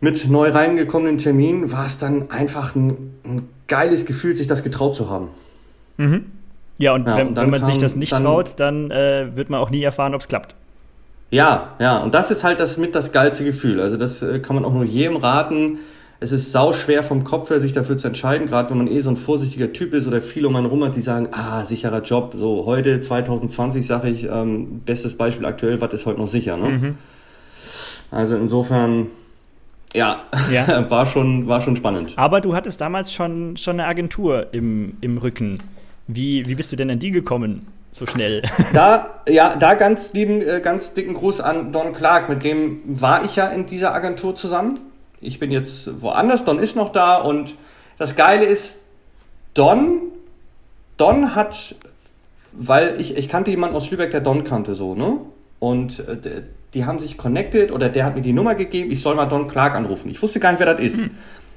mit 0.00 0.30
neu 0.30 0.50
reingekommenen 0.50 1.18
Termin 1.18 1.72
war 1.72 1.86
es 1.86 1.98
dann 1.98 2.30
einfach 2.30 2.74
ein, 2.74 3.14
ein, 3.24 3.48
geiles 3.66 4.04
Gefühl, 4.04 4.34
sich 4.34 4.46
das 4.46 4.62
getraut 4.64 4.94
zu 4.94 5.10
haben. 5.10 5.28
Mhm. 5.96 6.26
Ja, 6.78 6.94
und, 6.94 7.06
ja, 7.06 7.16
wenn, 7.16 7.28
und 7.28 7.36
wenn, 7.36 7.50
man 7.50 7.64
sich 7.64 7.78
das 7.78 7.94
nicht 7.94 8.12
dann, 8.12 8.24
traut, 8.24 8.58
dann 8.58 8.90
äh, 8.90 9.36
wird 9.36 9.50
man 9.50 9.60
auch 9.60 9.70
nie 9.70 9.82
erfahren, 9.82 10.14
ob 10.14 10.22
es 10.22 10.28
klappt. 10.28 10.54
Ja, 11.30 11.76
ja, 11.78 11.98
und 11.98 12.14
das 12.14 12.30
ist 12.30 12.42
halt 12.42 12.58
das 12.58 12.76
mit 12.76 12.94
das 12.94 13.12
geilste 13.12 13.44
Gefühl. 13.44 13.80
Also 13.80 13.96
das 13.96 14.22
äh, 14.22 14.40
kann 14.40 14.56
man 14.56 14.64
auch 14.64 14.72
nur 14.72 14.84
jedem 14.84 15.16
raten, 15.16 15.78
es 16.22 16.32
ist 16.32 16.52
sau 16.52 16.74
schwer 16.74 17.02
vom 17.02 17.24
Kopf 17.24 17.48
her, 17.48 17.60
sich 17.60 17.72
dafür 17.72 17.96
zu 17.96 18.08
entscheiden, 18.08 18.46
gerade 18.46 18.68
wenn 18.68 18.76
man 18.76 18.88
eh 18.88 19.00
so 19.00 19.08
ein 19.08 19.16
vorsichtiger 19.16 19.72
Typ 19.72 19.94
ist 19.94 20.06
oder 20.06 20.20
viele 20.20 20.48
um 20.48 20.56
einen 20.56 20.66
rum 20.66 20.84
hat, 20.84 20.94
die 20.94 21.00
sagen, 21.00 21.28
ah, 21.32 21.64
sicherer 21.64 22.02
Job. 22.02 22.32
So, 22.36 22.66
heute, 22.66 23.00
2020, 23.00 23.86
sage 23.86 24.10
ich, 24.10 24.24
ähm, 24.24 24.82
bestes 24.84 25.16
Beispiel 25.16 25.46
aktuell, 25.46 25.80
was 25.80 25.94
ist 25.94 26.04
heute 26.04 26.20
noch 26.20 26.26
sicher, 26.26 26.58
ne? 26.58 26.68
Mhm. 26.68 26.94
Also 28.10 28.36
insofern, 28.36 29.06
ja, 29.94 30.24
ja. 30.52 30.90
war, 30.90 31.06
schon, 31.06 31.48
war 31.48 31.62
schon 31.62 31.76
spannend. 31.76 32.12
Aber 32.16 32.42
du 32.42 32.54
hattest 32.54 32.82
damals 32.82 33.12
schon, 33.14 33.56
schon 33.56 33.80
eine 33.80 33.88
Agentur 33.88 34.52
im, 34.52 34.98
im 35.00 35.16
Rücken. 35.16 35.58
Wie, 36.06 36.46
wie 36.46 36.54
bist 36.54 36.70
du 36.70 36.76
denn 36.76 36.90
an 36.90 36.98
die 36.98 37.12
gekommen? 37.12 37.66
So 37.92 38.06
schnell. 38.06 38.42
Da, 38.72 39.22
ja, 39.28 39.56
da 39.56 39.74
ganz 39.74 40.12
lieben, 40.12 40.40
äh, 40.40 40.60
ganz 40.60 40.92
dicken 40.94 41.14
Gruß 41.14 41.40
an 41.40 41.72
Don 41.72 41.92
Clark, 41.92 42.28
mit 42.28 42.44
dem 42.44 42.80
war 42.84 43.24
ich 43.24 43.36
ja 43.36 43.46
in 43.48 43.66
dieser 43.66 43.94
Agentur 43.94 44.34
zusammen 44.36 44.80
ich 45.20 45.38
bin 45.38 45.50
jetzt 45.50 46.00
woanders, 46.00 46.44
Don 46.44 46.58
ist 46.58 46.76
noch 46.76 46.90
da 46.90 47.16
und 47.16 47.54
das 47.98 48.16
Geile 48.16 48.46
ist, 48.46 48.78
Don, 49.54 50.00
Don 50.96 51.34
hat, 51.34 51.74
weil 52.52 53.00
ich, 53.00 53.16
ich 53.16 53.28
kannte 53.28 53.50
jemanden 53.50 53.76
aus 53.76 53.90
Lübeck, 53.90 54.10
der 54.10 54.20
Don 54.20 54.44
kannte 54.44 54.74
so, 54.74 54.94
ne? 54.94 55.18
Und 55.58 56.00
äh, 56.00 56.42
die 56.72 56.86
haben 56.86 56.98
sich 56.98 57.18
connected 57.18 57.70
oder 57.70 57.90
der 57.90 58.04
hat 58.04 58.14
mir 58.14 58.22
die 58.22 58.32
Nummer 58.32 58.54
gegeben, 58.54 58.90
ich 58.90 59.02
soll 59.02 59.14
mal 59.14 59.26
Don 59.26 59.48
Clark 59.48 59.74
anrufen. 59.74 60.10
Ich 60.10 60.22
wusste 60.22 60.40
gar 60.40 60.52
nicht, 60.52 60.60
wer 60.60 60.72
das 60.72 60.82
ist. 60.82 60.98
Mhm. 60.98 61.10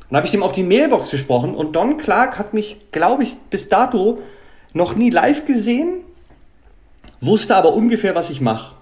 Und 0.09 0.17
habe 0.17 0.25
ich 0.25 0.31
dem 0.31 0.43
auf 0.43 0.51
die 0.51 0.63
Mailbox 0.63 1.11
gesprochen 1.11 1.55
und 1.55 1.73
Don 1.75 1.97
Clark 1.97 2.37
hat 2.37 2.53
mich, 2.53 2.77
glaube 2.91 3.23
ich, 3.23 3.37
bis 3.49 3.69
dato 3.69 4.19
noch 4.73 4.95
nie 4.95 5.09
live 5.09 5.45
gesehen, 5.45 6.03
wusste 7.25 7.55
aber 7.55 7.73
ungefähr, 7.73 8.15
was 8.15 8.29
ich 8.29 8.41
mache. 8.41 8.75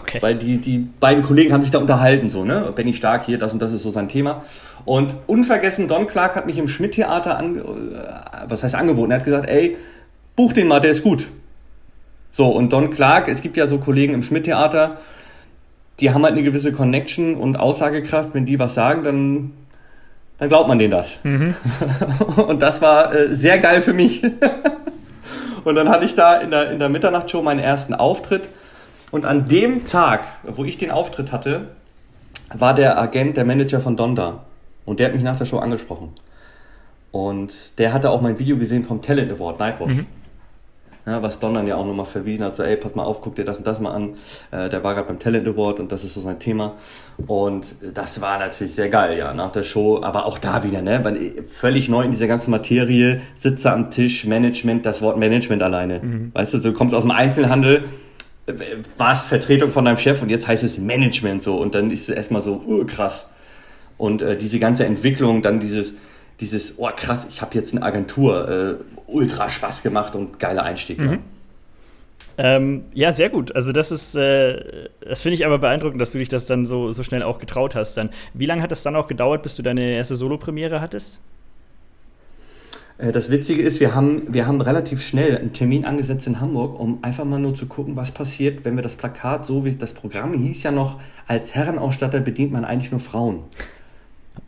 Okay. 0.00 0.18
Weil 0.20 0.36
die, 0.36 0.58
die 0.58 0.78
beiden 0.78 1.22
Kollegen 1.22 1.52
haben 1.52 1.62
sich 1.62 1.70
da 1.70 1.78
unterhalten, 1.78 2.30
so, 2.30 2.44
ne? 2.44 2.72
Benny 2.74 2.94
Stark 2.94 3.26
hier, 3.26 3.38
das 3.38 3.52
und 3.52 3.60
das 3.60 3.72
ist 3.72 3.82
so 3.82 3.90
sein 3.90 4.08
Thema. 4.08 4.42
Und 4.84 5.16
unvergessen, 5.26 5.88
Don 5.88 6.06
Clark 6.06 6.34
hat 6.34 6.46
mich 6.46 6.56
im 6.56 6.68
Schmidt-Theater 6.68 7.36
an, 7.36 7.58
äh, 7.58 7.62
was 8.48 8.62
heißt 8.62 8.74
angeboten? 8.74 9.10
Er 9.10 9.18
hat 9.18 9.24
gesagt, 9.24 9.48
ey, 9.48 9.76
buch 10.36 10.52
den 10.52 10.68
mal, 10.68 10.80
der 10.80 10.92
ist 10.92 11.02
gut. 11.02 11.26
So, 12.30 12.46
und 12.46 12.72
Don 12.72 12.90
Clark, 12.90 13.28
es 13.28 13.42
gibt 13.42 13.56
ja 13.56 13.66
so 13.66 13.78
Kollegen 13.78 14.14
im 14.14 14.22
Schmidt-Theater, 14.22 14.98
die 16.00 16.10
haben 16.12 16.22
halt 16.22 16.34
eine 16.34 16.42
gewisse 16.42 16.72
Connection 16.72 17.34
und 17.34 17.56
Aussagekraft. 17.56 18.34
Wenn 18.34 18.46
die 18.46 18.58
was 18.58 18.74
sagen, 18.74 19.02
dann, 19.02 19.52
dann 20.38 20.48
glaubt 20.48 20.68
man 20.68 20.78
denen 20.78 20.92
das. 20.92 21.18
Mhm. 21.24 21.54
und 22.36 22.62
das 22.62 22.80
war 22.80 23.12
äh, 23.12 23.34
sehr 23.34 23.58
geil 23.58 23.80
für 23.80 23.92
mich. 23.92 24.22
und 25.68 25.74
dann 25.74 25.88
hatte 25.88 26.04
ich 26.04 26.14
da 26.14 26.36
in 26.38 26.50
der, 26.50 26.70
in 26.70 26.78
der 26.78 26.88
Mitternachtshow 26.88 27.42
meinen 27.42 27.60
ersten 27.60 27.94
Auftritt 27.94 28.48
und 29.10 29.24
an 29.24 29.48
dem 29.48 29.84
Tag, 29.84 30.24
wo 30.44 30.64
ich 30.64 30.78
den 30.78 30.90
Auftritt 30.90 31.32
hatte, 31.32 31.68
war 32.52 32.74
der 32.74 32.98
Agent, 32.98 33.36
der 33.36 33.44
Manager 33.44 33.80
von 33.80 33.96
Donda. 33.96 34.44
Und 34.84 35.00
der 35.00 35.08
hat 35.08 35.14
mich 35.14 35.22
nach 35.22 35.36
der 35.36 35.44
Show 35.44 35.58
angesprochen. 35.58 36.14
Und 37.10 37.78
der 37.78 37.92
hatte 37.92 38.10
auch 38.10 38.20
mein 38.20 38.38
Video 38.38 38.56
gesehen 38.56 38.82
vom 38.82 39.02
Talent 39.02 39.30
Award, 39.32 39.58
Nightwatch. 39.58 39.94
Mhm. 39.94 40.06
Ja, 41.08 41.22
was 41.22 41.38
Don 41.38 41.54
dann 41.54 41.66
ja 41.66 41.76
auch 41.76 41.86
nochmal 41.86 42.04
verwiesen 42.04 42.44
hat, 42.44 42.56
so, 42.56 42.62
ey, 42.62 42.76
pass 42.76 42.94
mal 42.94 43.04
auf, 43.04 43.22
guck 43.22 43.34
dir 43.34 43.44
das 43.44 43.58
und 43.58 43.66
das 43.66 43.80
mal 43.80 43.92
an. 43.92 44.14
Äh, 44.50 44.68
der 44.68 44.84
war 44.84 44.94
gerade 44.94 45.08
beim 45.08 45.18
Talent 45.18 45.48
Award 45.48 45.80
und 45.80 45.90
das 45.90 46.04
ist 46.04 46.12
so 46.14 46.20
sein 46.20 46.38
Thema. 46.38 46.74
Und 47.26 47.74
das 47.94 48.20
war 48.20 48.38
natürlich 48.38 48.74
sehr 48.74 48.90
geil, 48.90 49.16
ja, 49.16 49.32
nach 49.32 49.50
der 49.50 49.62
Show. 49.62 50.02
Aber 50.02 50.26
auch 50.26 50.36
da 50.36 50.64
wieder, 50.64 50.82
ne, 50.82 51.02
weil 51.02 51.42
völlig 51.48 51.88
neu 51.88 52.02
in 52.02 52.10
dieser 52.10 52.26
ganzen 52.26 52.50
Materie, 52.50 53.22
Sitze 53.36 53.72
am 53.72 53.90
Tisch, 53.90 54.26
Management, 54.26 54.84
das 54.84 55.00
Wort 55.00 55.16
Management 55.16 55.62
alleine. 55.62 56.00
Mhm. 56.00 56.30
Weißt 56.34 56.52
du, 56.52 56.58
du 56.58 56.72
kommst 56.74 56.94
aus 56.94 57.04
dem 57.04 57.10
Einzelhandel, 57.10 57.84
war 58.96 59.12
es 59.14 59.22
Vertretung 59.22 59.70
von 59.70 59.84
deinem 59.84 59.96
Chef 59.96 60.22
und 60.22 60.28
jetzt 60.28 60.46
heißt 60.46 60.64
es 60.64 60.78
Management 60.78 61.42
so 61.42 61.56
und 61.56 61.74
dann 61.74 61.90
ist 61.90 62.08
es 62.08 62.14
erstmal 62.14 62.42
so 62.42 62.62
uh, 62.66 62.84
krass. 62.84 63.28
Und 63.96 64.22
äh, 64.22 64.36
diese 64.36 64.58
ganze 64.58 64.84
Entwicklung, 64.84 65.42
dann 65.42 65.58
dieses, 65.58 65.94
dieses, 66.40 66.78
oh 66.78 66.88
krass, 66.94 67.26
ich 67.30 67.42
habe 67.42 67.54
jetzt 67.54 67.74
eine 67.74 67.84
Agentur, 67.84 68.48
äh, 68.48 68.74
ultra 69.06 69.48
Spaß 69.48 69.82
gemacht 69.82 70.14
und 70.14 70.38
geiler 70.38 70.62
Einstieg. 70.62 70.98
Mhm. 70.98 71.18
Ähm, 72.40 72.84
ja, 72.94 73.10
sehr 73.10 73.30
gut. 73.30 73.54
Also 73.56 73.72
das 73.72 73.90
ist, 73.90 74.14
äh, 74.14 74.88
das 75.00 75.22
finde 75.22 75.34
ich 75.34 75.44
aber 75.44 75.58
beeindruckend, 75.58 76.00
dass 76.00 76.12
du 76.12 76.18
dich 76.18 76.28
das 76.28 76.46
dann 76.46 76.66
so, 76.66 76.92
so 76.92 77.02
schnell 77.02 77.24
auch 77.24 77.40
getraut 77.40 77.74
hast. 77.74 77.96
Dann, 77.96 78.10
wie 78.32 78.46
lange 78.46 78.62
hat 78.62 78.70
es 78.70 78.84
dann 78.84 78.94
auch 78.94 79.08
gedauert, 79.08 79.42
bis 79.42 79.56
du 79.56 79.62
deine 79.62 79.90
erste 79.90 80.14
Solo-Premiere 80.14 80.80
hattest? 80.80 81.18
Äh, 82.98 83.10
das 83.10 83.30
Witzige 83.30 83.62
ist, 83.62 83.80
wir 83.80 83.92
haben, 83.94 84.32
wir 84.32 84.46
haben 84.46 84.60
relativ 84.60 85.02
schnell 85.02 85.36
einen 85.36 85.52
Termin 85.52 85.84
angesetzt 85.84 86.28
in 86.28 86.40
Hamburg, 86.40 86.78
um 86.78 87.02
einfach 87.02 87.24
mal 87.24 87.40
nur 87.40 87.56
zu 87.56 87.66
gucken, 87.66 87.96
was 87.96 88.12
passiert, 88.12 88.64
wenn 88.64 88.76
wir 88.76 88.82
das 88.84 88.94
Plakat, 88.94 89.44
so 89.44 89.64
wie 89.64 89.74
das 89.74 89.92
Programm 89.92 90.32
hieß 90.34 90.62
ja 90.62 90.70
noch, 90.70 91.00
als 91.26 91.56
Herrenausstatter 91.56 92.20
bedient 92.20 92.52
man 92.52 92.64
eigentlich 92.64 92.92
nur 92.92 93.00
Frauen. 93.00 93.44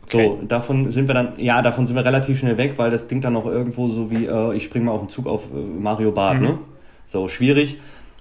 Okay. 0.05 0.37
So, 0.39 0.45
davon 0.45 0.91
sind 0.91 1.07
wir 1.07 1.13
dann, 1.13 1.33
ja, 1.37 1.61
davon 1.61 1.87
sind 1.87 1.95
wir 1.95 2.05
relativ 2.05 2.39
schnell 2.39 2.57
weg, 2.57 2.73
weil 2.77 2.91
das 2.91 3.07
klingt 3.07 3.23
dann 3.23 3.35
auch 3.35 3.45
irgendwo 3.45 3.87
so 3.87 4.11
wie, 4.11 4.25
äh, 4.25 4.55
ich 4.55 4.63
springe 4.63 4.85
mal 4.85 4.91
auf 4.91 5.01
den 5.01 5.09
Zug 5.09 5.27
auf 5.27 5.45
äh, 5.53 5.57
Mario 5.57 6.11
Barth, 6.11 6.39
mhm. 6.39 6.45
ne? 6.45 6.57
So, 7.07 7.27
schwierig. 7.27 7.77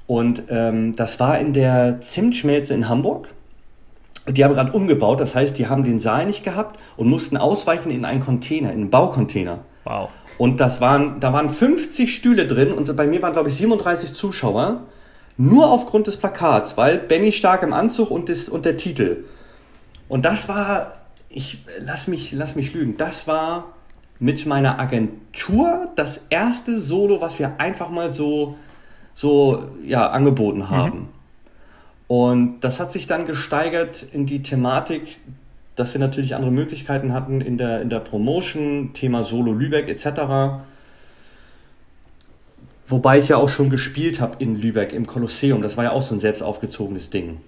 Und 0.06 0.44
ähm, 0.48 0.94
das 0.96 1.20
war 1.20 1.38
in 1.38 1.52
der 1.52 2.00
Zimtschmelze 2.00 2.74
in 2.74 2.88
Hamburg. 2.88 3.28
Die 4.28 4.44
haben 4.44 4.54
gerade 4.54 4.72
umgebaut, 4.72 5.20
das 5.20 5.34
heißt, 5.34 5.56
die 5.56 5.68
haben 5.68 5.84
den 5.84 6.00
Saal 6.00 6.26
nicht 6.26 6.44
gehabt 6.44 6.78
und 6.96 7.08
mussten 7.08 7.36
ausweichen 7.36 7.90
in 7.90 8.04
einen 8.04 8.20
Container, 8.20 8.72
in 8.72 8.80
einen 8.80 8.90
Baucontainer. 8.90 9.60
Wow. 9.84 10.10
Und 10.38 10.60
das 10.60 10.80
waren, 10.80 11.20
da 11.20 11.32
waren 11.32 11.50
50 11.50 12.14
Stühle 12.14 12.46
drin 12.46 12.72
und 12.72 12.94
bei 12.96 13.06
mir 13.06 13.22
waren, 13.22 13.32
glaube 13.32 13.48
ich, 13.48 13.56
37 13.56 14.14
Zuschauer. 14.14 14.82
Nur 15.36 15.70
aufgrund 15.70 16.06
des 16.06 16.16
Plakats, 16.16 16.76
weil 16.76 16.98
Benny 16.98 17.32
stark 17.32 17.62
im 17.62 17.72
Anzug 17.72 18.10
und, 18.10 18.28
das, 18.28 18.48
und 18.48 18.66
der 18.66 18.76
Titel. 18.76 19.24
Und 20.08 20.24
das 20.24 20.48
war, 20.48 20.99
ich 21.30 21.64
lass 21.78 22.08
mich, 22.08 22.32
lass 22.32 22.56
mich 22.56 22.74
lügen, 22.74 22.96
das 22.96 23.26
war 23.26 23.72
mit 24.18 24.44
meiner 24.44 24.78
Agentur 24.78 25.88
das 25.96 26.26
erste 26.28 26.78
Solo, 26.78 27.22
was 27.22 27.38
wir 27.38 27.58
einfach 27.58 27.88
mal 27.88 28.10
so 28.10 28.56
so 29.14 29.68
ja, 29.84 30.08
angeboten 30.08 30.60
mhm. 30.60 30.70
haben. 30.70 30.98
Mhm. 30.98 31.08
Und 32.08 32.60
das 32.60 32.80
hat 32.80 32.90
sich 32.90 33.06
dann 33.06 33.26
gesteigert 33.26 34.04
in 34.12 34.26
die 34.26 34.42
Thematik, 34.42 35.18
dass 35.76 35.94
wir 35.94 36.00
natürlich 36.00 36.34
andere 36.34 36.50
Möglichkeiten 36.50 37.12
hatten 37.12 37.40
in 37.40 37.56
der, 37.56 37.82
in 37.82 37.88
der 37.88 38.00
Promotion, 38.00 38.92
Thema 38.94 39.22
Solo 39.22 39.52
Lübeck 39.52 39.88
etc. 39.88 40.62
Wobei 42.86 43.18
ich 43.18 43.28
ja 43.28 43.36
auch 43.36 43.48
schon 43.48 43.70
gespielt 43.70 44.20
habe 44.20 44.36
in 44.40 44.60
Lübeck 44.60 44.92
im 44.92 45.06
Kolosseum. 45.06 45.62
Das 45.62 45.76
war 45.76 45.84
ja 45.84 45.92
auch 45.92 46.02
so 46.02 46.14
ein 46.14 46.20
selbst 46.20 46.42
aufgezogenes 46.42 47.10
Ding. 47.10 47.40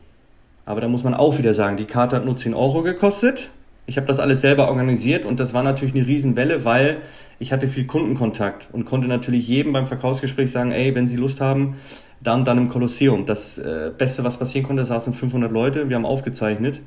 Aber 0.64 0.81
da 0.81 0.87
muss 0.87 1.03
man 1.03 1.14
auch 1.14 1.38
wieder 1.38 1.55
sagen, 1.55 1.77
die 1.77 1.87
Karte 1.87 2.14
hat 2.14 2.25
nur 2.25 2.37
10 2.37 2.55
Euro 2.55 2.83
gekostet. 2.83 3.51
Ich 3.87 3.97
habe 3.97 4.07
das 4.07 4.21
alles 4.21 4.40
selber 4.40 4.68
organisiert 4.68 5.27
und 5.27 5.40
das 5.40 5.55
war 5.55 5.62
natürlich 5.62 5.95
eine 5.95 6.07
Riesenwelle, 6.07 6.64
weil 6.64 6.99
ich 7.38 7.53
hatte 7.53 7.68
viel 7.68 7.87
Kundenkontakt 7.87 8.68
und 8.73 8.85
konnte 8.85 9.09
natürlich 9.09 9.49
jedem 9.49 9.73
beim 9.73 9.87
Verkaufsgespräch 9.87 10.53
sagen, 10.53 10.71
ey, 10.71 10.95
wenn 10.95 11.09
Sie 11.09 11.16
Lust 11.16 11.40
haben, 11.40 11.77
dann 12.21 12.45
dann 12.45 12.59
im 12.59 12.68
Kolosseum. 12.68 13.27
Das 13.27 13.59
äh, 13.59 13.90
Beste, 13.97 14.23
was 14.23 14.37
passieren 14.37 14.64
konnte, 14.66 14.85
saßen 14.85 15.12
500 15.12 15.51
Leute, 15.51 15.88
wir 15.88 15.97
haben 15.97 16.07
aufgezeichnet. 16.07 16.81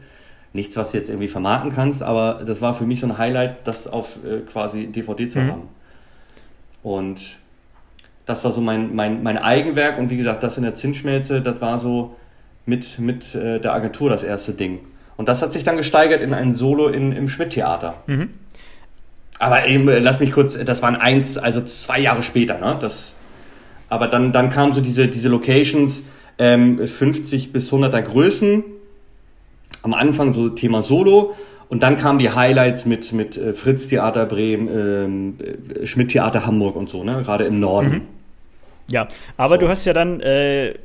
Nichts, 0.54 0.78
was 0.78 0.92
du 0.92 0.98
jetzt 0.98 1.10
irgendwie 1.10 1.28
vermarkten 1.28 1.74
kannst, 1.74 2.02
aber 2.02 2.42
das 2.46 2.62
war 2.62 2.74
für 2.74 2.86
mich 2.86 3.02
so 3.02 3.08
ein 3.08 3.18
Highlight, 3.18 3.68
das 3.68 3.88
auf 3.88 4.20
äh, 4.26 4.40
quasi 4.50 4.88
DVD 4.88 5.28
zu 5.28 5.40
mhm. 5.40 5.52
haben. 5.52 5.62
Und 6.82 7.20
das 8.26 8.44
war 8.46 8.52
so 8.52 8.62
mein, 8.62 8.96
mein, 8.96 9.22
mein 9.22 9.38
Eigenwerk 9.38 10.00
und 10.00 10.10
wie 10.10 10.18
gesagt, 10.18 10.44
das 10.44 10.58
in 10.58 10.64
der 10.64 10.76
Zinsschmelze, 10.76 11.42
das 11.42 11.60
war 11.60 11.78
so 11.78 12.16
mit, 12.66 13.00
mit 13.00 13.36
äh, 13.36 13.60
der 13.60 13.74
Agentur 13.74 14.10
das 14.10 14.24
erste 14.24 14.54
Ding. 14.54 14.80
Und 15.18 15.30
das 15.30 15.42
hat 15.42 15.54
sich 15.54 15.64
dann 15.64 15.78
gesteigert 15.78 16.22
in 16.22 16.34
ein 16.34 16.56
Solo 16.56 16.88
in, 16.88 17.12
im 17.12 17.30
Schmidt-Theater. 17.30 17.96
Mhm. 18.08 18.30
Aber 19.40 19.68
eben, 19.68 19.86
lass 19.86 20.20
mich 20.20 20.32
kurz, 20.32 20.58
das 20.58 20.82
waren 20.82 20.96
eins, 20.96 21.38
also 21.38 21.62
zwei 21.62 22.00
Jahre 22.00 22.24
später, 22.24 22.58
ne? 22.58 22.78
Das, 22.80 23.14
aber 23.90 24.08
dann, 24.08 24.32
dann 24.32 24.50
kamen 24.50 24.74
so 24.74 24.82
diese, 24.82 25.08
diese 25.08 25.30
Locations, 25.30 26.04
ähm, 26.38 26.86
50 26.86 27.54
bis 27.54 27.72
100er 27.72 28.02
Größen. 28.02 28.64
Am 29.84 29.94
Anfang 29.94 30.34
so 30.34 30.50
Thema 30.50 30.82
Solo. 30.82 31.36
Und 31.68 31.84
dann 31.84 31.98
kamen 31.98 32.20
die 32.20 32.30
Highlights 32.30 32.86
mit, 32.86 33.12
mit 33.12 33.38
äh, 33.38 33.54
Fritz 33.54 33.88
Theater 33.88 34.26
Bremen, 34.26 34.68
ähm, 34.68 35.38
äh, 35.82 35.86
Schmidt 35.86 36.12
Theater 36.12 36.46
Hamburg 36.46 36.76
und 36.76 36.90
so, 36.90 37.04
ne? 37.04 37.22
Gerade 37.24 37.46
im 37.46 37.60
Norden. 37.60 37.92
Mhm. 37.92 38.02
Ja, 38.88 39.08
aber 39.36 39.56
so. 39.56 39.62
du 39.62 39.70
hast 39.70 39.86
ja 39.86 39.94
dann 39.94 40.20
äh, 40.22 40.76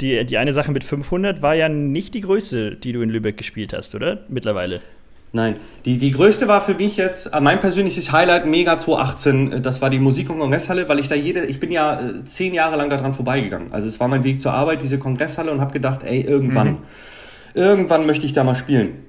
die, 0.00 0.24
die 0.24 0.38
eine 0.38 0.52
Sache 0.52 0.72
mit 0.72 0.84
500 0.84 1.42
war 1.42 1.54
ja 1.54 1.68
nicht 1.68 2.14
die 2.14 2.22
größte, 2.22 2.76
die 2.76 2.92
du 2.92 3.02
in 3.02 3.10
Lübeck 3.10 3.36
gespielt 3.36 3.72
hast, 3.72 3.94
oder? 3.94 4.20
Mittlerweile. 4.28 4.80
Nein, 5.34 5.56
die, 5.86 5.96
die 5.96 6.10
größte 6.10 6.46
war 6.46 6.60
für 6.60 6.74
mich 6.74 6.98
jetzt, 6.98 7.32
äh, 7.32 7.40
mein 7.40 7.58
persönliches 7.58 8.12
Highlight, 8.12 8.44
Mega 8.46 8.76
2018, 8.76 9.52
äh, 9.52 9.60
das 9.62 9.80
war 9.80 9.88
die 9.88 9.98
Musik- 9.98 10.28
und 10.28 10.38
Kongresshalle, 10.38 10.88
weil 10.90 10.98
ich 10.98 11.08
da 11.08 11.14
jede, 11.14 11.46
ich 11.46 11.58
bin 11.58 11.72
ja 11.72 12.00
äh, 12.00 12.24
zehn 12.26 12.52
Jahre 12.52 12.76
lang 12.76 12.90
daran 12.90 13.14
vorbeigegangen. 13.14 13.72
Also 13.72 13.86
es 13.86 13.98
war 13.98 14.08
mein 14.08 14.24
Weg 14.24 14.42
zur 14.42 14.52
Arbeit, 14.52 14.82
diese 14.82 14.98
Kongresshalle 14.98 15.50
und 15.50 15.60
habe 15.60 15.72
gedacht, 15.72 16.00
ey, 16.04 16.20
irgendwann, 16.20 16.68
mhm. 16.68 16.78
irgendwann 17.54 18.04
möchte 18.04 18.26
ich 18.26 18.34
da 18.34 18.44
mal 18.44 18.54
spielen. 18.54 19.04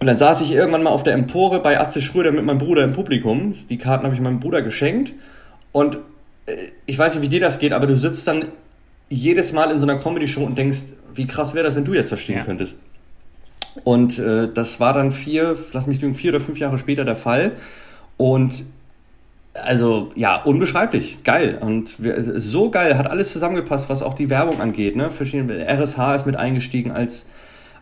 Und 0.00 0.08
dann 0.08 0.18
saß 0.18 0.40
ich 0.40 0.52
irgendwann 0.52 0.82
mal 0.82 0.90
auf 0.90 1.04
der 1.04 1.14
Empore 1.14 1.60
bei 1.60 1.80
Atze 1.80 2.00
Schröder 2.00 2.32
mit 2.32 2.44
meinem 2.44 2.58
Bruder 2.58 2.82
im 2.82 2.92
Publikum. 2.92 3.54
Die 3.70 3.78
Karten 3.78 4.04
habe 4.04 4.14
ich 4.14 4.20
meinem 4.20 4.40
Bruder 4.40 4.60
geschenkt. 4.60 5.14
Und 5.70 5.98
ich 6.84 6.98
weiß 6.98 7.14
nicht, 7.14 7.22
wie 7.22 7.28
dir 7.28 7.40
das 7.40 7.58
geht, 7.58 7.72
aber 7.72 7.86
du 7.86 7.96
sitzt 7.96 8.26
dann 8.26 8.46
jedes 9.08 9.52
Mal 9.52 9.70
in 9.70 9.78
so 9.78 9.86
einer 9.86 9.98
Comedy-Show 9.98 10.42
und 10.42 10.56
denkst, 10.58 10.84
wie 11.14 11.26
krass 11.26 11.54
wäre 11.54 11.64
das, 11.64 11.74
wenn 11.74 11.84
du 11.84 11.94
jetzt 11.94 12.12
da 12.12 12.16
stehen 12.16 12.38
ja. 12.38 12.44
könntest. 12.44 12.78
Und 13.82 14.18
äh, 14.18 14.48
das 14.52 14.78
war 14.78 14.92
dann 14.92 15.12
vier, 15.12 15.56
lass 15.72 15.86
mich 15.86 16.00
lügen, 16.00 16.14
vier 16.14 16.30
oder 16.30 16.40
fünf 16.40 16.58
Jahre 16.58 16.78
später 16.78 17.04
der 17.04 17.16
Fall. 17.16 17.52
Und 18.16 18.64
also 19.54 20.10
ja, 20.14 20.42
unbeschreiblich, 20.42 21.22
geil. 21.24 21.58
Und 21.60 22.02
wir, 22.02 22.40
so 22.40 22.70
geil, 22.70 22.98
hat 22.98 23.08
alles 23.08 23.32
zusammengepasst, 23.32 23.88
was 23.88 24.02
auch 24.02 24.14
die 24.14 24.30
Werbung 24.30 24.60
angeht. 24.60 24.96
Ne? 24.96 25.10
Verschiedene, 25.10 25.66
RSH 25.66 26.14
ist 26.14 26.26
mit 26.26 26.36
eingestiegen 26.36 26.90
als, 26.90 27.26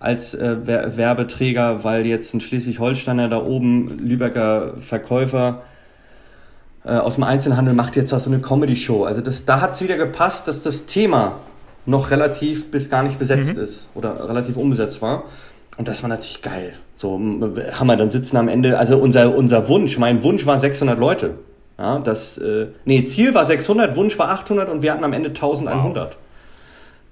als 0.01 0.35
äh, 0.35 0.67
Werbeträger, 0.67 1.85
weil 1.85 2.07
jetzt 2.07 2.35
ein 2.35 2.41
Schleswig-Holsteiner 2.41 3.29
da 3.29 3.43
oben, 3.43 3.99
Lübecker 3.99 4.75
Verkäufer, 4.81 5.63
äh, 6.85 6.93
aus 6.93 7.15
dem 7.15 7.25
Einzelhandel 7.25 7.75
macht 7.75 7.97
jetzt 7.97 8.11
so 8.11 8.31
eine 8.31 8.41
Comedy-Show. 8.41 9.05
Also 9.05 9.21
das, 9.21 9.45
da 9.45 9.61
hat 9.61 9.75
es 9.75 9.83
wieder 9.83 9.97
gepasst, 9.97 10.49
dass 10.49 10.63
das 10.63 10.87
Thema 10.87 11.37
noch 11.87 12.11
relativ 12.11 12.71
bis 12.71 12.91
gar 12.91 13.03
nicht 13.03 13.19
besetzt 13.19 13.57
mhm. 13.57 13.63
ist 13.63 13.89
oder 13.95 14.29
relativ 14.29 14.57
umbesetzt 14.57 15.03
war. 15.03 15.25
Und 15.79 15.89
das 15.89 16.03
war 16.03 16.09
natürlich 16.09 16.43
geil. 16.43 16.75
So 16.97 17.15
haben 17.15 17.87
wir 17.87 17.97
dann 17.97 18.11
sitzen 18.11 18.37
am 18.37 18.49
Ende, 18.49 18.79
also 18.79 18.99
unser, 18.99 19.35
unser 19.35 19.69
Wunsch, 19.69 19.99
mein 19.99 20.23
Wunsch 20.23 20.45
war 20.47 20.59
600 20.59 20.99
Leute. 20.99 21.35
Ja, 21.79 21.99
das, 21.99 22.39
äh, 22.39 22.69
nee, 22.85 23.05
Ziel 23.07 23.35
war 23.35 23.47
600, 23.47 23.97
Wunsch 23.97 24.19
war 24.19 24.29
800 24.29 24.69
und 24.69 24.83
wir 24.83 24.93
hatten 24.93 25.03
am 25.03 25.13
Ende 25.13 25.31
1100. 25.31 26.17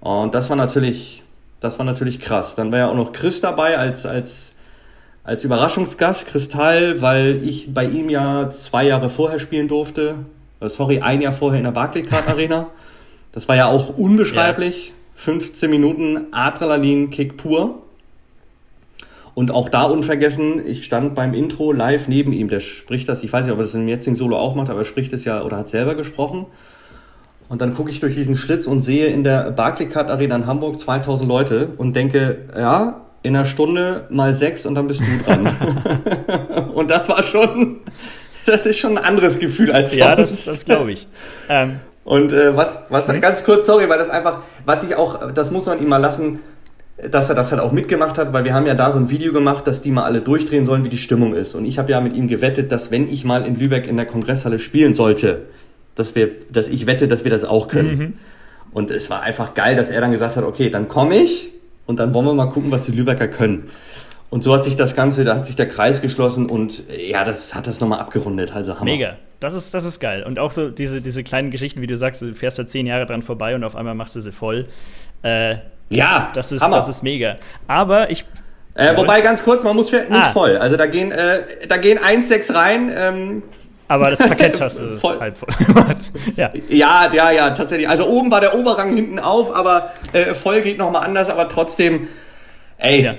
Wow. 0.01 0.23
Und 0.23 0.35
das 0.35 0.51
war 0.51 0.57
natürlich, 0.57 1.23
das 1.61 1.79
war 1.79 1.87
natürlich 1.87 2.21
krass. 2.21 2.55
Dann 2.55 2.71
war 2.71 2.79
ja 2.79 2.89
auch 2.91 2.95
noch 2.95 3.13
Chris 3.13 3.41
dabei 3.41 3.79
als, 3.79 4.05
als 4.07 4.53
als 5.25 5.45
Überraschungsgast 5.45 6.27
Kristall, 6.29 7.01
weil 7.03 7.45
ich 7.45 7.73
bei 7.75 7.85
ihm 7.85 8.09
ja 8.09 8.51
zwei 8.51 8.87
Jahre 8.87 9.11
vorher 9.11 9.39
spielen 9.39 9.69
durfte. 9.69 10.17
Äh, 10.61 10.69
sorry, 10.69 11.01
ein 11.01 11.21
Jahr 11.21 11.33
vorher 11.33 11.59
in 11.59 11.65
der 11.65 11.73
Barclaycard 11.73 12.29
Arena. 12.29 12.69
Das 13.33 13.49
war 13.49 13.57
ja 13.57 13.67
auch 13.67 13.97
unbeschreiblich. 13.97 14.89
Ja. 14.89 14.95
15 15.21 15.69
Minuten 15.69 16.29
Adrenalin-Kick 16.33 17.37
pur. 17.37 17.83
Und 19.35 19.51
auch 19.51 19.69
da 19.69 19.83
unvergessen, 19.83 20.67
ich 20.67 20.85
stand 20.85 21.15
beim 21.15 21.35
Intro 21.35 21.73
live 21.73 22.09
neben 22.09 22.33
ihm. 22.33 22.49
Der 22.49 22.61
spricht 22.61 23.09
das, 23.09 23.23
ich 23.23 23.33
weiß 23.33 23.45
nicht, 23.45 23.53
ob 23.53 23.59
er 23.59 23.65
das 23.65 23.75
im 23.75 23.87
jetzigen 23.87 24.17
Solo 24.17 24.39
auch 24.39 24.55
macht, 24.55 24.71
aber 24.71 24.81
er 24.81 24.85
spricht 24.85 25.13
es 25.13 25.25
ja 25.27 25.43
oder 25.43 25.59
hat 25.59 25.69
selber 25.69 25.95
gesprochen. 25.95 26.47
Und 27.51 27.61
dann 27.61 27.75
gucke 27.75 27.91
ich 27.91 28.01
durch 28.01 28.15
diesen 28.15 28.35
Schlitz 28.35 28.67
und 28.67 28.83
sehe 28.83 29.09
in 29.09 29.23
der 29.23 29.51
Barclaycard 29.51 30.11
Arena 30.11 30.37
in 30.37 30.47
Hamburg 30.47 30.81
2000 30.81 31.29
Leute 31.29 31.69
und 31.77 31.95
denke, 31.95 32.47
ja, 32.57 33.03
in 33.23 33.37
einer 33.37 33.45
Stunde 33.45 34.07
mal 34.11 34.35
sechs 34.35 34.67
und 34.67 34.75
dann 34.75 34.87
bist 34.87 35.01
du 35.01 35.25
dran. 35.25 35.49
und 36.75 36.91
das 36.91 37.09
war 37.09 37.23
schon, 37.23 37.81
das 38.47 38.67
ist 38.67 38.79
schon 38.79 38.97
ein 38.97 39.05
anderes 39.05 39.39
Gefühl 39.39 39.73
als 39.73 39.91
sonst. 39.91 40.01
Ja, 40.01 40.17
das, 40.17 40.45
das 40.45 40.65
glaube 40.65 40.93
ich. 40.93 41.07
Ähm. 41.49 41.81
Und 42.05 42.33
äh, 42.33 42.57
was, 42.57 42.79
was 42.89 43.09
hm? 43.09 43.21
ganz 43.21 43.45
kurz, 43.45 43.67
sorry, 43.67 43.89
weil 43.89 43.99
das 43.99 44.11
einfach, 44.11 44.41
was 44.65 44.83
ich 44.85 44.97
auch, 44.97 45.33
das 45.33 45.51
muss 45.51 45.67
man 45.67 45.81
ihm 45.81 45.89
mal 45.89 45.99
lassen, 45.99 46.41
dass 47.11 47.29
er 47.29 47.35
das 47.35 47.51
halt 47.51 47.61
auch 47.61 47.73
mitgemacht 47.73 48.19
hat, 48.19 48.33
weil 48.33 48.45
wir 48.45 48.55
haben 48.55 48.67
ja 48.67 48.75
da 48.75 48.93
so 48.93 48.99
ein 48.99 49.11
Video 49.11 49.33
gemacht, 49.33 49.67
dass 49.67 49.81
die 49.81 49.91
mal 49.91 50.05
alle 50.05 50.21
durchdrehen 50.21 50.67
sollen, 50.67 50.85
wie 50.85 50.89
die 50.89 50.99
Stimmung 50.99 51.35
ist. 51.35 51.55
Und 51.55 51.65
ich 51.65 51.79
habe 51.79 51.91
ja 51.93 52.01
mit 52.01 52.15
ihm 52.15 52.29
gewettet, 52.29 52.73
dass 52.73 52.91
wenn 52.91 53.09
ich 53.09 53.25
mal 53.25 53.45
in 53.47 53.59
Lübeck 53.59 53.87
in 53.87 53.97
der 53.97 54.07
Kongresshalle 54.07 54.59
spielen 54.59 54.95
sollte, 54.95 55.47
dass 55.95 56.15
wir, 56.15 56.31
dass 56.51 56.69
ich 56.69 56.87
wette, 56.87 57.09
dass 57.09 57.25
wir 57.25 57.31
das 57.31 57.45
auch 57.45 57.69
können. 57.69 57.99
Mhm. 57.99 58.13
Und 58.73 58.91
es 58.91 59.11
war 59.11 59.23
einfach 59.23 59.55
geil, 59.55 59.77
dass 59.77 59.91
er 59.91 60.01
dann 60.01 60.11
gesagt 60.11 60.37
hat, 60.37 60.45
okay, 60.45 60.71
dann 60.71 60.89
komme 60.89 61.17
ich 61.17 61.53
und 61.91 61.97
dann 61.99 62.15
wollen 62.15 62.25
wir 62.25 62.35
mal 62.35 62.47
gucken, 62.47 62.71
was 62.71 62.87
die 62.87 62.93
Lübecker 62.93 63.29
können. 63.29 63.69
Und 64.31 64.45
so 64.45 64.55
hat 64.55 64.63
sich 64.63 64.77
das 64.77 64.95
Ganze, 64.95 65.25
da 65.25 65.35
hat 65.35 65.45
sich 65.45 65.57
der 65.57 65.67
Kreis 65.67 66.01
geschlossen 66.01 66.47
und 66.47 66.85
ja, 66.89 67.25
das 67.25 67.55
hat 67.55 67.67
das 67.67 67.81
nochmal 67.81 67.99
abgerundet. 67.99 68.55
Also 68.55 68.77
Hammer. 68.77 68.85
Mega. 68.85 69.17
Das 69.41 69.55
ist, 69.55 69.75
das 69.75 69.85
ist 69.85 69.99
geil. 69.99 70.23
Und 70.23 70.39
auch 70.39 70.53
so 70.53 70.71
diese, 70.71 71.01
diese 71.01 71.25
kleinen 71.25 71.51
Geschichten, 71.51 71.83
wie 71.83 71.89
du 71.89 71.97
sagst, 71.97 72.23
du 72.23 72.35
fährst 72.35 72.59
da 72.59 72.67
zehn 72.67 72.87
Jahre 72.87 73.07
dran 73.07 73.23
vorbei 73.23 73.57
und 73.57 73.65
auf 73.65 73.75
einmal 73.75 73.95
machst 73.95 74.15
du 74.15 74.21
sie 74.21 74.31
voll. 74.31 74.69
Äh, 75.23 75.57
ja, 75.89 76.31
das 76.35 76.53
ist, 76.53 76.63
Hammer. 76.63 76.77
das 76.77 76.89
ist 76.89 77.03
mega. 77.03 77.37
Aber 77.67 78.11
ich. 78.11 78.25
Äh, 78.75 78.97
wobei, 78.97 79.21
ganz 79.21 79.43
kurz, 79.43 79.65
man 79.65 79.75
muss 79.75 79.91
nicht 79.91 80.07
ah. 80.11 80.31
voll. 80.31 80.57
Also 80.57 80.77
da 80.77 80.87
gehen, 80.87 81.11
äh, 81.11 81.41
da 81.69 81.77
gehen 81.79 81.99
1,6 81.99 82.55
rein. 82.55 82.93
Ähm, 82.97 83.43
aber 83.91 84.11
das 84.11 84.21
Parkett 84.21 84.61
hast 84.61 84.79
du 84.79 84.97
voll. 84.97 85.19
halb 85.19 85.37
voll 85.37 85.49
gemacht. 85.67 86.13
ja. 86.37 86.53
ja, 86.69 87.13
ja, 87.13 87.31
ja, 87.33 87.51
tatsächlich. 87.51 87.89
Also 87.89 88.07
oben 88.07 88.31
war 88.31 88.41
der 88.41 88.55
Oberrang 88.55 88.95
hinten 88.95 89.19
auf, 89.19 89.53
aber 89.53 89.91
äh, 90.13 90.33
voll 90.33 90.63
geht 90.63 90.79
nochmal 90.79 91.05
anders, 91.05 91.29
aber 91.29 91.49
trotzdem, 91.49 92.07
ey, 92.79 93.03
ja. 93.03 93.15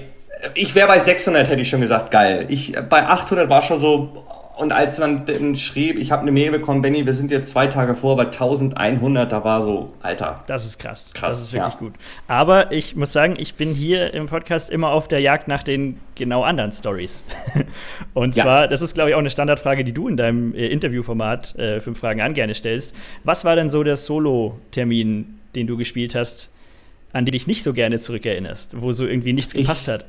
ich 0.54 0.74
wäre 0.74 0.88
bei 0.88 1.00
600, 1.00 1.50
hätte 1.50 1.62
ich 1.62 1.68
schon 1.68 1.82
gesagt, 1.82 2.10
geil. 2.10 2.46
Ich, 2.48 2.72
bei 2.88 3.06
800 3.06 3.50
war 3.50 3.62
schon 3.64 3.82
so, 3.82 4.26
und 4.58 4.72
als 4.72 5.00
man 5.00 5.26
dann 5.26 5.56
schrieb, 5.56 5.98
ich 5.98 6.12
habe 6.12 6.22
eine 6.22 6.32
Mail 6.32 6.52
bekommen, 6.52 6.82
Benny, 6.82 7.06
wir 7.06 7.14
sind 7.14 7.32
jetzt 7.32 7.52
zwei 7.52 7.68
Tage 7.68 7.96
vor 7.96 8.16
bei 8.16 8.26
1100, 8.26 9.32
da 9.32 9.44
war 9.44 9.62
so, 9.62 9.94
Alter. 10.02 10.44
Das 10.48 10.66
ist 10.66 10.80
krass. 10.80 11.14
krass 11.14 11.36
das 11.36 11.42
ist 11.42 11.54
wirklich 11.54 11.74
ja. 11.74 11.80
gut. 11.80 11.94
Aber 12.28 12.72
ich 12.72 12.96
muss 12.96 13.12
sagen, 13.12 13.36
ich 13.38 13.56
bin 13.56 13.74
hier 13.74 14.14
im 14.14 14.28
Podcast 14.28 14.70
immer 14.70 14.90
auf 14.92 15.08
der 15.08 15.20
Jagd 15.20 15.48
nach 15.48 15.64
den 15.64 16.00
genau 16.16 16.44
anderen 16.44 16.72
Stories. 16.72 17.24
Und 18.14 18.36
ja. 18.36 18.44
zwar, 18.44 18.68
das 18.68 18.82
ist, 18.82 18.94
glaube 18.94 19.10
ich, 19.10 19.16
auch 19.16 19.20
eine 19.20 19.30
Standardfrage, 19.30 19.84
die 19.84 19.94
du 19.94 20.08
in 20.08 20.18
deinem 20.18 20.54
äh, 20.54 20.68
Interviewformat 20.68 21.56
äh, 21.58 21.80
Fünf 21.80 22.00
Fragen 22.00 22.22
an 22.22 22.34
gerne 22.34 22.54
stellst. 22.54 22.96
Was 23.24 23.46
war 23.46 23.56
denn 23.56 23.70
so 23.70 23.84
der 23.84 23.96
Solo-Termin, 23.96 25.40
den 25.56 25.68
du 25.68 25.78
gespielt 25.78 26.16
hast, 26.16 26.50
an 27.14 27.26
den 27.26 27.34
dich 27.34 27.48
nicht 27.48 27.64
so 27.64 27.74
gerne 27.74 28.00
zurückerinnerst, 28.00 28.82
wo 28.82 28.92
so 28.92 29.06
irgendwie 29.06 29.34
nichts 29.34 29.54
gepasst 29.54 29.88
ich, 29.88 29.94
hat? 29.94 30.06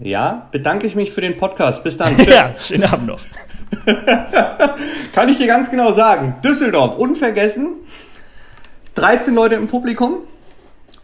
Ja, 0.00 0.48
bedanke 0.52 0.86
ich 0.86 0.94
mich 0.94 1.10
für 1.10 1.20
den 1.20 1.36
Podcast. 1.36 1.84
Bis 1.84 1.96
dann. 1.96 2.16
Tschüss. 2.18 2.34
ja, 2.34 2.54
schönen 2.60 2.84
Abend 2.84 3.06
noch. 3.06 3.20
Kann 5.12 5.28
ich 5.28 5.38
dir 5.38 5.46
ganz 5.46 5.70
genau 5.70 5.92
sagen. 5.92 6.36
Düsseldorf, 6.44 6.96
unvergessen. 6.96 7.74
13 8.94 9.34
Leute 9.34 9.56
im 9.56 9.66
Publikum. 9.66 10.18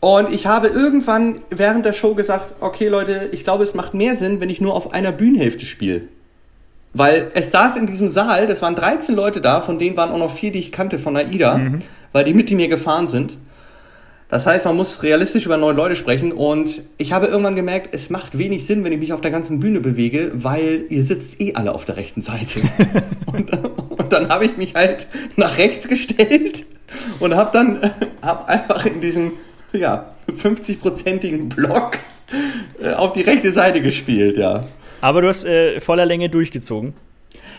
Und 0.00 0.32
ich 0.32 0.46
habe 0.46 0.68
irgendwann 0.68 1.40
während 1.50 1.86
der 1.86 1.92
Show 1.94 2.14
gesagt, 2.14 2.56
okay 2.60 2.88
Leute, 2.88 3.30
ich 3.32 3.42
glaube, 3.42 3.64
es 3.64 3.74
macht 3.74 3.94
mehr 3.94 4.16
Sinn, 4.16 4.40
wenn 4.40 4.50
ich 4.50 4.60
nur 4.60 4.74
auf 4.74 4.92
einer 4.92 5.12
Bühnenhälfte 5.12 5.64
spiele. 5.64 6.02
Weil 6.92 7.30
es 7.34 7.50
saß 7.50 7.76
in 7.76 7.86
diesem 7.86 8.10
Saal, 8.10 8.46
das 8.46 8.62
waren 8.62 8.74
13 8.74 9.14
Leute 9.14 9.40
da, 9.40 9.62
von 9.62 9.78
denen 9.78 9.96
waren 9.96 10.10
auch 10.10 10.18
noch 10.18 10.30
vier, 10.30 10.52
die 10.52 10.58
ich 10.60 10.72
kannte 10.72 10.98
von 10.98 11.16
AIDA, 11.16 11.56
mhm. 11.56 11.82
weil 12.12 12.24
die 12.24 12.34
mit 12.34 12.50
mir 12.50 12.68
gefahren 12.68 13.08
sind. 13.08 13.38
Das 14.34 14.48
heißt, 14.48 14.64
man 14.64 14.74
muss 14.74 15.04
realistisch 15.04 15.46
über 15.46 15.56
neun 15.56 15.76
Leute 15.76 15.94
sprechen 15.94 16.32
und 16.32 16.82
ich 16.98 17.12
habe 17.12 17.26
irgendwann 17.26 17.54
gemerkt, 17.54 17.90
es 17.92 18.10
macht 18.10 18.36
wenig 18.36 18.66
Sinn, 18.66 18.82
wenn 18.82 18.90
ich 18.90 18.98
mich 18.98 19.12
auf 19.12 19.20
der 19.20 19.30
ganzen 19.30 19.60
Bühne 19.60 19.78
bewege, 19.78 20.32
weil 20.34 20.86
ihr 20.88 21.04
sitzt 21.04 21.40
eh 21.40 21.54
alle 21.54 21.72
auf 21.72 21.84
der 21.84 21.96
rechten 21.96 22.20
Seite. 22.20 22.62
und, 23.26 23.52
und, 23.52 24.12
dann 24.12 24.30
habe 24.30 24.46
ich 24.46 24.56
mich 24.56 24.74
halt 24.74 25.06
nach 25.36 25.56
rechts 25.56 25.86
gestellt 25.86 26.66
und 27.20 27.36
habe 27.36 27.50
dann 27.52 27.92
hab 28.22 28.48
einfach 28.48 28.84
in 28.86 29.00
diesem 29.00 29.34
ja, 29.72 30.16
50-prozentigen 30.28 31.48
Block 31.48 31.98
äh, 32.82 32.92
auf 32.92 33.12
die 33.12 33.22
rechte 33.22 33.52
Seite 33.52 33.82
gespielt, 33.82 34.36
ja. 34.36 34.66
Aber 35.00 35.22
du 35.22 35.28
hast 35.28 35.44
äh, 35.44 35.78
voller 35.78 36.06
Länge 36.06 36.28
durchgezogen. 36.28 36.94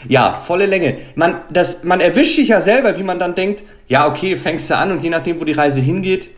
Ja, 0.09 0.34
volle 0.34 0.65
Länge. 0.65 0.97
Man, 1.15 1.39
das, 1.49 1.86
man 1.86 2.01
erwischt 2.01 2.36
sich 2.36 2.49
ja 2.49 2.59
selber, 2.59 2.97
wie 2.97 3.03
man 3.03 3.17
dann 3.17 3.34
denkt, 3.34 3.63
ja, 3.88 4.09
okay, 4.09 4.36
fängst 4.36 4.69
du 4.69 4.76
an 4.76 4.91
und 4.91 5.01
je 5.01 5.09
nachdem, 5.09 5.39
wo 5.39 5.45
die 5.45 5.53
Reise 5.53 5.80
hingeht, 5.80 6.32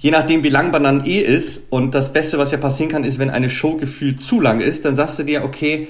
je 0.00 0.10
nachdem, 0.10 0.42
wie 0.42 0.48
lang 0.48 0.70
man 0.72 0.82
dann 0.82 1.06
eh 1.06 1.20
ist, 1.20 1.62
und 1.70 1.94
das 1.94 2.12
Beste, 2.12 2.38
was 2.38 2.50
ja 2.50 2.58
passieren 2.58 2.90
kann, 2.90 3.04
ist, 3.04 3.18
wenn 3.18 3.30
eine 3.30 3.50
Show 3.50 3.76
gefühlt 3.76 4.22
zu 4.22 4.40
lang 4.40 4.60
ist, 4.60 4.84
dann 4.84 4.96
sagst 4.96 5.18
du 5.18 5.22
dir, 5.22 5.44
okay, 5.44 5.88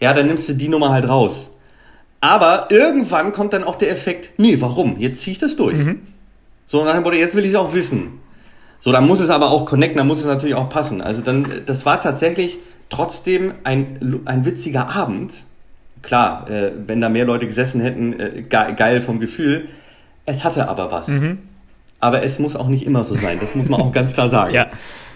ja, 0.00 0.14
dann 0.14 0.28
nimmst 0.28 0.48
du 0.48 0.54
die 0.54 0.68
Nummer 0.68 0.90
halt 0.90 1.08
raus. 1.08 1.50
Aber 2.20 2.68
irgendwann 2.70 3.32
kommt 3.32 3.52
dann 3.52 3.64
auch 3.64 3.76
der 3.76 3.90
Effekt, 3.90 4.38
nee, 4.38 4.60
warum? 4.60 4.98
Jetzt 4.98 5.20
zieh 5.20 5.32
ich 5.32 5.38
das 5.38 5.56
durch. 5.56 5.76
Mhm. 5.76 6.00
So, 6.66 6.84
nach 6.84 6.94
dem 6.94 7.02
Motto, 7.02 7.16
jetzt 7.16 7.34
will 7.34 7.44
ich 7.44 7.50
es 7.50 7.56
auch 7.56 7.74
wissen. 7.74 8.20
So, 8.80 8.92
dann 8.92 9.06
muss 9.06 9.20
es 9.20 9.30
aber 9.30 9.50
auch 9.50 9.66
connecten, 9.66 9.98
dann 9.98 10.06
muss 10.06 10.20
es 10.20 10.24
natürlich 10.24 10.54
auch 10.54 10.68
passen. 10.68 11.00
Also 11.00 11.22
dann, 11.22 11.62
das 11.66 11.84
war 11.84 12.00
tatsächlich 12.00 12.58
trotzdem 12.90 13.54
ein, 13.64 14.22
ein 14.24 14.44
witziger 14.44 14.88
Abend. 14.90 15.44
Klar, 16.02 16.48
äh, 16.48 16.72
wenn 16.86 17.00
da 17.00 17.08
mehr 17.08 17.24
Leute 17.24 17.46
gesessen 17.46 17.80
hätten, 17.80 18.20
äh, 18.20 18.42
geil 18.42 19.00
vom 19.00 19.18
Gefühl. 19.18 19.68
Es 20.26 20.44
hatte 20.44 20.68
aber 20.68 20.92
was. 20.92 21.08
Mhm. 21.08 21.38
Aber 22.00 22.22
es 22.22 22.38
muss 22.38 22.56
auch 22.56 22.68
nicht 22.68 22.86
immer 22.86 23.04
so 23.04 23.14
sein. 23.14 23.38
Das 23.40 23.54
muss 23.54 23.68
man 23.68 23.80
auch 23.80 23.92
ganz 23.92 24.14
klar 24.14 24.28
sagen. 24.28 24.54
ja. 24.54 24.68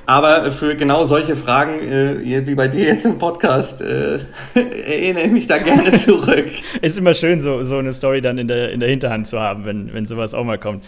Aber 0.05 0.51
für 0.51 0.75
genau 0.75 1.05
solche 1.05 1.37
Fragen, 1.37 1.81
äh, 1.81 2.47
wie 2.47 2.55
bei 2.57 2.67
dir 2.67 2.85
jetzt 2.85 3.07
im 3.07 3.19
Podcast, 3.19 3.83
äh, 3.83 4.19
erinnere 4.55 5.25
ich 5.25 5.31
mich 5.31 5.47
da 5.47 5.59
gerne 5.59 5.93
zurück. 5.99 6.51
ist 6.81 6.99
immer 6.99 7.15
schön, 7.15 7.39
so, 7.39 7.63
so 7.63 7.79
eine 7.79 7.93
Story 7.93 8.21
dann 8.21 8.37
in 8.39 8.49
der, 8.49 8.73
in 8.73 8.81
der 8.81 8.89
Hinterhand 8.89 9.29
zu 9.29 9.39
haben, 9.39 9.65
wenn, 9.65 9.95
wenn 9.95 10.07
sowas 10.07 10.35
auch 10.35 10.45
mal 10.45 10.59
kommt. 10.59 10.83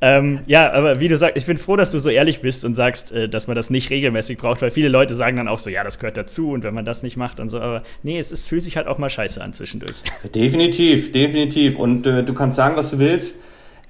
Ähm, 0.00 0.40
ja, 0.46 0.70
aber 0.72 1.00
wie 1.00 1.08
du 1.08 1.16
sagst, 1.16 1.36
ich 1.36 1.46
bin 1.46 1.58
froh, 1.58 1.74
dass 1.74 1.90
du 1.90 1.98
so 1.98 2.08
ehrlich 2.08 2.40
bist 2.40 2.64
und 2.64 2.74
sagst, 2.74 3.10
äh, 3.10 3.28
dass 3.28 3.48
man 3.48 3.56
das 3.56 3.70
nicht 3.70 3.90
regelmäßig 3.90 4.38
braucht, 4.38 4.62
weil 4.62 4.70
viele 4.70 4.88
Leute 4.88 5.16
sagen 5.16 5.38
dann 5.38 5.48
auch 5.48 5.58
so, 5.58 5.70
ja, 5.70 5.82
das 5.82 5.98
gehört 5.98 6.16
dazu 6.16 6.52
und 6.52 6.62
wenn 6.62 6.74
man 6.74 6.84
das 6.84 7.02
nicht 7.02 7.16
macht 7.16 7.40
und 7.40 7.48
so, 7.48 7.58
aber 7.60 7.82
nee, 8.02 8.18
es, 8.18 8.30
es 8.30 8.48
fühlt 8.48 8.62
sich 8.62 8.76
halt 8.76 8.86
auch 8.86 8.98
mal 8.98 9.10
scheiße 9.10 9.42
an 9.42 9.54
zwischendurch. 9.54 9.96
Definitiv, 10.34 11.10
definitiv. 11.10 11.76
Und 11.76 12.06
äh, 12.06 12.22
du 12.22 12.32
kannst 12.34 12.56
sagen, 12.56 12.76
was 12.76 12.90
du 12.90 12.98
willst 13.00 13.38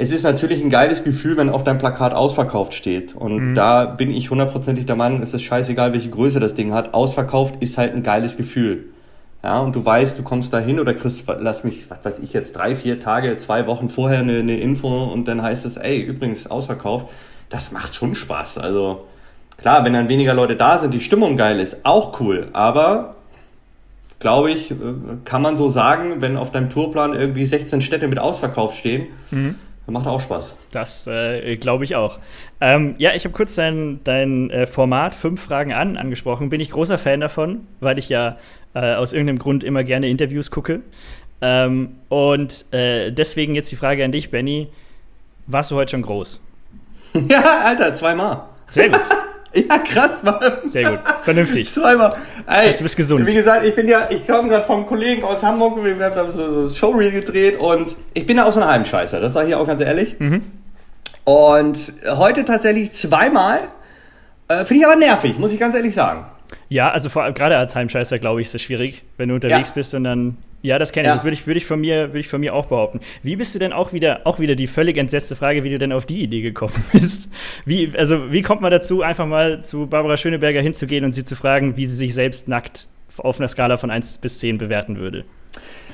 es 0.01 0.13
ist 0.13 0.23
natürlich 0.23 0.63
ein 0.63 0.71
geiles 0.71 1.03
Gefühl, 1.03 1.37
wenn 1.37 1.51
auf 1.51 1.65
deinem 1.65 1.79
Plakat 1.79 2.15
ausverkauft 2.15 2.73
steht. 2.73 3.17
Und 3.17 3.51
mhm. 3.51 3.55
da 3.57 3.85
bin 3.85 4.11
ich 4.13 4.31
hundertprozentig 4.31 4.87
der 4.87 4.95
Meinung, 4.95 5.21
es 5.21 5.35
ist 5.35 5.43
scheißegal, 5.43 5.93
welche 5.93 6.09
Größe 6.09 6.39
das 6.39 6.55
Ding 6.55 6.73
hat. 6.73 6.95
Ausverkauft 6.95 7.57
ist 7.61 7.77
halt 7.79 7.95
ein 7.95 8.05
geiles 8.05 8.37
Gefühl. 8.37 8.87
Ja, 9.43 9.59
und 9.59 9.75
du 9.75 9.85
weißt, 9.85 10.17
du 10.17 10.23
kommst 10.23 10.53
da 10.53 10.61
hin 10.61 10.79
oder 10.79 10.95
kriegst, 10.95 11.25
lass 11.27 11.65
mich, 11.65 11.91
was 11.91 12.05
weiß 12.05 12.19
ich 12.21 12.33
jetzt, 12.33 12.57
drei, 12.57 12.77
vier 12.77 13.01
Tage, 13.01 13.37
zwei 13.39 13.67
Wochen 13.67 13.89
vorher 13.89 14.21
eine, 14.21 14.39
eine 14.39 14.59
Info 14.59 15.05
und 15.05 15.27
dann 15.27 15.43
heißt 15.43 15.67
es, 15.67 15.77
ey, 15.77 16.01
übrigens, 16.01 16.47
ausverkauft. 16.49 17.09
Das 17.51 17.73
macht 17.73 17.95
schon 17.95 18.15
Spaß. 18.15 18.59
Also, 18.59 19.07
klar, 19.57 19.85
wenn 19.85 19.95
dann 19.95 20.09
weniger 20.09 20.35
Leute 20.35 20.55
da 20.55 20.79
sind, 20.79 20.95
die 20.95 21.01
Stimmung 21.01 21.37
geil 21.37 21.59
ist, 21.59 21.79
auch 21.85 22.21
cool. 22.21 22.47
Aber 22.53 23.17
glaube 24.21 24.53
ich, 24.53 24.71
äh, 24.71 24.75
kann 25.25 25.43
man 25.43 25.57
so 25.57 25.69
sagen, 25.69 26.21
wenn 26.21 26.37
auf 26.37 26.53
deinem 26.53 26.71
Tourplan 26.71 27.15
irgendwie 27.15 27.45
16 27.45 27.81
Städte 27.81 28.07
mit 28.07 28.19
Ausverkauf 28.21 28.75
stehen, 28.75 29.07
mhm. 29.31 29.57
Macht 29.91 30.07
auch 30.07 30.21
Spaß. 30.21 30.55
Das 30.71 31.07
äh, 31.07 31.57
glaube 31.57 31.85
ich 31.85 31.97
auch. 31.97 32.19
Ähm, 32.61 32.95
ja, 32.99 33.15
ich 33.15 33.25
habe 33.25 33.35
kurz 33.35 33.55
dein, 33.55 34.01
dein 34.05 34.51
äh, 34.51 34.67
Format 34.67 35.15
Fünf 35.15 35.43
Fragen 35.43 35.73
an 35.73 35.97
angesprochen. 35.97 36.51
Bin 36.51 36.61
ich 36.61 36.71
großer 36.71 36.99
Fan 36.99 37.21
davon, 37.21 37.67
weil 37.81 37.99
ich 37.99 38.11
ja 38.11 38.37
äh, 38.75 38.95
aus 38.95 39.13
irgendeinem 39.13 39.39
Grund 39.39 39.65
immer 39.65 39.85
gerne 39.85 40.09
Interviews 40.09 40.51
gucke. 40.51 40.83
Ähm, 41.41 41.97
und 42.09 42.71
äh, 42.73 43.13
deswegen 43.13 43.55
jetzt 43.55 43.73
die 43.73 43.77
Frage 43.77 44.05
an 44.05 44.13
dich, 44.13 44.31
Benny. 44.31 44.69
Warst 45.47 45.71
du 45.71 45.77
heute 45.77 45.93
schon 45.93 46.03
groß? 46.03 46.41
ja, 47.29 47.43
Alter, 47.65 47.95
zweimal. 47.95 48.43
Sehr 48.69 48.91
gut. 48.91 49.01
Ja, 49.69 49.79
krass, 49.79 50.23
Mann. 50.23 50.41
Sehr 50.67 50.91
gut. 50.91 51.01
Vernünftig. 51.25 51.69
Zweimal. 51.71 52.17
Ey, 52.47 52.73
du 52.73 52.83
bist 52.83 52.97
gesund. 52.97 53.27
Wie 53.27 53.35
gesagt, 53.35 53.65
ich 53.65 53.75
bin 53.75 53.89
ja, 53.89 54.09
ich 54.11 54.27
komme 54.27 54.49
gerade 54.49 54.65
vom 54.65 54.87
Kollegen 54.87 55.25
aus 55.25 55.43
Hamburg, 55.43 55.83
wir 55.83 55.99
haben 56.05 56.31
so, 56.31 56.67
so 56.67 56.75
Showreel 56.75 57.11
gedreht 57.11 57.59
und 57.59 57.97
ich 58.15 58.27
bin 58.27 58.37
ja 58.37 58.45
auch 58.45 58.53
so 58.53 58.61
ein 58.61 58.69
Heimscheißer, 58.69 59.21
das 59.21 59.33
sage 59.33 59.49
ich 59.49 59.55
auch 59.55 59.67
ganz 59.67 59.81
ehrlich. 59.81 60.17
Mhm. 60.19 60.43
Und 61.25 61.93
heute 62.09 62.45
tatsächlich 62.45 62.93
zweimal. 62.93 63.61
Äh, 64.49 64.65
Finde 64.65 64.81
ich 64.81 64.87
aber 64.87 64.97
nervig, 64.97 65.39
muss 65.39 65.53
ich 65.53 65.61
ganz 65.61 65.75
ehrlich 65.75 65.95
sagen. 65.95 66.25
Ja, 66.71 66.91
also 66.91 67.09
vor 67.09 67.23
allem 67.23 67.35
gerade 67.35 67.57
als 67.57 67.75
Heimscheißer, 67.75 68.19
glaube 68.19 68.41
ich, 68.41 68.49
ist 68.49 68.55
es 68.55 68.63
schwierig, 68.63 69.03
wenn 69.17 69.29
du 69.29 69.35
unterwegs 69.35 69.71
ja. 69.71 69.75
bist 69.75 69.95
und 69.95 70.05
dann. 70.05 70.39
Ja, 70.63 70.79
das 70.79 70.93
kenne 70.93 71.07
ich. 71.07 71.09
Ja. 71.09 71.15
Das 71.15 71.25
würde 71.25 71.35
ich, 71.35 71.47
würd 71.47 71.57
ich, 71.57 71.67
von 71.67 71.81
mir, 71.81 72.13
würd 72.13 72.25
ich 72.25 72.29
von 72.29 72.41
mir 72.41 72.55
auch 72.55 72.67
behaupten. 72.67 73.01
Wie 73.23 73.37
bist 73.37 73.55
du 73.55 73.59
denn 73.59 73.73
auch 73.73 73.93
wieder, 73.93 74.23
auch 74.25 74.41
wieder 74.41 74.57
die 74.57 74.67
völlig 74.67 74.97
entsetzte 74.97 75.37
Frage, 75.37 75.63
wie 75.63 75.71
du 75.71 75.79
denn 75.79 75.93
auf 75.93 76.05
die 76.05 76.23
Idee 76.23 76.41
gekommen 76.41 76.75
bist? 76.93 77.31
Wie, 77.65 77.93
also, 77.97 78.33
wie 78.33 78.43
kommt 78.43 78.61
man 78.61 78.73
dazu, 78.73 79.03
einfach 79.03 79.27
mal 79.27 79.65
zu 79.65 79.87
Barbara 79.87 80.17
Schöneberger 80.17 80.61
hinzugehen 80.61 81.05
und 81.05 81.13
sie 81.13 81.25
zu 81.25 81.37
fragen, 81.37 81.77
wie 81.77 81.87
sie 81.87 81.95
sich 81.95 82.15
selbst 82.15 82.49
nackt 82.49 82.89
auf 83.19 83.39
einer 83.39 83.49
Skala 83.49 83.77
von 83.77 83.91
1 83.91 84.19
bis 84.19 84.41
10 84.41 84.59
bewerten 84.59 84.99
würde? 84.99 85.25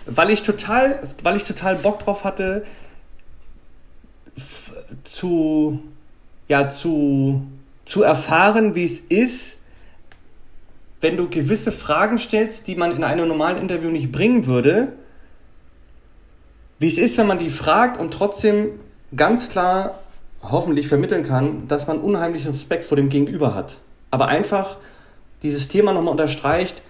Weil 0.07 0.31
ich 0.31 0.43
total, 0.43 0.99
weil 1.23 1.37
ich 1.37 1.45
total 1.45 1.77
Bock 1.77 1.99
drauf 1.99 2.25
hatte, 2.25 2.65
zu, 5.05 5.83
ja, 6.49 6.69
zu, 6.69 7.47
zu 7.85 8.03
erfahren, 8.03 8.75
wie 8.75 8.85
es 8.85 9.01
ist, 9.01 9.59
wenn 11.05 11.19
du 11.19 11.29
gewisse 11.29 11.71
Fragen 11.71 12.17
stellst, 12.17 12.67
die 12.67 12.77
man 12.77 12.97
in 12.97 13.05
einem 13.05 13.29
normalen 13.29 13.59
Interview 13.59 13.91
nicht 13.91 14.11
bringen 14.11 14.47
würde, 14.47 14.95
wie 16.79 16.87
es 16.87 16.97
ist, 16.97 17.19
wenn 17.19 17.27
man 17.27 17.39
die 17.39 17.51
fragt 17.51 18.01
und 18.01 18.13
trotzdem 18.13 18.71
ganz 19.15 19.51
klar 19.51 20.01
hoffentlich 20.43 20.89
vermitteln 20.89 21.23
kann, 21.23 21.69
dass 21.69 21.87
man 21.87 21.99
unheimlichen 21.99 22.53
Respekt 22.53 22.85
vor 22.85 22.97
dem 22.97 23.11
Gegenüber 23.11 23.55
hat. 23.55 23.77
Aber 24.11 24.29
einfach 24.29 24.79
dieses 25.43 25.69
Thema 25.69 25.93
nochmal 25.93 26.13
unterstreicht, 26.13 26.81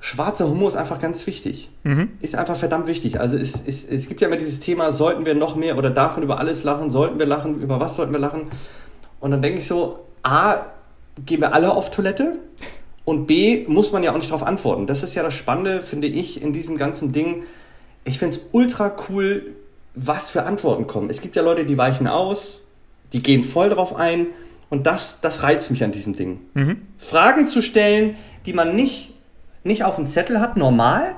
schwarzer 0.00 0.48
Humor 0.48 0.68
ist 0.68 0.76
einfach 0.76 1.00
ganz 1.00 1.24
wichtig. 1.28 1.70
Mhm. 1.84 2.10
Ist 2.20 2.34
einfach 2.34 2.56
verdammt 2.56 2.88
wichtig. 2.88 3.20
Also 3.20 3.38
es, 3.38 3.62
es, 3.64 3.84
es 3.84 4.08
gibt 4.08 4.20
ja 4.20 4.26
immer 4.26 4.36
dieses 4.36 4.58
Thema, 4.58 4.90
sollten 4.90 5.26
wir 5.26 5.34
noch 5.36 5.54
mehr 5.54 5.78
oder 5.78 5.90
davon 5.90 6.24
über 6.24 6.40
alles 6.40 6.64
lachen, 6.64 6.90
sollten 6.90 7.20
wir 7.20 7.26
lachen, 7.26 7.62
über 7.62 7.78
was 7.78 7.94
sollten 7.94 8.12
wir 8.12 8.20
lachen? 8.20 8.48
Und 9.20 9.30
dann 9.30 9.42
denke 9.42 9.60
ich 9.60 9.68
so, 9.68 10.06
A, 10.24 10.56
gehen 11.24 11.40
wir 11.40 11.54
alle 11.54 11.72
auf 11.72 11.92
Toilette? 11.92 12.40
Und 13.04 13.26
B, 13.26 13.64
muss 13.68 13.92
man 13.92 14.02
ja 14.02 14.12
auch 14.12 14.16
nicht 14.16 14.30
darauf 14.30 14.42
antworten. 14.42 14.86
Das 14.86 15.02
ist 15.02 15.14
ja 15.14 15.22
das 15.22 15.34
Spannende, 15.34 15.82
finde 15.82 16.06
ich, 16.06 16.42
in 16.42 16.52
diesem 16.52 16.76
ganzen 16.78 17.12
Ding. 17.12 17.42
Ich 18.04 18.18
finde 18.18 18.36
es 18.36 18.42
ultra 18.52 18.94
cool, 19.08 19.54
was 19.94 20.30
für 20.30 20.44
Antworten 20.44 20.86
kommen. 20.86 21.10
Es 21.10 21.20
gibt 21.20 21.36
ja 21.36 21.42
Leute, 21.42 21.64
die 21.64 21.76
weichen 21.76 22.06
aus, 22.06 22.60
die 23.12 23.22
gehen 23.22 23.42
voll 23.42 23.68
drauf 23.70 23.94
ein. 23.94 24.28
Und 24.70 24.86
das, 24.86 25.20
das 25.20 25.42
reizt 25.42 25.70
mich 25.70 25.84
an 25.84 25.92
diesem 25.92 26.16
Ding. 26.16 26.40
Mhm. 26.54 26.82
Fragen 26.98 27.48
zu 27.48 27.62
stellen, 27.62 28.16
die 28.46 28.52
man 28.52 28.74
nicht, 28.74 29.12
nicht 29.62 29.84
auf 29.84 29.96
dem 29.96 30.08
Zettel 30.08 30.40
hat, 30.40 30.56
normal, 30.56 31.14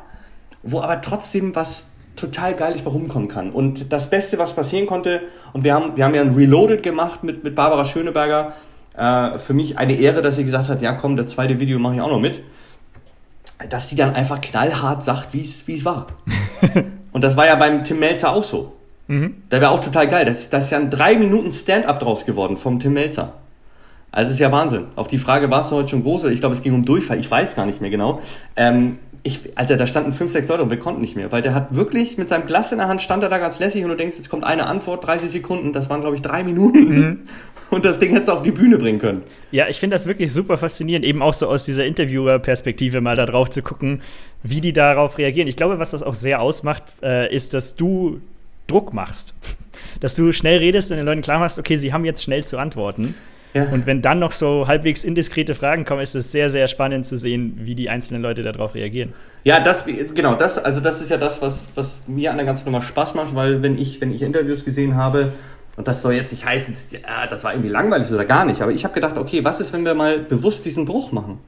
wo 0.63 0.81
aber 0.81 1.01
trotzdem 1.01 1.55
was 1.55 1.87
total 2.17 2.55
geiles 2.55 2.83
bei 2.83 2.91
rumkommen 2.91 3.29
kann. 3.29 3.51
Und 3.53 3.93
das 3.93 4.11
Beste, 4.11 4.39
was 4.39 4.55
passieren 4.55 4.87
konnte, 4.87 5.23
und 5.53 5.65
wir 5.65 5.75
haben, 5.75 5.97
wir 5.97 6.05
haben 6.05 6.15
ja 6.15 6.23
ein 6.23 6.35
Reloaded 6.35 6.83
gemacht 6.83 7.23
mit, 7.23 7.45
mit 7.45 7.55
Barbara 7.55 7.85
Schöneberger, 7.85 8.55
äh, 8.97 9.39
für 9.39 9.55
mich 9.55 9.79
eine 9.79 9.95
Ehre, 9.95 10.23
dass 10.23 10.37
sie 10.37 10.45
gesagt 10.45 10.69
hat, 10.69 10.83
ja 10.83 10.93
komm, 10.93 11.17
das 11.17 11.29
zweite 11.29 11.61
Video 11.61 11.79
mache 11.79 11.97
ich 11.97 12.01
auch 12.01 12.11
noch 12.11 12.21
mit, 12.21 12.43
dass 13.69 13.89
die 13.89 13.97
dann 13.97 14.15
einfach 14.15 14.41
knallhart 14.41 15.05
sagt, 15.05 15.33
wie 15.33 15.43
es 15.43 15.85
war. 15.85 16.07
und 17.13 17.25
das 17.25 17.37
war 17.37 17.47
ja 17.47 17.57
beim 17.57 17.85
Tim 17.85 17.99
Melzer 17.99 18.33
auch 18.33 18.45
so. 18.45 18.75
Mhm. 19.09 19.43
Der 19.51 19.61
wäre 19.61 19.71
auch 19.71 19.81
total 19.81 20.09
geil. 20.09 20.25
Das, 20.25 20.51
das 20.51 20.67
ist 20.67 20.71
ja 20.71 20.79
ein 20.79 20.91
drei 20.91 21.17
Minuten 21.17 21.53
Stand-up 21.53 22.01
draus 22.01 22.27
geworden 22.27 22.57
vom 22.57 22.81
Tim 22.81 22.95
Melzer. 22.95 23.35
Also 24.11 24.29
es 24.29 24.35
ist 24.35 24.41
ja 24.41 24.51
Wahnsinn. 24.51 24.87
Auf 24.97 25.09
die 25.09 25.19
Frage, 25.19 25.51
warst 25.51 25.71
du 25.71 25.77
heute 25.77 25.89
schon 25.89 26.03
groß? 26.03 26.25
Ich 26.25 26.41
glaube, 26.41 26.55
es 26.55 26.63
ging 26.63 26.75
um 26.75 26.85
Durchfall. 26.85 27.19
Ich 27.19 27.31
weiß 27.31 27.55
gar 27.55 27.67
nicht 27.67 27.81
mehr 27.81 27.91
genau. 27.91 28.21
Ähm, 28.57 28.99
ich, 29.27 29.59
Alter, 29.59 29.77
da 29.77 29.87
standen 29.87 30.13
fünf, 30.13 30.31
sechs 30.31 30.47
Leute 30.47 30.63
und 30.63 30.71
wir 30.71 30.79
konnten 30.79 31.01
nicht 31.01 31.17
mehr, 31.17 31.33
weil 31.33 31.43
der 31.43 31.53
hat 31.53 31.75
wirklich 31.75 32.17
mit 32.17 32.29
seinem 32.29 32.47
Glas 32.47 32.71
in 32.71 32.79
der 32.79 32.87
Hand 32.87 33.03
stand 33.03 33.25
er 33.25 33.29
da 33.29 33.39
ganz 33.39 33.59
lässig 33.59 33.83
und 33.83 33.91
du 33.91 33.97
denkst, 33.97 34.17
jetzt 34.17 34.31
kommt 34.31 34.45
eine 34.45 34.67
Antwort, 34.67 35.05
30 35.05 35.31
Sekunden, 35.31 35.73
das 35.73 35.91
waren 35.91 36.01
glaube 36.01 36.15
ich 36.15 36.23
drei 36.23 36.45
Minuten 36.45 36.95
mhm. 36.95 37.19
und 37.71 37.85
das 37.85 37.99
Ding 37.99 38.11
hättest 38.11 38.29
du 38.29 38.33
auf 38.33 38.43
die 38.43 38.53
Bühne 38.53 38.79
bringen 38.79 38.99
können. 38.99 39.23
Ja, 39.51 39.69
ich 39.69 39.79
finde 39.79 39.95
das 39.95 40.07
wirklich 40.07 40.33
super 40.33 40.59
faszinierend, 40.59 41.05
eben 41.05 41.23
auch 41.23 41.35
so 41.35 41.47
aus 41.47 41.65
dieser 41.65 41.85
Interviewer-Perspektive 41.87 43.01
mal 43.01 43.17
da 43.17 43.27
drauf 43.27 43.51
zu 43.51 43.63
gucken, 43.63 44.03
wie 44.43 44.61
die 44.61 44.73
darauf 44.73 45.19
reagieren. 45.19 45.49
Ich 45.49 45.57
glaube, 45.57 45.79
was 45.79 45.91
das 45.91 46.03
auch 46.03 46.15
sehr 46.15 46.41
ausmacht, 46.41 46.83
äh, 47.03 47.35
ist, 47.35 47.55
dass 47.55 47.77
du 47.77 48.21
Druck 48.67 48.93
machst. 48.93 49.35
Dass 50.01 50.15
du 50.15 50.31
schnell 50.33 50.59
redest 50.59 50.91
und 50.91 50.99
den 50.99 51.07
Leuten 51.07 51.23
klar 51.23 51.39
machst, 51.39 51.59
okay, 51.59 51.79
sie 51.79 51.91
haben 51.91 52.05
jetzt 52.05 52.23
schnell 52.23 52.45
zu 52.45 52.59
antworten. 52.59 53.15
Ja. 53.55 53.65
Und 53.71 53.87
wenn 53.87 54.03
dann 54.03 54.19
noch 54.19 54.33
so 54.33 54.67
halbwegs 54.67 55.05
indiskrete 55.05 55.55
Fragen 55.55 55.87
kommen, 55.87 56.03
ist 56.03 56.15
es 56.15 56.31
sehr, 56.33 56.51
sehr 56.51 56.69
spannend 56.69 57.07
zu 57.07 57.17
sehen, 57.17 57.59
wie 57.63 57.75
die 57.75 57.89
einzelnen 57.89 58.21
Leute 58.21 58.43
darauf 58.43 58.75
reagieren. 58.75 59.15
Ja, 59.45 59.61
das, 59.61 59.87
genau, 59.87 60.35
das, 60.35 60.59
also 60.59 60.81
das 60.81 61.01
ist 61.01 61.09
ja 61.09 61.17
das, 61.17 61.41
was, 61.41 61.71
was 61.75 62.03
mir 62.07 62.31
an 62.31 62.37
der 62.37 62.45
ganzen 62.45 62.67
Nummer 62.67 62.83
Spaß 62.83 63.15
macht, 63.15 63.35
weil 63.35 63.63
wenn 63.63 63.79
ich, 63.79 64.01
wenn 64.03 64.13
ich 64.13 64.21
Interviews 64.21 64.65
gesehen 64.65 64.97
habe, 64.97 65.33
und 65.77 65.87
das 65.87 66.03
soll 66.03 66.15
jetzt 66.15 66.33
nicht 66.33 66.45
heißen, 66.45 66.75
ja, 67.03 67.27
das 67.27 67.45
war 67.45 67.53
irgendwie 67.53 67.69
langweilig 67.69 68.11
oder 68.11 68.25
gar 68.25 68.45
nicht, 68.45 68.63
aber 68.63 68.73
ich 68.73 68.85
habe 68.85 68.95
gedacht, 68.95 69.19
okay, 69.19 69.45
was 69.45 69.61
ist, 69.61 69.73
wenn 69.73 69.85
wir 69.85 69.95
mal 69.95 70.19
bewusst 70.19 70.65
diesen 70.65 70.87
Bruch 70.87 71.13
machen? 71.13 71.39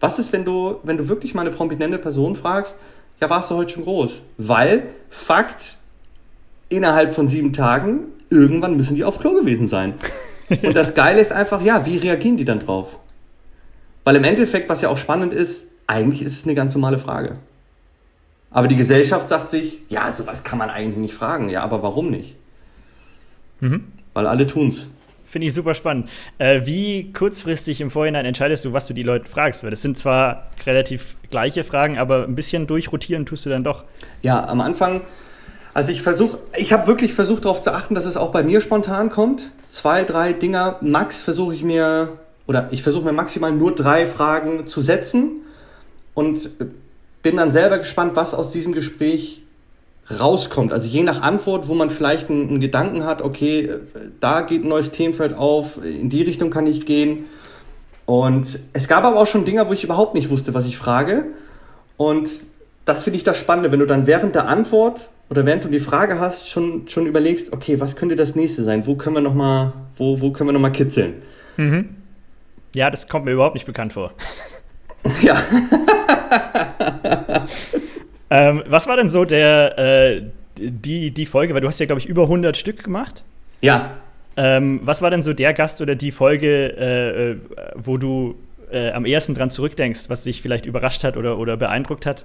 Was 0.00 0.18
ist, 0.18 0.32
wenn 0.32 0.44
du, 0.44 0.76
wenn 0.82 0.96
du 0.96 1.08
wirklich 1.08 1.34
mal 1.34 1.40
eine 1.40 1.50
prominente 1.50 1.98
Person 1.98 2.36
fragst, 2.36 2.76
ja, 3.20 3.28
warst 3.30 3.50
du 3.50 3.56
heute 3.56 3.72
schon 3.72 3.84
groß? 3.84 4.20
Weil, 4.36 4.84
Fakt, 5.08 5.76
innerhalb 6.68 7.12
von 7.14 7.28
sieben 7.28 7.52
Tagen, 7.52 8.00
irgendwann 8.30 8.76
müssen 8.76 8.94
die 8.94 9.04
auf 9.04 9.18
Klo 9.18 9.32
gewesen 9.32 9.66
sein. 9.68 9.94
Und 10.62 10.76
das 10.76 10.94
Geile 10.94 11.20
ist 11.20 11.32
einfach, 11.32 11.62
ja, 11.62 11.84
wie 11.84 11.96
reagieren 11.96 12.36
die 12.36 12.44
dann 12.44 12.60
drauf? 12.60 12.98
Weil 14.04 14.16
im 14.16 14.24
Endeffekt, 14.24 14.68
was 14.68 14.80
ja 14.80 14.88
auch 14.88 14.96
spannend 14.96 15.32
ist, 15.32 15.66
eigentlich 15.86 16.22
ist 16.22 16.36
es 16.36 16.44
eine 16.44 16.54
ganz 16.54 16.74
normale 16.74 16.98
Frage. 16.98 17.32
Aber 18.50 18.68
die 18.68 18.76
Gesellschaft 18.76 19.28
sagt 19.28 19.50
sich, 19.50 19.80
ja, 19.88 20.10
sowas 20.12 20.44
kann 20.44 20.58
man 20.58 20.70
eigentlich 20.70 20.96
nicht 20.96 21.14
fragen. 21.14 21.50
Ja, 21.50 21.62
aber 21.62 21.82
warum 21.82 22.10
nicht? 22.10 22.36
Mhm. 23.60 23.84
Weil 24.12 24.26
alle 24.26 24.46
tun's. 24.46 24.88
Finde 25.24 25.48
ich 25.48 25.54
super 25.54 25.74
spannend. 25.74 26.08
Äh, 26.38 26.62
wie 26.64 27.12
kurzfristig 27.12 27.80
im 27.82 27.90
Vorhinein 27.90 28.24
entscheidest 28.24 28.64
du, 28.64 28.72
was 28.72 28.86
du 28.86 28.94
die 28.94 29.02
Leute 29.02 29.28
fragst? 29.28 29.62
Weil 29.62 29.70
das 29.70 29.82
sind 29.82 29.98
zwar 29.98 30.48
relativ 30.64 31.16
gleiche 31.30 31.64
Fragen, 31.64 31.98
aber 31.98 32.24
ein 32.24 32.34
bisschen 32.34 32.66
durchrotieren 32.66 33.26
tust 33.26 33.44
du 33.44 33.50
dann 33.50 33.62
doch. 33.62 33.84
Ja, 34.22 34.48
am 34.48 34.62
Anfang 34.62 35.02
also 35.78 35.92
ich 35.92 36.02
versuche, 36.02 36.40
ich 36.56 36.72
habe 36.72 36.88
wirklich 36.88 37.14
versucht 37.14 37.44
darauf 37.44 37.62
zu 37.62 37.72
achten, 37.72 37.94
dass 37.94 38.04
es 38.04 38.16
auch 38.16 38.32
bei 38.32 38.42
mir 38.42 38.60
spontan 38.60 39.10
kommt. 39.10 39.52
Zwei, 39.70 40.02
drei 40.02 40.32
Dinger, 40.32 40.76
max 40.80 41.22
versuche 41.22 41.54
ich 41.54 41.62
mir, 41.62 42.18
oder 42.48 42.66
ich 42.72 42.82
versuche 42.82 43.04
mir 43.04 43.12
maximal 43.12 43.52
nur 43.52 43.76
drei 43.76 44.04
Fragen 44.04 44.66
zu 44.66 44.80
setzen 44.80 45.42
und 46.14 46.50
bin 47.22 47.36
dann 47.36 47.52
selber 47.52 47.78
gespannt, 47.78 48.16
was 48.16 48.34
aus 48.34 48.50
diesem 48.50 48.72
Gespräch 48.72 49.44
rauskommt. 50.10 50.72
Also 50.72 50.88
je 50.88 51.02
nach 51.02 51.22
Antwort, 51.22 51.68
wo 51.68 51.74
man 51.74 51.90
vielleicht 51.90 52.30
einen, 52.30 52.48
einen 52.48 52.60
Gedanken 52.60 53.04
hat, 53.04 53.22
okay, 53.22 53.74
da 54.20 54.42
geht 54.42 54.64
ein 54.64 54.68
neues 54.68 54.90
Themenfeld 54.90 55.34
auf, 55.34 55.82
in 55.84 56.08
die 56.08 56.22
Richtung 56.22 56.50
kann 56.50 56.66
ich 56.66 56.86
gehen. 56.86 57.26
Und 58.06 58.58
es 58.72 58.88
gab 58.88 59.04
aber 59.04 59.18
auch 59.18 59.26
schon 59.26 59.44
Dinge, 59.44 59.68
wo 59.68 59.72
ich 59.72 59.84
überhaupt 59.84 60.14
nicht 60.14 60.30
wusste, 60.30 60.54
was 60.54 60.64
ich 60.64 60.78
frage. 60.78 61.26
Und 61.98 62.30
das 62.86 63.04
finde 63.04 63.18
ich 63.18 63.24
das 63.24 63.38
Spannende, 63.38 63.70
wenn 63.70 63.80
du 63.80 63.86
dann 63.86 64.06
während 64.06 64.34
der 64.34 64.48
Antwort 64.48 65.10
oder 65.28 65.44
während 65.44 65.64
du 65.64 65.68
die 65.68 65.78
Frage 65.78 66.18
hast, 66.18 66.48
schon, 66.48 66.88
schon 66.88 67.06
überlegst, 67.06 67.52
okay, 67.52 67.80
was 67.80 67.96
könnte 67.96 68.16
das 68.16 68.34
nächste 68.34 68.64
sein? 68.64 68.86
Wo 68.86 68.94
können 68.94 69.16
wir 69.16 69.20
noch 69.20 69.34
mal, 69.34 69.74
wo, 69.98 70.22
wo 70.22 70.32
können 70.32 70.48
wir 70.48 70.52
noch 70.54 70.60
mal 70.60 70.70
kitzeln? 70.70 71.22
Mhm. 71.58 71.96
Ja, 72.74 72.90
das 72.90 73.08
kommt 73.08 73.26
mir 73.26 73.32
überhaupt 73.32 73.54
nicht 73.54 73.66
bekannt 73.66 73.92
vor. 73.92 74.12
Ja. 75.22 75.36
ähm, 78.30 78.62
was 78.66 78.86
war 78.86 78.96
denn 78.96 79.08
so 79.08 79.24
der, 79.24 79.78
äh, 79.78 80.22
die, 80.58 81.10
die 81.10 81.26
Folge, 81.26 81.54
weil 81.54 81.60
du 81.60 81.68
hast 81.68 81.80
ja, 81.80 81.86
glaube 81.86 82.00
ich, 82.00 82.06
über 82.06 82.22
100 82.24 82.56
Stück 82.56 82.84
gemacht. 82.84 83.24
Ja. 83.60 83.92
Ähm, 84.36 84.80
was 84.84 85.02
war 85.02 85.10
denn 85.10 85.22
so 85.22 85.32
der 85.32 85.54
Gast 85.54 85.80
oder 85.80 85.94
die 85.94 86.12
Folge, 86.12 86.76
äh, 86.76 87.30
äh, 87.30 87.36
wo 87.74 87.96
du 87.96 88.36
äh, 88.70 88.92
am 88.92 89.04
ersten 89.04 89.34
dran 89.34 89.50
zurückdenkst, 89.50 90.08
was 90.08 90.24
dich 90.24 90.42
vielleicht 90.42 90.66
überrascht 90.66 91.04
hat 91.04 91.16
oder, 91.16 91.38
oder 91.38 91.56
beeindruckt 91.56 92.06
hat? 92.06 92.24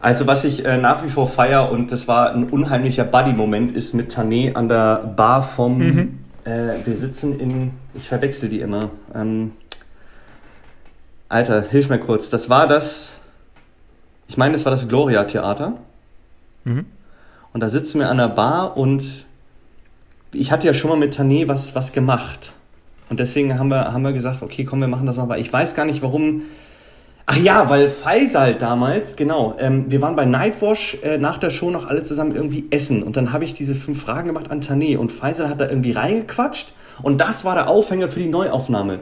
Also 0.00 0.26
was 0.26 0.44
ich 0.44 0.64
äh, 0.64 0.76
nach 0.76 1.02
wie 1.04 1.08
vor 1.08 1.26
feier 1.26 1.70
und 1.70 1.90
das 1.90 2.06
war 2.06 2.32
ein 2.32 2.44
unheimlicher 2.50 3.04
Buddy-Moment, 3.04 3.74
ist 3.74 3.94
mit 3.94 4.14
Tané 4.14 4.54
an 4.54 4.68
der 4.68 4.98
Bar 5.16 5.42
vom, 5.42 5.78
mhm. 5.78 6.18
äh, 6.44 6.74
wir 6.84 6.96
sitzen 6.96 7.40
in, 7.40 7.70
ich 7.94 8.08
verwechsel 8.08 8.48
die 8.48 8.60
immer. 8.60 8.90
Ähm, 9.14 9.52
Alter, 11.28 11.62
hilf 11.62 11.88
mir 11.88 11.98
kurz. 11.98 12.30
Das 12.30 12.50
war 12.50 12.68
das, 12.68 13.18
ich 14.28 14.36
meine, 14.36 14.52
das 14.52 14.64
war 14.64 14.72
das 14.72 14.88
Gloria-Theater. 14.88 15.74
Mhm. 16.64 16.86
Und 17.52 17.60
da 17.60 17.68
sitzen 17.68 18.00
wir 18.00 18.10
an 18.10 18.18
der 18.18 18.28
Bar 18.28 18.76
und 18.76 19.26
ich 20.32 20.52
hatte 20.52 20.66
ja 20.66 20.74
schon 20.74 20.90
mal 20.90 20.98
mit 20.98 21.16
Tané 21.16 21.48
was, 21.48 21.74
was 21.74 21.92
gemacht. 21.92 22.52
Und 23.08 23.20
deswegen 23.20 23.58
haben 23.58 23.68
wir, 23.68 23.92
haben 23.92 24.02
wir 24.02 24.12
gesagt, 24.12 24.42
okay, 24.42 24.64
komm, 24.64 24.80
wir 24.80 24.88
machen 24.88 25.06
das 25.06 25.16
noch. 25.16 25.34
ich 25.36 25.52
weiß 25.52 25.74
gar 25.74 25.84
nicht, 25.84 26.02
warum 26.02 26.42
Ach 27.28 27.36
ja, 27.36 27.68
weil 27.68 27.88
Faisal 27.88 28.54
damals, 28.54 29.16
genau, 29.16 29.56
ähm, 29.58 29.86
wir 29.88 30.00
waren 30.00 30.14
bei 30.14 30.24
Nightwash 30.24 30.98
äh, 31.02 31.18
nach 31.18 31.38
der 31.38 31.50
Show 31.50 31.72
noch 31.72 31.88
alle 31.88 32.04
zusammen 32.04 32.36
irgendwie 32.36 32.66
essen 32.70 33.02
und 33.02 33.16
dann 33.16 33.32
habe 33.32 33.44
ich 33.44 33.52
diese 33.52 33.74
fünf 33.74 34.00
Fragen 34.00 34.28
gemacht 34.28 34.48
an 34.48 34.62
Tané 34.62 34.96
und 34.96 35.10
Faisal 35.10 35.48
hat 35.48 35.60
da 35.60 35.68
irgendwie 35.68 35.90
reingequatscht 35.90 36.72
und 37.02 37.20
das 37.20 37.44
war 37.44 37.56
der 37.56 37.68
Aufhänger 37.68 38.06
für 38.06 38.20
die 38.20 38.28
Neuaufnahme. 38.28 39.00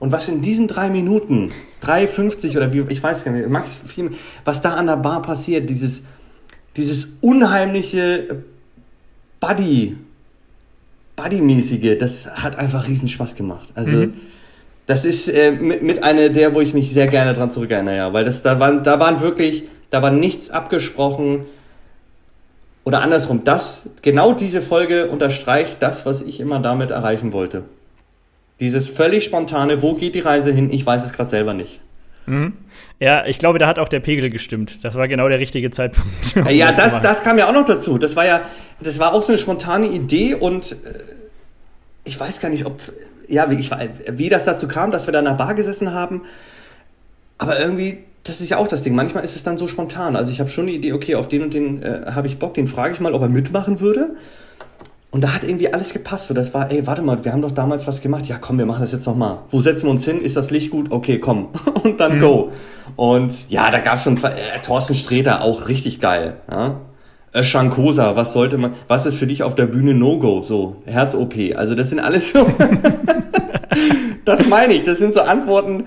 Und 0.00 0.12
was 0.12 0.28
in 0.28 0.42
diesen 0.42 0.68
drei 0.68 0.90
Minuten, 0.90 1.52
3,50 1.82 2.56
oder 2.56 2.72
wie, 2.72 2.84
ich 2.88 3.02
weiß 3.02 3.24
gar 3.24 3.32
nicht, 3.32 3.48
max 3.48 3.80
viel, 3.86 4.12
was 4.44 4.62
da 4.62 4.70
an 4.70 4.86
der 4.86 4.96
Bar 4.96 5.22
passiert, 5.22 5.68
dieses, 5.68 6.02
dieses 6.76 7.08
unheimliche 7.20 8.44
Buddy, 9.40 9.96
Buddy-mäßige, 11.16 11.98
das 11.98 12.30
hat 12.30 12.56
einfach 12.56 12.86
riesen 12.86 13.08
Spaß 13.08 13.34
gemacht. 13.34 13.68
Also, 13.74 13.96
mhm 13.96 14.14
das 14.88 15.04
ist 15.04 15.28
äh, 15.28 15.52
mit, 15.52 15.82
mit 15.82 16.02
einer 16.02 16.30
der, 16.30 16.54
wo 16.54 16.62
ich 16.62 16.72
mich 16.72 16.90
sehr 16.92 17.06
gerne 17.06 17.34
dran 17.34 17.50
zurückerinnere, 17.50 17.96
ja, 17.96 18.12
weil 18.14 18.24
das 18.24 18.40
da 18.40 18.58
waren, 18.58 18.82
da 18.82 18.98
waren 18.98 19.20
wirklich, 19.20 19.64
da 19.90 20.00
war 20.00 20.10
nichts 20.10 20.48
abgesprochen 20.48 21.44
oder 22.84 23.02
andersrum. 23.02 23.44
Das, 23.44 23.82
genau 24.00 24.32
diese 24.32 24.62
Folge 24.62 25.08
unterstreicht 25.08 25.76
das, 25.80 26.06
was 26.06 26.22
ich 26.22 26.40
immer 26.40 26.60
damit 26.60 26.90
erreichen 26.90 27.34
wollte. 27.34 27.64
Dieses 28.60 28.88
völlig 28.88 29.24
spontane, 29.24 29.82
wo 29.82 29.94
geht 29.94 30.14
die 30.14 30.20
Reise 30.20 30.52
hin? 30.52 30.72
Ich 30.72 30.84
weiß 30.84 31.04
es 31.04 31.12
gerade 31.12 31.30
selber 31.30 31.54
nicht. 31.54 31.80
Mhm. 32.26 32.54
Ja, 33.00 33.24
ich 33.26 33.38
glaube, 33.38 33.58
da 33.58 33.68
hat 33.68 33.78
auch 33.78 33.88
der 33.88 34.00
Pegel 34.00 34.28
gestimmt. 34.28 34.84
Das 34.84 34.96
war 34.96 35.06
genau 35.06 35.28
der 35.28 35.38
richtige 35.38 35.70
Zeitpunkt. 35.70 36.08
Um 36.36 36.48
ja, 36.48 36.72
das, 36.72 36.94
das, 36.94 37.02
das 37.02 37.22
kam 37.22 37.38
ja 37.38 37.48
auch 37.48 37.52
noch 37.52 37.64
dazu. 37.64 37.98
Das 37.98 38.16
war 38.16 38.26
ja, 38.26 38.40
das 38.80 38.98
war 38.98 39.14
auch 39.14 39.22
so 39.22 39.32
eine 39.32 39.38
spontane 39.38 39.86
Idee 39.86 40.34
und 40.34 40.72
äh, 40.72 40.76
ich 42.04 42.18
weiß 42.18 42.40
gar 42.40 42.48
nicht, 42.48 42.66
ob 42.66 42.80
ja, 43.28 43.50
wie, 43.50 43.56
ich, 43.56 43.70
wie 43.70 44.28
das 44.28 44.44
dazu 44.44 44.66
kam, 44.68 44.90
dass 44.90 45.06
wir 45.06 45.12
da 45.12 45.20
in 45.20 45.26
einer 45.26 45.36
Bar 45.36 45.54
gesessen 45.54 45.92
haben. 45.92 46.22
Aber 47.36 47.60
irgendwie, 47.60 47.98
das 48.24 48.40
ist 48.40 48.48
ja 48.48 48.56
auch 48.56 48.68
das 48.68 48.82
Ding. 48.82 48.94
Manchmal 48.94 49.24
ist 49.24 49.36
es 49.36 49.42
dann 49.42 49.58
so 49.58 49.68
spontan. 49.68 50.16
Also 50.16 50.32
ich 50.32 50.40
habe 50.40 50.50
schon 50.50 50.66
die 50.66 50.74
Idee, 50.74 50.92
okay, 50.92 51.14
auf 51.14 51.28
den 51.28 51.42
und 51.42 51.54
den 51.54 51.82
äh, 51.82 52.06
habe 52.14 52.26
ich 52.26 52.38
Bock, 52.38 52.54
den 52.54 52.66
frage 52.66 52.94
ich 52.94 53.00
mal, 53.00 53.12
ob 53.12 53.22
er 53.22 53.28
mitmachen 53.28 53.80
würde. 53.80 54.16
Und 55.10 55.24
da 55.24 55.34
hat 55.34 55.42
irgendwie 55.42 55.72
alles 55.72 55.92
gepasst. 55.92 56.28
So, 56.28 56.34
das 56.34 56.52
war, 56.52 56.70
ey, 56.70 56.86
warte 56.86 57.00
mal, 57.00 57.24
wir 57.24 57.32
haben 57.32 57.40
doch 57.40 57.50
damals 57.50 57.86
was 57.86 58.02
gemacht. 58.02 58.26
Ja, 58.26 58.36
komm, 58.38 58.58
wir 58.58 58.66
machen 58.66 58.82
das 58.82 58.92
jetzt 58.92 59.06
nochmal. 59.06 59.38
Wo 59.48 59.60
setzen 59.60 59.86
wir 59.86 59.90
uns 59.90 60.04
hin? 60.04 60.20
Ist 60.20 60.36
das 60.36 60.50
Licht 60.50 60.70
gut? 60.70 60.92
Okay, 60.92 61.18
komm. 61.18 61.48
und 61.82 61.98
dann 61.98 62.16
mhm. 62.16 62.20
go. 62.20 62.52
Und 62.96 63.48
ja, 63.48 63.70
da 63.70 63.78
gab 63.80 63.96
es 63.96 64.04
schon 64.04 64.16
äh, 64.22 64.60
Thorsten 64.62 64.94
Sträter, 64.94 65.42
auch 65.42 65.68
richtig 65.68 66.00
geil. 66.00 66.36
Ja? 66.50 66.80
Shankosa, 67.42 68.16
was 68.16 68.32
sollte 68.32 68.58
man, 68.58 68.72
was 68.86 69.06
ist 69.06 69.16
für 69.16 69.26
dich 69.26 69.42
auf 69.42 69.54
der 69.54 69.66
Bühne 69.66 69.94
No-Go? 69.94 70.42
So, 70.42 70.76
Herz-OP. 70.86 71.34
Also 71.54 71.74
das 71.74 71.90
sind 71.90 72.00
alles 72.00 72.32
so, 72.32 72.46
das 74.24 74.46
meine 74.48 74.74
ich, 74.74 74.84
das 74.84 74.98
sind 74.98 75.14
so 75.14 75.20
Antworten, 75.20 75.84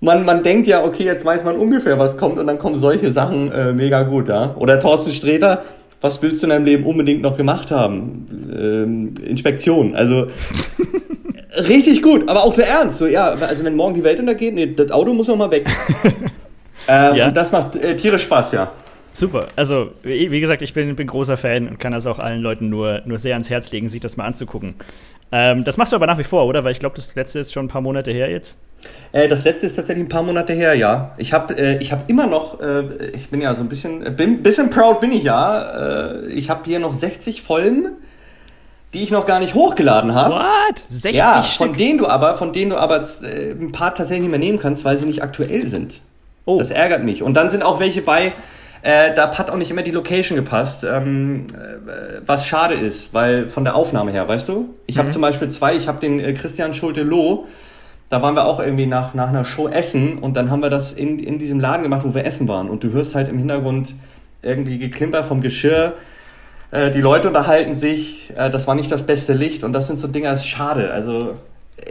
man, 0.00 0.24
man 0.24 0.42
denkt 0.42 0.68
ja, 0.68 0.84
okay, 0.84 1.04
jetzt 1.04 1.24
weiß 1.24 1.44
man 1.44 1.56
ungefähr, 1.56 1.98
was 1.98 2.16
kommt 2.16 2.38
und 2.38 2.46
dann 2.46 2.58
kommen 2.58 2.76
solche 2.76 3.10
Sachen 3.10 3.50
äh, 3.50 3.72
mega 3.72 4.04
gut, 4.04 4.28
ja. 4.28 4.54
Oder 4.56 4.78
Thorsten 4.78 5.10
Sträter, 5.10 5.64
was 6.00 6.22
willst 6.22 6.42
du 6.42 6.46
in 6.46 6.50
deinem 6.50 6.64
Leben 6.64 6.84
unbedingt 6.84 7.22
noch 7.22 7.36
gemacht 7.36 7.70
haben? 7.70 8.26
Ähm, 8.52 9.14
Inspektion, 9.24 9.94
also 9.94 10.28
richtig 11.68 12.02
gut, 12.02 12.28
aber 12.28 12.44
auch 12.44 12.52
sehr 12.52 12.68
ernst. 12.68 12.98
So, 12.98 13.06
ja, 13.06 13.30
also 13.30 13.64
wenn 13.64 13.74
morgen 13.74 13.94
die 13.94 14.04
Welt 14.04 14.20
untergeht, 14.20 14.54
nee, 14.54 14.66
das 14.74 14.90
Auto 14.90 15.12
muss 15.12 15.28
noch 15.28 15.36
mal 15.36 15.50
weg. 15.50 15.66
ähm, 16.88 17.14
ja. 17.16 17.28
Und 17.28 17.36
das 17.36 17.52
macht 17.52 17.76
äh, 17.76 17.96
tierisch 17.96 18.22
Spaß, 18.22 18.52
ja. 18.52 18.72
Super. 19.12 19.48
Also, 19.56 19.90
wie 20.04 20.40
gesagt, 20.40 20.62
ich 20.62 20.72
bin, 20.74 20.94
bin 20.94 21.08
großer 21.08 21.36
Fan 21.36 21.66
und 21.66 21.80
kann 21.80 21.90
das 21.90 22.06
auch 22.06 22.20
allen 22.20 22.40
Leuten 22.40 22.68
nur, 22.68 23.02
nur 23.04 23.18
sehr 23.18 23.32
ans 23.32 23.50
Herz 23.50 23.72
legen, 23.72 23.88
sich 23.88 24.00
das 24.00 24.16
mal 24.16 24.24
anzugucken. 24.24 24.76
Ähm, 25.30 25.64
das 25.64 25.76
machst 25.76 25.92
du 25.92 25.96
aber 25.96 26.06
nach 26.06 26.18
wie 26.18 26.24
vor, 26.24 26.46
oder? 26.46 26.64
Weil 26.64 26.72
ich 26.72 26.80
glaube, 26.80 26.96
das 26.96 27.14
letzte 27.14 27.40
ist 27.40 27.52
schon 27.52 27.66
ein 27.66 27.68
paar 27.68 27.82
Monate 27.82 28.10
her 28.10 28.30
jetzt. 28.30 28.56
Äh, 29.12 29.28
das 29.28 29.44
letzte 29.44 29.66
ist 29.66 29.76
tatsächlich 29.76 30.06
ein 30.06 30.08
paar 30.08 30.22
Monate 30.22 30.52
her, 30.52 30.74
ja. 30.74 31.12
Ich 31.18 31.32
habe 31.32 31.54
äh, 31.54 31.84
hab 31.84 32.08
immer 32.08 32.26
noch, 32.26 32.60
äh, 32.60 33.10
ich 33.14 33.28
bin 33.28 33.40
ja 33.40 33.54
so 33.54 33.62
ein 33.62 33.68
bisschen, 33.68 34.06
äh, 34.06 34.10
bin, 34.10 34.42
bisschen 34.42 34.70
proud 34.70 35.00
bin 35.00 35.12
ich 35.12 35.24
ja. 35.24 36.06
Äh, 36.12 36.28
ich 36.28 36.48
habe 36.48 36.62
hier 36.64 36.78
noch 36.78 36.94
60 36.94 37.42
Folgen, 37.42 37.90
die 38.94 39.02
ich 39.02 39.10
noch 39.10 39.26
gar 39.26 39.40
nicht 39.40 39.54
hochgeladen 39.54 40.14
habe. 40.14 40.34
What? 40.34 40.84
60 40.88 41.14
ja, 41.14 41.42
Stück? 41.42 41.68
von 41.68 41.76
denen 41.76 41.98
du 41.98 42.06
aber, 42.06 42.34
von 42.34 42.52
denen 42.52 42.70
du 42.70 42.76
aber 42.76 43.02
äh, 43.22 43.50
ein 43.50 43.72
paar 43.72 43.94
tatsächlich 43.94 44.22
nicht 44.22 44.30
mehr 44.30 44.38
nehmen 44.38 44.58
kannst, 44.58 44.84
weil 44.84 44.96
sie 44.96 45.06
nicht 45.06 45.22
aktuell 45.22 45.66
sind. 45.66 46.00
Oh. 46.46 46.58
Das 46.58 46.70
ärgert 46.70 47.04
mich. 47.04 47.22
Und 47.22 47.34
dann 47.34 47.50
sind 47.50 47.62
auch 47.62 47.80
welche 47.80 48.00
bei, 48.00 48.32
äh, 48.82 49.14
da 49.14 49.36
hat 49.36 49.50
auch 49.50 49.56
nicht 49.56 49.70
immer 49.70 49.82
die 49.82 49.90
Location 49.90 50.36
gepasst, 50.36 50.84
ähm, 50.84 51.46
äh, 51.52 52.20
was 52.24 52.46
schade 52.46 52.74
ist, 52.74 53.12
weil 53.12 53.46
von 53.46 53.64
der 53.64 53.74
Aufnahme 53.74 54.12
her, 54.12 54.28
weißt 54.28 54.48
du? 54.48 54.74
Ich 54.86 54.96
mhm. 54.96 55.00
habe 55.00 55.10
zum 55.10 55.22
Beispiel 55.22 55.48
zwei, 55.48 55.74
ich 55.74 55.88
habe 55.88 56.00
den 56.00 56.20
äh, 56.20 56.32
Christian 56.32 56.74
Schulte-Loh, 56.74 57.46
da 58.08 58.22
waren 58.22 58.34
wir 58.34 58.46
auch 58.46 58.60
irgendwie 58.60 58.86
nach, 58.86 59.14
nach 59.14 59.28
einer 59.28 59.44
Show 59.44 59.68
essen 59.68 60.18
und 60.18 60.36
dann 60.36 60.50
haben 60.50 60.60
wir 60.60 60.70
das 60.70 60.92
in, 60.92 61.18
in 61.18 61.38
diesem 61.38 61.60
Laden 61.60 61.82
gemacht, 61.82 62.02
wo 62.04 62.14
wir 62.14 62.24
essen 62.24 62.48
waren. 62.48 62.70
Und 62.70 62.82
du 62.82 62.92
hörst 62.92 63.14
halt 63.14 63.28
im 63.28 63.38
Hintergrund 63.38 63.94
irgendwie 64.42 64.78
Geklimper 64.78 65.24
vom 65.24 65.42
Geschirr, 65.42 65.94
äh, 66.70 66.90
die 66.90 67.00
Leute 67.00 67.28
unterhalten 67.28 67.74
sich, 67.74 68.32
äh, 68.36 68.50
das 68.50 68.66
war 68.66 68.74
nicht 68.74 68.92
das 68.92 69.04
beste 69.04 69.32
Licht 69.32 69.64
und 69.64 69.72
das 69.72 69.86
sind 69.86 70.00
so 70.00 70.06
Dinge, 70.08 70.28
das 70.28 70.40
ist 70.40 70.48
schade. 70.48 70.92
Also 70.92 71.36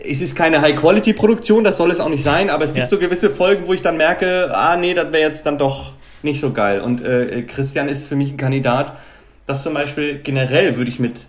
es 0.06 0.22
ist 0.22 0.36
keine 0.36 0.62
High-Quality-Produktion, 0.62 1.64
das 1.64 1.78
soll 1.78 1.92
es 1.92 2.00
auch 2.00 2.10
nicht 2.10 2.24
sein, 2.24 2.50
aber 2.50 2.64
es 2.64 2.74
gibt 2.74 2.84
ja. 2.84 2.90
so 2.90 2.98
gewisse 2.98 3.30
Folgen, 3.30 3.68
wo 3.68 3.74
ich 3.74 3.82
dann 3.82 3.98
merke, 3.98 4.52
ah 4.54 4.78
nee, 4.78 4.94
das 4.94 5.12
wäre 5.12 5.24
jetzt 5.24 5.46
dann 5.46 5.58
doch 5.58 5.94
nicht 6.24 6.40
so 6.40 6.52
geil. 6.52 6.82
Und 6.82 7.04
äh, 7.04 7.44
Christian 7.44 7.90
ist 7.90 8.08
für 8.08 8.16
mich 8.16 8.32
ein 8.32 8.38
Kandidat. 8.38 8.98
Das 9.46 9.64
zum 9.64 9.74
Beispiel 9.74 10.20
generell 10.20 10.78
würde 10.78 10.90
ich 10.90 11.00
mit, 11.00 11.20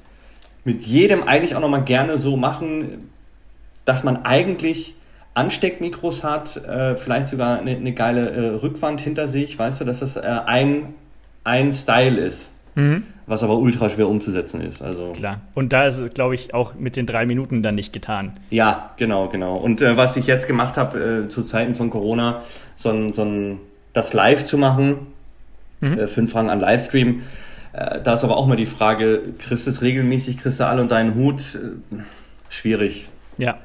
mit 0.65 0.83
jedem 0.83 1.23
eigentlich 1.23 1.55
auch 1.55 1.61
nochmal 1.61 1.85
gerne 1.85 2.19
so 2.19 2.37
machen, 2.37 3.11
dass 3.85 4.05
man 4.05 4.25
eigentlich 4.25 4.95
Ansteckmikros 5.35 6.25
hat, 6.25 6.57
äh, 6.57 6.97
vielleicht 6.97 7.29
sogar 7.29 7.61
eine, 7.61 7.77
eine 7.77 7.93
geile 7.93 8.31
äh, 8.31 8.49
Rückwand 8.57 9.01
hinter 9.01 9.29
sich, 9.29 9.59
weißt 9.59 9.81
du, 9.81 9.85
dass 9.85 10.01
das 10.01 10.17
äh, 10.17 10.21
ein, 10.21 10.95
ein 11.45 11.73
Style 11.73 12.19
ist. 12.19 12.53
Mhm. 12.75 13.05
Was 13.27 13.43
aber 13.43 13.59
ultra 13.59 13.89
schwer 13.89 14.09
umzusetzen 14.09 14.61
ist. 14.61 14.83
Also. 14.83 15.13
Klar. 15.13 15.43
Und 15.55 15.73
da 15.73 15.87
ist 15.87 15.99
es, 15.99 16.15
glaube 16.15 16.35
ich, 16.35 16.55
auch 16.55 16.75
mit 16.75 16.97
den 16.97 17.07
drei 17.07 17.27
Minuten 17.27 17.63
dann 17.63 17.75
nicht 17.75 17.93
getan. 17.93 18.33
Ja, 18.51 18.93
genau, 18.97 19.29
genau. 19.29 19.57
Und 19.57 19.81
äh, 19.81 19.97
was 19.97 20.17
ich 20.17 20.27
jetzt 20.27 20.47
gemacht 20.47 20.77
habe 20.77 21.25
äh, 21.25 21.29
zu 21.29 21.43
Zeiten 21.43 21.75
von 21.75 21.91
Corona, 21.91 22.43
so 22.77 22.91
ein, 22.91 23.13
so 23.13 23.23
ein 23.23 23.59
das 23.93 24.13
live 24.13 24.45
zu 24.45 24.59
machen, 24.59 25.09
mhm. 25.81 25.99
äh, 25.99 26.07
fünf 26.07 26.33
Fragen 26.33 26.51
an 26.51 26.61
Livestream. 26.61 27.23
Äh, 27.73 28.01
da 28.03 28.15
ist 28.15 28.25
aber 28.25 28.37
auch 28.37 28.47
mal 28.47 28.57
die 28.57 28.67
Frage, 28.67 29.23
kriegst 29.39 29.67
du 29.67 29.71
es 29.71 29.83
regelmäßig, 29.83 30.39
kriegst 30.39 30.61
du 30.61 30.67
alle 30.67 30.81
und 30.83 30.91
deinen 30.91 31.15
Hut? 31.15 31.55
Äh, 31.55 32.03
schwierig. 32.49 33.09
Ja. 33.37 33.59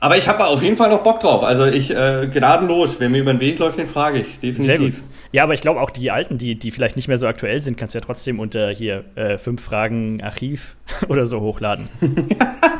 Aber 0.00 0.16
ich 0.16 0.28
habe 0.28 0.46
auf 0.46 0.62
jeden 0.62 0.76
Fall 0.76 0.90
noch 0.90 1.02
Bock 1.02 1.20
drauf. 1.20 1.42
Also 1.42 1.66
ich 1.66 1.90
äh, 1.90 2.28
gnadenlos. 2.32 3.00
Wer 3.00 3.08
mir 3.08 3.20
über 3.20 3.32
den 3.32 3.40
Weg 3.40 3.58
läuft, 3.58 3.78
den 3.78 3.88
frage 3.88 4.20
ich. 4.20 4.38
Definitiv. 4.38 5.02
Ja, 5.32 5.42
aber 5.42 5.54
ich 5.54 5.60
glaube 5.60 5.80
auch 5.80 5.90
die 5.90 6.10
alten, 6.10 6.38
die, 6.38 6.54
die 6.54 6.70
vielleicht 6.70 6.96
nicht 6.96 7.08
mehr 7.08 7.18
so 7.18 7.26
aktuell 7.26 7.60
sind, 7.60 7.76
kannst 7.76 7.94
du 7.94 7.98
ja 7.98 8.04
trotzdem 8.04 8.38
unter 8.38 8.70
hier 8.70 9.04
äh, 9.16 9.38
fünf 9.38 9.62
Fragen 9.62 10.22
Archiv 10.22 10.76
oder 11.08 11.26
so 11.26 11.40
hochladen. 11.40 11.88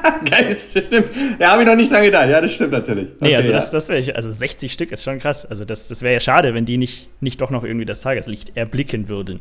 Geil, 0.31 0.47
das 0.51 0.71
stimmt. 0.71 1.09
Ja, 1.39 1.53
habe 1.53 1.63
ich 1.63 1.69
noch 1.69 1.77
nicht 1.77 1.91
dran 1.91 2.03
gedacht. 2.03 2.29
Ja, 2.29 2.41
das 2.41 2.53
stimmt 2.53 2.73
natürlich. 2.73 3.11
Okay, 3.17 3.29
nee, 3.29 3.37
also 3.37 3.49
ja. 3.49 3.55
das, 3.55 3.71
das 3.71 3.89
wäre 3.89 4.15
also 4.15 4.31
60 4.31 4.73
Stück 4.73 4.93
ist 4.93 5.03
schon 5.03 5.19
krass. 5.19 5.47
Also 5.47 5.65
das, 5.65 5.89
das 5.89 6.03
wäre 6.03 6.15
ja 6.15 6.21
schade, 6.21 6.55
wenn 6.55 6.67
die 6.67 6.77
nicht, 6.77 7.09
nicht 7.21 7.41
doch 7.41 7.51
noch 7.51 7.65
irgendwie 7.65 7.87
das 7.87 8.01
Tageslicht 8.01 8.57
erblicken 8.57 9.09
würden. 9.09 9.41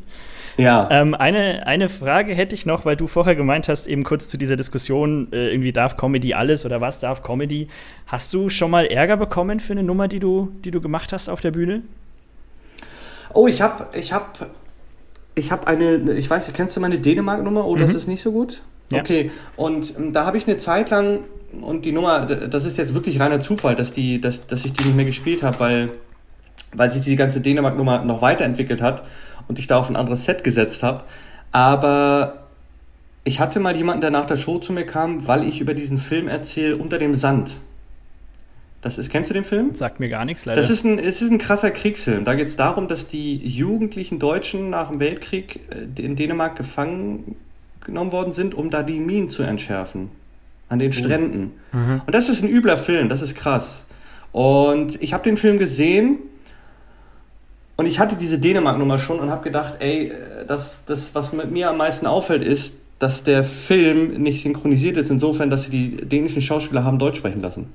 Ja. 0.56 0.88
Ähm, 0.90 1.14
eine, 1.14 1.66
eine 1.66 1.88
Frage 1.88 2.34
hätte 2.34 2.54
ich 2.54 2.66
noch, 2.66 2.84
weil 2.84 2.96
du 2.96 3.06
vorher 3.06 3.36
gemeint 3.36 3.68
hast, 3.68 3.86
eben 3.86 4.02
kurz 4.02 4.28
zu 4.28 4.36
dieser 4.36 4.56
Diskussion, 4.56 5.28
äh, 5.32 5.50
irgendwie 5.50 5.72
darf 5.72 5.96
Comedy 5.96 6.34
alles 6.34 6.64
oder 6.66 6.80
was 6.80 6.98
darf 6.98 7.22
Comedy. 7.22 7.68
Hast 8.06 8.34
du 8.34 8.48
schon 8.48 8.70
mal 8.70 8.86
Ärger 8.86 9.16
bekommen 9.16 9.60
für 9.60 9.72
eine 9.72 9.84
Nummer, 9.84 10.08
die 10.08 10.18
du, 10.18 10.52
die 10.64 10.72
du 10.72 10.80
gemacht 10.80 11.12
hast 11.12 11.28
auf 11.28 11.40
der 11.40 11.52
Bühne? 11.52 11.82
Oh, 13.34 13.46
ich 13.46 13.62
habe 13.62 13.86
ich 13.96 14.12
hab, 14.12 14.50
ich 15.36 15.52
hab 15.52 15.68
eine, 15.68 16.12
ich 16.14 16.28
weiß 16.28 16.50
kennst 16.52 16.76
du 16.76 16.80
meine 16.80 16.98
Dänemark-Nummer? 16.98 17.64
Oh, 17.64 17.76
mhm. 17.76 17.80
das 17.80 17.94
ist 17.94 18.08
nicht 18.08 18.22
so 18.22 18.32
gut? 18.32 18.62
Ja. 18.90 19.00
Okay, 19.00 19.30
und 19.56 19.94
ähm, 19.98 20.12
da 20.12 20.24
habe 20.24 20.38
ich 20.38 20.46
eine 20.46 20.58
Zeit 20.58 20.90
lang, 20.90 21.20
und 21.60 21.84
die 21.84 21.92
Nummer, 21.92 22.26
das 22.26 22.64
ist 22.64 22.76
jetzt 22.78 22.94
wirklich 22.94 23.20
reiner 23.20 23.40
Zufall, 23.40 23.74
dass, 23.74 23.92
die, 23.92 24.20
dass, 24.20 24.46
dass 24.46 24.64
ich 24.64 24.72
die 24.72 24.84
nicht 24.84 24.96
mehr 24.96 25.04
gespielt 25.04 25.42
habe, 25.42 25.58
weil, 25.60 25.90
weil 26.72 26.90
sich 26.90 27.02
die 27.02 27.16
ganze 27.16 27.40
Dänemark-Nummer 27.40 28.04
noch 28.04 28.22
weiterentwickelt 28.22 28.82
hat 28.82 29.02
und 29.46 29.58
ich 29.58 29.66
da 29.66 29.78
auf 29.78 29.88
ein 29.88 29.96
anderes 29.96 30.24
Set 30.24 30.44
gesetzt 30.44 30.82
habe. 30.82 31.04
Aber 31.52 32.44
ich 33.24 33.40
hatte 33.40 33.60
mal 33.60 33.74
jemanden, 33.74 34.02
der 34.02 34.10
nach 34.10 34.26
der 34.26 34.36
Show 34.36 34.58
zu 34.58 34.72
mir 34.72 34.84
kam, 34.84 35.26
weil 35.26 35.46
ich 35.46 35.60
über 35.60 35.74
diesen 35.74 35.98
Film 35.98 36.28
erzähle, 36.28 36.76
Unter 36.76 36.98
dem 36.98 37.14
Sand. 37.14 37.56
Das 38.80 38.96
ist, 38.96 39.10
kennst 39.10 39.28
du 39.28 39.34
den 39.34 39.44
Film? 39.44 39.74
Sagt 39.74 39.98
mir 39.98 40.08
gar 40.08 40.24
nichts, 40.24 40.44
leider. 40.44 40.60
Das 40.60 40.70
ist 40.70 40.84
ein, 40.84 40.98
es 40.98 41.20
ist 41.20 41.30
ein 41.30 41.38
krasser 41.38 41.72
Kriegsfilm. 41.72 42.24
Da 42.24 42.34
geht 42.34 42.46
es 42.46 42.56
darum, 42.56 42.86
dass 42.86 43.08
die 43.08 43.36
jugendlichen 43.36 44.20
Deutschen 44.20 44.70
nach 44.70 44.90
dem 44.90 45.00
Weltkrieg 45.00 45.60
äh, 45.70 46.00
in 46.00 46.14
Dänemark 46.14 46.56
gefangen 46.56 47.36
genommen 47.88 48.12
worden 48.12 48.32
sind, 48.32 48.54
um 48.54 48.70
da 48.70 48.82
die 48.82 49.00
Minen 49.00 49.30
zu 49.30 49.42
entschärfen. 49.42 50.10
An 50.68 50.78
den 50.78 50.90
oh. 50.90 50.92
Stränden. 50.92 51.52
Mhm. 51.72 52.02
Und 52.06 52.14
das 52.14 52.28
ist 52.28 52.42
ein 52.42 52.48
übler 52.48 52.76
Film, 52.78 53.08
das 53.08 53.22
ist 53.22 53.34
krass. 53.34 53.84
Und 54.32 55.02
ich 55.02 55.14
habe 55.14 55.24
den 55.24 55.38
Film 55.38 55.58
gesehen 55.58 56.18
und 57.76 57.86
ich 57.86 57.98
hatte 57.98 58.16
diese 58.16 58.38
Dänemark-Nummer 58.38 58.98
schon 58.98 59.18
und 59.18 59.30
habe 59.30 59.42
gedacht, 59.42 59.76
ey, 59.78 60.12
das, 60.46 60.84
das, 60.84 61.14
was 61.14 61.32
mit 61.32 61.50
mir 61.50 61.70
am 61.70 61.78
meisten 61.78 62.06
auffällt, 62.06 62.42
ist, 62.42 62.74
dass 62.98 63.22
der 63.22 63.44
Film 63.44 64.22
nicht 64.22 64.42
synchronisiert 64.42 64.96
ist, 64.96 65.10
insofern, 65.10 65.48
dass 65.48 65.64
sie 65.64 65.70
die 65.70 65.96
dänischen 65.96 66.42
Schauspieler 66.42 66.84
haben 66.84 66.98
Deutsch 66.98 67.18
sprechen 67.18 67.40
lassen. 67.40 67.72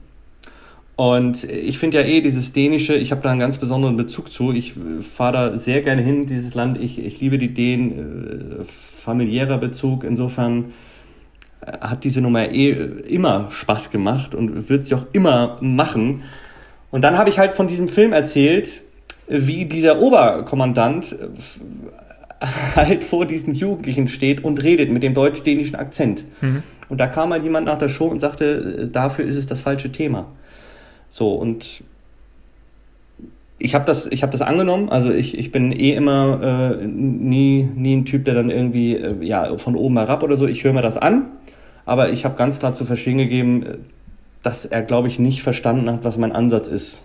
Und 0.96 1.44
ich 1.46 1.80
finde 1.80 1.98
ja 1.98 2.06
eh 2.06 2.22
dieses 2.22 2.54
Dänische, 2.54 2.94
ich 2.94 3.12
habe 3.12 3.22
da 3.22 3.32
einen 3.32 3.40
ganz 3.40 3.58
besonderen 3.58 3.98
Bezug 3.98 4.32
zu. 4.32 4.54
Ich 4.54 4.74
fahre 5.02 5.34
da 5.34 5.58
sehr 5.58 5.82
gerne 5.82 6.04
hin, 6.04 6.28
dieses 6.28 6.54
Land. 6.54 6.80
Ich, 6.80 7.04
ich 7.04 7.20
liebe 7.20 7.40
die 7.40 7.54
Dänen, 7.54 8.62
äh, 8.62 8.64
familiärer 8.64 9.58
Bezug. 9.58 10.04
Insofern 10.04 10.74
äh, 11.62 11.80
hat 11.80 12.04
diese 12.04 12.22
Nummer 12.22 12.52
eh 12.52 12.72
immer 13.08 13.50
Spaß 13.50 13.90
gemacht 13.90 14.36
und 14.36 14.70
wird 14.70 14.86
sie 14.86 14.94
auch 14.94 15.08
immer 15.14 15.58
machen. 15.62 16.22
Und 16.92 17.02
dann 17.02 17.18
habe 17.18 17.32
ich 17.32 17.40
halt 17.40 17.56
von 17.56 17.68
diesem 17.68 17.88
Film 17.88 18.14
erzählt, 18.14 18.84
wie 19.28 19.66
dieser 19.66 20.00
Oberkommandant 20.00 21.14
äh, 22.40 22.46
halt 22.76 23.04
vor 23.04 23.26
diesen 23.26 23.56
Jugendlichen 23.56 24.08
steht 24.08 24.44
und 24.44 24.62
redet 24.62 24.92
mit 24.92 25.02
dem 25.02 25.16
deutsch-dänischen 25.16 25.76
Akzent. 25.76 26.24
Mhm. 26.42 26.62
Und 26.88 27.00
da 27.00 27.08
kam 27.08 27.32
halt 27.32 27.42
jemand 27.42 27.66
nach 27.66 27.80
der 27.80 27.90
Show 27.90 28.06
und 28.06 28.20
sagte, 28.20 28.84
äh, 28.84 28.88
dafür 28.90 29.26
ist 29.26 29.38
es 29.38 29.48
das 29.48 29.62
falsche 29.62 29.92
Thema. 29.92 30.28
So, 31.14 31.34
und 31.34 31.84
ich 33.60 33.76
habe 33.76 33.86
das, 33.86 34.08
hab 34.08 34.32
das 34.32 34.42
angenommen. 34.42 34.90
Also 34.90 35.12
ich, 35.12 35.38
ich 35.38 35.52
bin 35.52 35.72
eh 35.72 35.94
immer 35.94 36.80
äh, 36.82 36.88
nie, 36.88 37.70
nie 37.76 37.98
ein 37.98 38.06
Typ, 38.06 38.26
der 38.26 38.34
dann 38.34 38.50
irgendwie 38.50 38.96
äh, 38.96 39.24
ja, 39.24 39.58
von 39.58 39.76
oben 39.76 39.98
herab 39.98 40.24
oder 40.24 40.38
so, 40.38 40.48
ich 40.48 40.64
höre 40.64 40.74
mir 40.74 40.82
das 40.82 40.98
an. 40.98 41.28
Aber 41.86 42.12
ich 42.12 42.26
habe 42.26 42.36
ganz 42.36 42.60
klar 42.60 42.74
zu 42.74 42.84
verstehen 42.84 43.18
gegeben, 43.18 43.86
dass 44.42 44.66
er, 44.66 44.82
glaube 44.82 45.08
ich, 45.08 45.20
nicht 45.20 45.44
verstanden 45.44 45.90
hat, 45.92 46.04
was 46.04 46.18
mein 46.18 46.32
Ansatz 46.32 46.68
ist 46.68 47.04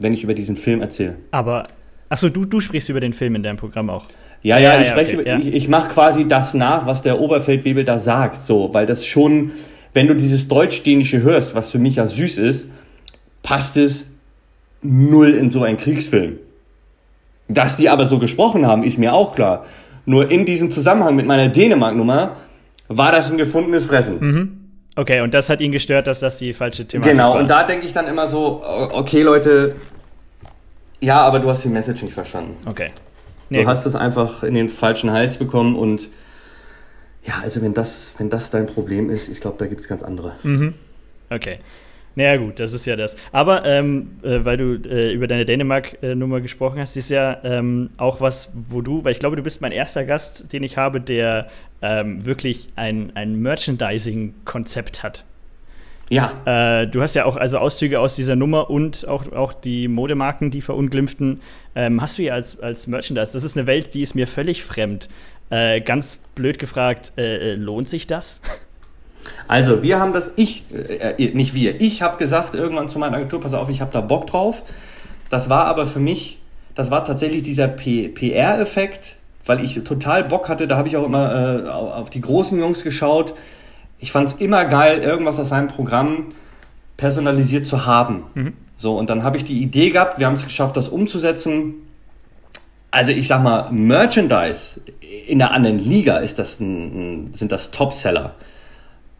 wenn 0.00 0.12
ich 0.12 0.24
über 0.24 0.34
diesen 0.34 0.56
Film 0.56 0.80
erzähle. 0.80 1.16
Aber, 1.30 1.68
achso, 2.08 2.28
du, 2.28 2.44
du 2.44 2.60
sprichst 2.60 2.88
über 2.88 3.00
den 3.00 3.12
Film 3.12 3.36
in 3.36 3.42
deinem 3.42 3.56
Programm 3.56 3.90
auch. 3.90 4.06
Ja, 4.42 4.58
ja, 4.58 4.74
ja 4.74 4.80
ich 4.80 4.88
spreche, 4.88 5.18
okay, 5.18 5.28
ja. 5.28 5.38
ich, 5.38 5.54
ich 5.54 5.68
mache 5.68 5.90
quasi 5.90 6.26
das 6.26 6.54
nach, 6.54 6.86
was 6.86 7.02
der 7.02 7.20
Oberfeldwebel 7.20 7.84
da 7.84 7.98
sagt, 7.98 8.42
so, 8.42 8.72
weil 8.72 8.86
das 8.86 9.04
schon, 9.04 9.52
wenn 9.92 10.06
du 10.06 10.14
dieses 10.14 10.48
Deutsch-Dänische 10.48 11.22
hörst, 11.22 11.54
was 11.54 11.70
für 11.70 11.78
mich 11.78 11.96
ja 11.96 12.06
süß 12.06 12.38
ist, 12.38 12.70
passt 13.42 13.76
es 13.76 14.06
null 14.82 15.30
in 15.30 15.50
so 15.50 15.62
einen 15.62 15.76
Kriegsfilm. 15.76 16.38
Dass 17.48 17.76
die 17.76 17.88
aber 17.88 18.06
so 18.06 18.18
gesprochen 18.18 18.66
haben, 18.66 18.84
ist 18.84 18.98
mir 18.98 19.12
auch 19.12 19.34
klar. 19.34 19.66
Nur 20.06 20.30
in 20.30 20.46
diesem 20.46 20.70
Zusammenhang 20.70 21.16
mit 21.16 21.26
meiner 21.26 21.48
Dänemark-Nummer 21.48 22.36
war 22.88 23.12
das 23.12 23.30
ein 23.30 23.38
gefundenes 23.38 23.86
Fressen. 23.86 24.18
Mhm. 24.20 24.56
Okay, 24.96 25.20
und 25.20 25.34
das 25.34 25.48
hat 25.48 25.60
ihn 25.60 25.72
gestört, 25.72 26.06
dass 26.06 26.20
das 26.20 26.38
die 26.38 26.52
falsche 26.52 26.86
Thematik 26.86 27.12
genau, 27.12 27.24
war. 27.24 27.32
Genau, 27.32 27.40
und 27.42 27.50
da 27.50 27.62
denke 27.62 27.86
ich 27.86 27.92
dann 27.92 28.06
immer 28.06 28.26
so, 28.26 28.62
okay 28.64 29.22
Leute, 29.22 29.76
ja, 31.00 31.20
aber 31.20 31.38
du 31.38 31.48
hast 31.48 31.64
die 31.64 31.68
Message 31.68 32.02
nicht 32.02 32.12
verstanden. 32.12 32.56
Okay. 32.66 32.90
Nee, 33.48 33.62
du 33.62 33.68
hast 33.68 33.86
es 33.86 33.94
einfach 33.94 34.42
in 34.42 34.54
den 34.54 34.68
falschen 34.68 35.10
Hals 35.10 35.38
bekommen 35.38 35.76
und 35.76 36.08
ja, 37.24 37.34
also 37.42 37.62
wenn 37.62 37.74
das, 37.74 38.14
wenn 38.18 38.30
das 38.30 38.50
dein 38.50 38.66
Problem 38.66 39.10
ist, 39.10 39.28
ich 39.28 39.40
glaube, 39.40 39.56
da 39.58 39.66
gibt 39.66 39.80
es 39.80 39.88
ganz 39.88 40.02
andere. 40.02 40.32
Mhm. 40.42 40.74
Okay. 41.30 41.58
Naja, 42.20 42.36
gut, 42.36 42.60
das 42.60 42.74
ist 42.74 42.84
ja 42.84 42.96
das. 42.96 43.16
Aber 43.32 43.64
ähm, 43.64 44.10
äh, 44.22 44.44
weil 44.44 44.58
du 44.58 44.74
äh, 44.74 45.10
über 45.10 45.26
deine 45.26 45.46
Dänemark-Nummer 45.46 46.42
gesprochen 46.42 46.78
hast, 46.78 46.94
ist 46.98 47.08
ja 47.08 47.42
ähm, 47.44 47.88
auch 47.96 48.20
was, 48.20 48.52
wo 48.68 48.82
du, 48.82 49.02
weil 49.04 49.12
ich 49.12 49.20
glaube, 49.20 49.36
du 49.36 49.42
bist 49.42 49.62
mein 49.62 49.72
erster 49.72 50.04
Gast, 50.04 50.52
den 50.52 50.62
ich 50.62 50.76
habe, 50.76 51.00
der 51.00 51.48
ähm, 51.80 52.26
wirklich 52.26 52.68
ein, 52.76 53.16
ein 53.16 53.40
Merchandising-Konzept 53.40 55.02
hat. 55.02 55.24
Ja. 56.10 56.82
Äh, 56.82 56.88
du 56.88 57.00
hast 57.00 57.14
ja 57.14 57.24
auch 57.24 57.36
also 57.36 57.56
Auszüge 57.56 58.00
aus 58.00 58.16
dieser 58.16 58.36
Nummer 58.36 58.68
und 58.68 59.08
auch, 59.08 59.32
auch 59.32 59.54
die 59.54 59.88
Modemarken, 59.88 60.50
die 60.50 60.60
verunglimpften, 60.60 61.40
ähm, 61.74 62.02
hast 62.02 62.18
du 62.18 62.22
ja 62.22 62.34
als, 62.34 62.60
als 62.60 62.86
Merchandise. 62.86 63.32
Das 63.32 63.44
ist 63.44 63.56
eine 63.56 63.66
Welt, 63.66 63.94
die 63.94 64.02
ist 64.02 64.14
mir 64.14 64.26
völlig 64.26 64.62
fremd. 64.62 65.08
Äh, 65.48 65.80
ganz 65.80 66.22
blöd 66.34 66.58
gefragt, 66.58 67.12
äh, 67.16 67.52
äh 67.52 67.54
lohnt 67.54 67.88
sich 67.88 68.06
das? 68.06 68.42
Also, 69.48 69.82
wir 69.82 69.98
haben 69.98 70.12
das, 70.12 70.30
ich, 70.36 70.64
äh, 70.72 71.24
äh, 71.24 71.34
nicht 71.34 71.54
wir, 71.54 71.80
ich 71.80 72.02
habe 72.02 72.18
gesagt 72.18 72.54
irgendwann 72.54 72.88
zu 72.88 72.98
meiner 72.98 73.16
Agentur, 73.16 73.40
pass 73.40 73.54
auf, 73.54 73.68
ich 73.68 73.80
habe 73.80 73.92
da 73.92 74.00
Bock 74.00 74.26
drauf. 74.26 74.62
Das 75.28 75.48
war 75.48 75.66
aber 75.66 75.86
für 75.86 76.00
mich, 76.00 76.38
das 76.74 76.90
war 76.90 77.04
tatsächlich 77.04 77.42
dieser 77.42 77.68
PR-Effekt, 77.68 79.16
weil 79.46 79.64
ich 79.64 79.82
total 79.84 80.24
Bock 80.24 80.48
hatte, 80.48 80.68
da 80.68 80.76
habe 80.76 80.88
ich 80.88 80.96
auch 80.96 81.04
immer 81.04 81.64
äh, 81.64 81.68
auf 81.68 82.10
die 82.10 82.20
großen 82.20 82.58
Jungs 82.58 82.84
geschaut. 82.84 83.34
Ich 83.98 84.12
fand 84.12 84.28
es 84.28 84.34
immer 84.34 84.64
geil, 84.64 85.00
irgendwas 85.00 85.38
aus 85.38 85.48
seinem 85.48 85.68
Programm 85.68 86.26
personalisiert 86.96 87.66
zu 87.66 87.86
haben. 87.86 88.24
Mhm. 88.34 88.52
So, 88.76 88.96
und 88.96 89.10
dann 89.10 89.22
habe 89.22 89.36
ich 89.36 89.44
die 89.44 89.60
Idee 89.60 89.90
gehabt, 89.90 90.18
wir 90.18 90.26
haben 90.26 90.34
es 90.34 90.44
geschafft, 90.44 90.76
das 90.76 90.88
umzusetzen. 90.88 91.74
Also 92.90 93.12
ich 93.12 93.28
sag 93.28 93.42
mal, 93.42 93.70
Merchandise 93.70 94.80
in 95.26 95.42
einer 95.42 95.52
anderen 95.52 95.78
Liga 95.78 96.18
ist 96.18 96.38
das 96.38 96.60
ein, 96.60 97.30
sind 97.34 97.52
das 97.52 97.70
Topseller. 97.70 98.34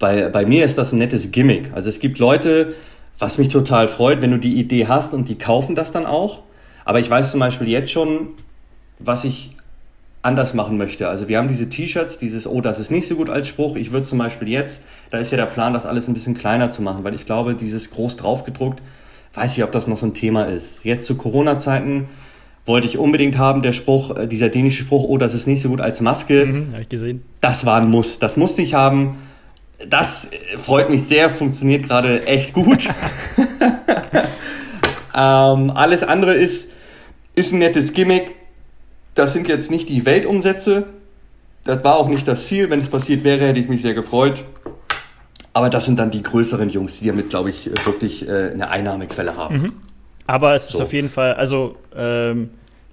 Bei, 0.01 0.31
bei 0.31 0.47
mir 0.47 0.65
ist 0.65 0.79
das 0.79 0.93
ein 0.93 0.99
nettes 0.99 1.31
Gimmick. 1.31 1.71
Also 1.75 1.91
es 1.91 2.01
gibt 2.01 2.19
Leute, 2.19 2.75
was 3.19 3.39
mich 3.39 3.49
total 3.49 3.87
freut, 3.87 4.23
wenn 4.23 4.31
du 4.31 4.39
die 4.39 4.59
Idee 4.59 4.89
hast 4.89 5.13
und 5.13 5.29
die 5.29 5.37
kaufen 5.37 5.77
das 5.77 5.93
dann 5.93 6.07
auch. 6.07 6.41
Aber 6.87 6.99
ich 6.99 7.09
weiß 7.09 7.31
zum 7.31 7.39
Beispiel 7.39 7.69
jetzt 7.69 7.93
schon, 7.93 8.31
was 8.99 9.25
ich 9.25 9.55
anders 10.23 10.55
machen 10.55 10.79
möchte. 10.79 11.09
Also 11.09 11.29
wir 11.29 11.37
haben 11.37 11.49
diese 11.49 11.69
T-Shirts, 11.69 12.19
dieses 12.19 12.47
Oh, 12.47 12.63
das 12.63 12.79
ist 12.79 12.91
nicht 12.91 13.07
so 13.07 13.15
gut 13.15 13.29
als 13.29 13.47
Spruch. 13.47 13.77
Ich 13.77 13.93
würde 13.93 14.07
zum 14.07 14.19
Beispiel 14.19 14.49
jetzt, 14.49 14.83
da 15.11 15.19
ist 15.19 15.33
ja 15.33 15.37
der 15.37 15.47
Plan, 15.47 15.75
das 15.75 15.85
alles 15.85 16.09
ein 16.09 16.15
bisschen 16.15 16.35
kleiner 16.35 16.71
zu 16.71 16.81
machen, 16.81 17.05
weil 17.05 17.15
ich 17.15 17.27
glaube, 17.27 17.55
dieses 17.55 17.91
groß 17.91 18.17
draufgedruckt, 18.17 18.83
weiß 19.35 19.57
ich, 19.59 19.65
ob 19.65 19.73
das 19.73 19.87
noch 19.87 19.99
so 19.99 20.07
ein 20.07 20.15
Thema 20.15 20.45
ist. 20.45 20.83
Jetzt 20.83 21.07
zu 21.07 21.15
Corona-Zeiten 21.15 22.09
wollte 22.65 22.87
ich 22.87 22.97
unbedingt 22.97 23.37
haben, 23.37 23.61
der 23.61 23.73
Spruch, 23.73 24.17
äh, 24.17 24.27
dieser 24.27 24.49
dänische 24.49 24.83
Spruch, 24.83 25.05
oh, 25.05 25.19
das 25.19 25.35
ist 25.35 25.47
nicht 25.47 25.61
so 25.61 25.69
gut 25.69 25.83
als 25.83 26.01
Maske. 26.01 26.47
Mhm, 26.47 26.73
hab 26.73 26.81
ich 26.81 26.89
gesehen. 26.89 27.23
Das 27.43 27.67
war 27.67 27.81
ein 27.81 27.91
Muss. 27.91 28.19
Das 28.19 28.39
musste 28.39 28.63
ich 28.63 28.73
haben 28.73 29.19
das 29.89 30.29
freut 30.59 30.91
mich 30.91 31.05
sehr, 31.05 31.31
funktioniert 31.31 31.85
gerade 31.85 32.27
echt 32.27 32.53
gut. 32.53 32.89
ähm, 35.15 35.71
alles 35.71 36.03
andere 36.03 36.35
ist, 36.35 36.71
ist 37.35 37.53
ein 37.53 37.59
nettes 37.59 37.93
Gimmick. 37.93 38.35
Das 39.15 39.33
sind 39.33 39.49
jetzt 39.49 39.71
nicht 39.71 39.89
die 39.89 40.07
Weltumsätze. 40.07 40.87
Das 41.65 41.83
war 41.85 41.97
auch 41.97 42.09
nicht 42.09 42.27
das 42.27 42.47
Ziel. 42.47 42.71
Wenn 42.71 42.81
es 42.81 42.89
passiert 42.89 43.25
wäre, 43.25 43.47
hätte 43.47 43.61
ich 43.61 43.69
mich 43.69 43.83
sehr 43.83 43.95
gefreut. 43.95 44.45
Aber 45.53 45.69
das 45.69 45.87
sind 45.87 45.99
dann 45.99 46.11
die 46.11 46.23
größeren 46.23 46.69
Jungs, 46.69 47.01
die 47.01 47.09
damit, 47.09 47.31
glaube 47.31 47.51
ich, 47.51 47.71
wirklich 47.85 48.27
äh, 48.29 48.51
eine 48.53 48.71
Einnahmequelle 48.71 49.37
haben. 49.37 49.63
Mhm. 49.63 49.73
Aber 50.27 50.55
es 50.55 50.69
so. 50.69 50.79
ist 50.79 50.85
auf 50.85 50.93
jeden 50.93 51.11
Fall, 51.11 51.35
also 51.35 51.75
ähm, 51.95 52.51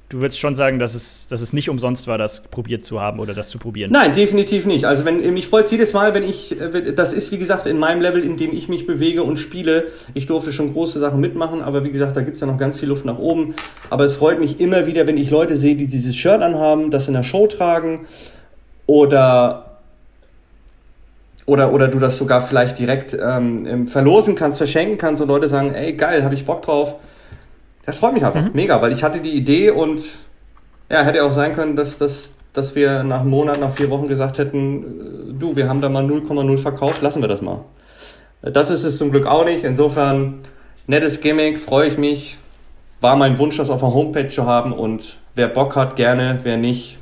du 0.10 0.20
würdest 0.20 0.40
schon 0.40 0.56
sagen, 0.56 0.80
dass 0.80 0.96
es, 0.96 1.28
dass 1.28 1.42
es 1.42 1.52
nicht 1.52 1.70
umsonst 1.70 2.08
war, 2.08 2.18
das 2.18 2.42
probiert 2.42 2.86
zu 2.86 3.02
haben 3.02 3.20
oder 3.20 3.34
das 3.34 3.50
zu 3.50 3.60
probieren. 3.60 3.92
Nein, 3.92 4.14
definitiv 4.14 4.66
nicht. 4.66 4.86
Also 4.86 5.04
wenn 5.04 5.34
mich 5.34 5.48
freut 5.48 5.70
jedes 5.70 5.94
Mal, 5.94 6.14
wenn 6.14 6.24
ich, 6.24 6.56
das 6.96 7.14
ist 7.14 7.32
wie 7.32 7.38
gesagt 7.38 7.66
in 7.66 7.78
meinem 7.78 8.02
Level, 8.02 8.24
in 8.24 8.38
dem 8.38 8.54
ich 8.54 8.70
mich 8.70 8.88
bewege 8.88 9.24
und 9.24 9.38
spiele. 9.38 9.88
Ich 10.14 10.26
durfte 10.26 10.54
schon 10.54 10.72
große 10.72 11.00
Sachen 11.00 11.20
mitmachen, 11.20 11.62
aber 11.62 11.84
wie 11.84 11.92
gesagt, 11.92 12.16
da 12.16 12.22
gibt's 12.22 12.40
ja 12.40 12.48
noch 12.48 12.58
ganz 12.58 12.80
viel 12.80 12.90
Luft 12.90 13.06
nach 13.06 13.20
oben. 13.20 13.54
Aber 13.90 14.06
es 14.06 14.16
freut 14.16 14.40
mich 14.40 14.60
immer 14.62 14.86
wieder, 14.86 15.08
wenn 15.08 15.18
ich 15.18 15.30
Leute 15.30 15.58
sehe, 15.58 15.76
die 15.76 15.88
dieses 15.88 16.16
Shirt 16.16 16.42
anhaben, 16.42 16.90
das 16.90 17.08
in 17.08 17.14
der 17.14 17.24
Show 17.24 17.48
tragen 17.48 18.08
oder 18.86 19.64
oder, 21.46 21.72
oder 21.72 21.88
du 21.88 21.98
das 21.98 22.18
sogar 22.18 22.42
vielleicht 22.42 22.78
direkt 22.78 23.18
ähm, 23.18 23.88
verlosen 23.88 24.36
kannst, 24.36 24.58
verschenken 24.58 24.98
kannst 24.98 25.22
und 25.22 25.30
Leute 25.30 25.48
sagen, 25.48 25.74
ey 25.74 25.94
geil, 25.94 26.26
habe 26.26 26.34
ich 26.34 26.44
Bock 26.44 26.62
drauf 26.62 26.96
das 27.88 28.00
freut 28.00 28.14
mich 28.14 28.26
einfach 28.26 28.42
mhm. 28.42 28.52
mega, 28.54 28.82
weil 28.82 28.92
ich 28.92 29.02
hatte 29.02 29.22
die 29.22 29.32
Idee 29.32 29.72
und 29.72 30.06
ja, 30.92 31.04
hätte 31.04 31.24
auch 31.24 31.32
sein 31.32 31.54
können, 31.54 31.78
dass, 31.78 31.98
dass, 31.98 32.34
dass 32.52 32.76
wir 32.76 33.04
nach 33.04 33.22
einem 33.22 33.30
Monat, 33.30 33.62
nach 33.62 33.72
vier 33.72 33.90
Wochen 33.90 34.10
gesagt 34.10 34.38
hätten, 34.38 35.32
äh, 35.32 35.34
du, 35.40 35.56
wir 35.56 35.70
haben 35.70 35.80
da 35.80 35.88
mal 35.88 36.04
0,0 36.06 36.58
verkauft, 36.58 37.02
lassen 37.02 37.22
wir 37.22 37.30
das 37.30 37.42
mal. 37.42 37.62
Das 38.42 38.70
ist 38.70 38.84
es 38.84 38.98
zum 38.98 39.10
Glück 39.10 39.26
auch 39.26 39.46
nicht. 39.46 39.64
Insofern, 39.64 40.40
nettes 40.86 41.22
Gimmick, 41.22 41.62
freue 41.62 41.88
ich 41.88 41.98
mich. 41.98 42.38
War 43.00 43.16
mein 43.16 43.40
Wunsch, 43.40 43.56
das 43.56 43.70
auf 43.70 43.80
der 43.80 43.94
Homepage 43.94 44.28
zu 44.28 44.46
haben 44.46 44.74
und 44.74 45.18
wer 45.36 45.48
Bock 45.48 45.78
hat, 45.78 45.96
gerne, 45.96 46.40
wer 46.44 46.58
nicht, 46.58 46.98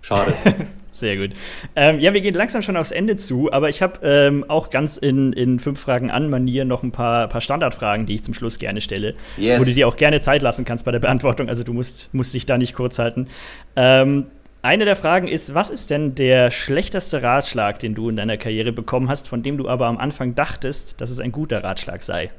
schade. 0.00 0.32
Sehr 0.96 1.18
gut. 1.18 1.36
Ähm, 1.74 2.00
ja, 2.00 2.14
wir 2.14 2.22
gehen 2.22 2.34
langsam 2.34 2.62
schon 2.62 2.76
aufs 2.76 2.90
Ende 2.90 3.18
zu, 3.18 3.52
aber 3.52 3.68
ich 3.68 3.82
habe 3.82 4.00
ähm, 4.02 4.46
auch 4.48 4.70
ganz 4.70 4.96
in, 4.96 5.34
in 5.34 5.58
fünf 5.58 5.78
Fragen 5.78 6.10
an 6.10 6.30
Manier 6.30 6.64
noch 6.64 6.82
ein 6.82 6.90
paar, 6.90 7.28
paar 7.28 7.42
Standardfragen, 7.42 8.06
die 8.06 8.14
ich 8.14 8.24
zum 8.24 8.32
Schluss 8.32 8.58
gerne 8.58 8.80
stelle, 8.80 9.14
yes. 9.36 9.60
wo 9.60 9.64
du 9.64 9.74
dir 9.74 9.88
auch 9.88 9.96
gerne 9.96 10.20
Zeit 10.20 10.40
lassen 10.40 10.64
kannst 10.64 10.86
bei 10.86 10.92
der 10.92 10.98
Beantwortung. 10.98 11.50
Also 11.50 11.64
du 11.64 11.74
musst, 11.74 12.08
musst 12.14 12.32
dich 12.32 12.46
da 12.46 12.56
nicht 12.56 12.74
kurz 12.74 12.98
halten. 12.98 13.28
Ähm, 13.76 14.28
eine 14.62 14.86
der 14.86 14.96
Fragen 14.96 15.28
ist, 15.28 15.54
was 15.54 15.68
ist 15.68 15.90
denn 15.90 16.14
der 16.14 16.50
schlechteste 16.50 17.22
Ratschlag, 17.22 17.78
den 17.78 17.94
du 17.94 18.08
in 18.08 18.16
deiner 18.16 18.38
Karriere 18.38 18.72
bekommen 18.72 19.10
hast, 19.10 19.28
von 19.28 19.42
dem 19.42 19.58
du 19.58 19.68
aber 19.68 19.86
am 19.86 19.98
Anfang 19.98 20.34
dachtest, 20.34 21.02
dass 21.02 21.10
es 21.10 21.20
ein 21.20 21.30
guter 21.30 21.62
Ratschlag 21.62 22.02
sei? 22.02 22.30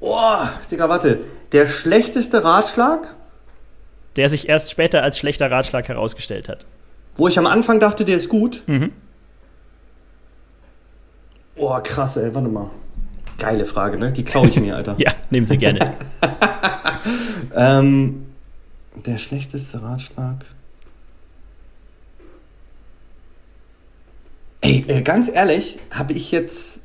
Oh, 0.00 0.36
Digga, 0.70 0.90
warte. 0.90 1.20
Der 1.52 1.66
schlechteste 1.66 2.44
Ratschlag? 2.44 3.16
Der 4.16 4.28
sich 4.28 4.46
erst 4.46 4.70
später 4.70 5.02
als 5.02 5.18
schlechter 5.18 5.50
Ratschlag 5.50 5.88
herausgestellt 5.88 6.50
hat. 6.50 6.66
Wo 7.18 7.26
ich 7.26 7.38
am 7.38 7.46
Anfang 7.46 7.80
dachte, 7.80 8.04
der 8.04 8.16
ist 8.16 8.28
gut. 8.28 8.62
Mhm. 8.66 8.92
Boah, 11.56 11.82
krass, 11.82 12.16
ey, 12.16 12.32
warte 12.32 12.48
mal. 12.48 12.70
Geile 13.38 13.66
Frage, 13.66 13.98
ne? 13.98 14.12
Die 14.12 14.24
klaue 14.24 14.48
ich 14.48 14.58
mir, 14.58 14.76
Alter. 14.76 14.94
ja, 14.98 15.12
nehmen 15.28 15.44
Sie 15.44 15.58
gerne. 15.58 15.94
ähm, 17.56 18.26
der 19.04 19.18
schlechteste 19.18 19.82
Ratschlag. 19.82 20.44
Ey, 24.60 24.84
äh, 24.86 25.02
ganz 25.02 25.28
ehrlich, 25.28 25.80
habe 25.90 26.12
ich 26.12 26.30
jetzt. 26.30 26.80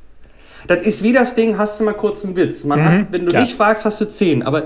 Das 0.66 0.84
ist 0.84 1.02
wie 1.04 1.12
das 1.12 1.36
Ding, 1.36 1.58
hast 1.58 1.78
du 1.78 1.84
mal 1.84 1.92
kurz 1.92 2.24
einen 2.24 2.34
Witz. 2.34 2.64
Man 2.64 2.80
mhm, 2.80 2.84
hat, 2.84 3.12
wenn 3.12 3.24
du 3.24 3.30
klar. 3.30 3.42
mich 3.42 3.54
fragst, 3.54 3.84
hast 3.84 4.00
du 4.00 4.08
zehn. 4.08 4.42
Aber 4.42 4.64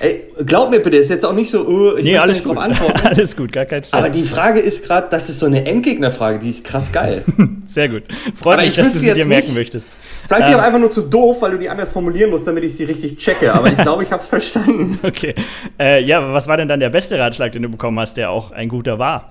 Ey, 0.00 0.24
glaub 0.44 0.70
mir 0.70 0.80
bitte, 0.80 0.96
ist 0.96 1.10
jetzt 1.10 1.24
auch 1.24 1.32
nicht 1.32 1.50
so, 1.50 1.66
uh, 1.66 1.96
ich 1.96 2.04
nee, 2.04 2.18
alles 2.18 2.36
nicht 2.36 2.44
gut. 2.44 2.56
drauf 2.56 2.64
antworten. 2.64 3.00
alles 3.06 3.36
gut, 3.36 3.52
gar 3.52 3.64
kein 3.64 3.84
Stress. 3.84 3.98
Aber 3.98 4.10
die 4.10 4.24
Frage 4.24 4.60
ist 4.60 4.84
gerade, 4.84 5.08
das 5.10 5.28
ist 5.28 5.38
so 5.38 5.46
eine 5.46 5.66
Endgegnerfrage, 5.66 6.38
die 6.38 6.50
ist 6.50 6.64
krass 6.64 6.92
geil. 6.92 7.24
Sehr 7.66 7.88
gut. 7.88 8.02
Freut 8.34 8.60
mich, 8.60 8.74
dass 8.74 8.92
du 8.92 8.98
sie 8.98 9.14
dir 9.14 9.24
merken 9.24 9.48
nicht, 9.48 9.56
möchtest. 9.56 9.96
Vielleicht 10.26 10.48
ähm, 10.48 10.56
auch 10.56 10.62
einfach 10.62 10.78
nur 10.78 10.90
zu 10.90 11.02
doof, 11.02 11.40
weil 11.42 11.52
du 11.52 11.58
die 11.58 11.68
anders 11.68 11.92
formulieren 11.92 12.30
musst, 12.30 12.46
damit 12.46 12.64
ich 12.64 12.76
sie 12.76 12.84
richtig 12.84 13.16
checke. 13.16 13.52
Aber 13.52 13.68
ich 13.68 13.78
glaube, 13.78 14.02
ich 14.02 14.12
habe 14.12 14.22
es 14.22 14.28
verstanden. 14.28 14.98
Okay. 15.02 15.34
Äh, 15.78 16.02
ja, 16.02 16.32
was 16.32 16.48
war 16.48 16.56
denn 16.56 16.68
dann 16.68 16.80
der 16.80 16.90
beste 16.90 17.18
Ratschlag, 17.18 17.52
den 17.52 17.62
du 17.62 17.68
bekommen 17.68 17.98
hast, 17.98 18.16
der 18.16 18.30
auch 18.30 18.50
ein 18.50 18.68
guter 18.68 18.98
war? 18.98 19.30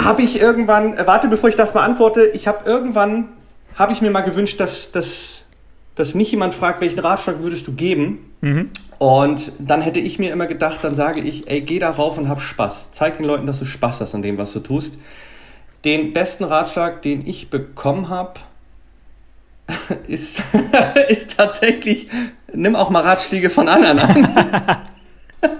Habe 0.00 0.22
ich 0.22 0.40
irgendwann, 0.40 0.96
äh, 0.96 1.06
warte, 1.06 1.28
bevor 1.28 1.48
ich 1.48 1.56
das 1.56 1.72
beantworte, 1.72 2.24
ich 2.32 2.48
habe 2.48 2.68
irgendwann 2.68 3.28
habe 3.80 3.94
ich 3.94 4.02
mir 4.02 4.10
mal 4.10 4.20
gewünscht, 4.20 4.60
dass, 4.60 4.92
dass, 4.92 5.44
dass 5.94 6.14
mich 6.14 6.30
jemand 6.30 6.52
fragt, 6.52 6.82
welchen 6.82 6.98
Ratschlag 6.98 7.42
würdest 7.42 7.66
du 7.66 7.72
geben? 7.72 8.30
Mhm. 8.42 8.68
Und 8.98 9.52
dann 9.58 9.80
hätte 9.80 10.00
ich 10.00 10.18
mir 10.18 10.34
immer 10.34 10.46
gedacht, 10.46 10.84
dann 10.84 10.94
sage 10.94 11.20
ich, 11.20 11.48
ey, 11.48 11.62
geh 11.62 11.78
da 11.78 11.88
rauf 11.88 12.18
und 12.18 12.28
hab 12.28 12.42
Spaß. 12.42 12.92
Zeig 12.92 13.16
den 13.16 13.24
Leuten, 13.24 13.46
dass 13.46 13.58
du 13.58 13.64
Spaß 13.64 14.02
hast 14.02 14.14
an 14.14 14.20
dem, 14.20 14.36
was 14.36 14.52
du 14.52 14.60
tust. 14.60 14.94
Den 15.86 16.12
besten 16.12 16.44
Ratschlag, 16.44 17.00
den 17.00 17.26
ich 17.26 17.48
bekommen 17.48 18.10
habe, 18.10 18.34
ist, 20.06 20.42
ist 21.08 21.38
tatsächlich, 21.38 22.08
nimm 22.52 22.76
auch 22.76 22.90
mal 22.90 23.02
Ratschläge 23.02 23.48
von 23.48 23.66
anderen 23.66 23.98
an. 23.98 24.28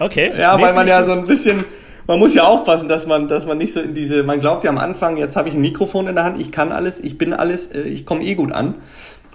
okay. 0.00 0.34
Ja, 0.36 0.60
weil 0.60 0.74
man 0.74 0.86
ja 0.86 1.02
so 1.06 1.12
ein 1.12 1.26
bisschen, 1.26 1.64
man 2.06 2.18
muss 2.18 2.34
ja 2.34 2.44
aufpassen, 2.44 2.88
dass 2.88 3.06
man, 3.06 3.28
dass 3.28 3.46
man 3.46 3.58
nicht 3.58 3.72
so 3.72 3.80
in 3.80 3.94
diese, 3.94 4.22
man 4.22 4.40
glaubt 4.40 4.64
ja 4.64 4.70
am 4.70 4.78
Anfang, 4.78 5.16
jetzt 5.16 5.36
habe 5.36 5.48
ich 5.48 5.54
ein 5.54 5.60
Mikrofon 5.60 6.06
in 6.06 6.14
der 6.14 6.24
Hand, 6.24 6.40
ich 6.40 6.52
kann 6.52 6.72
alles, 6.72 7.00
ich 7.00 7.18
bin 7.18 7.32
alles, 7.32 7.66
äh, 7.68 7.82
ich 7.82 8.06
komme 8.06 8.22
eh 8.24 8.34
gut 8.34 8.52
an. 8.52 8.74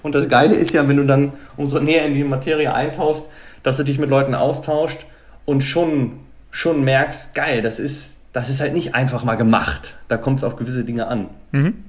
Und 0.01 0.15
das 0.15 0.29
Geile 0.29 0.55
ist 0.55 0.73
ja, 0.73 0.87
wenn 0.87 0.97
du 0.97 1.05
dann 1.05 1.33
umso 1.57 1.79
näher 1.79 2.05
in 2.05 2.13
die 2.13 2.23
Materie 2.23 2.73
eintauchst, 2.73 3.25
dass 3.63 3.77
du 3.77 3.83
dich 3.83 3.99
mit 3.99 4.09
Leuten 4.09 4.33
austauscht 4.33 5.05
und 5.45 5.61
schon, 5.61 6.19
schon 6.51 6.83
merkst, 6.83 7.33
geil, 7.35 7.61
das 7.61 7.79
ist, 7.79 8.17
das 8.31 8.49
ist 8.49 8.61
halt 8.61 8.73
nicht 8.73 8.95
einfach 8.95 9.23
mal 9.23 9.35
gemacht. 9.35 9.95
Da 10.07 10.17
kommt 10.17 10.39
es 10.39 10.43
auf 10.43 10.55
gewisse 10.55 10.85
Dinge 10.85 11.07
an. 11.07 11.27
Mhm. 11.51 11.83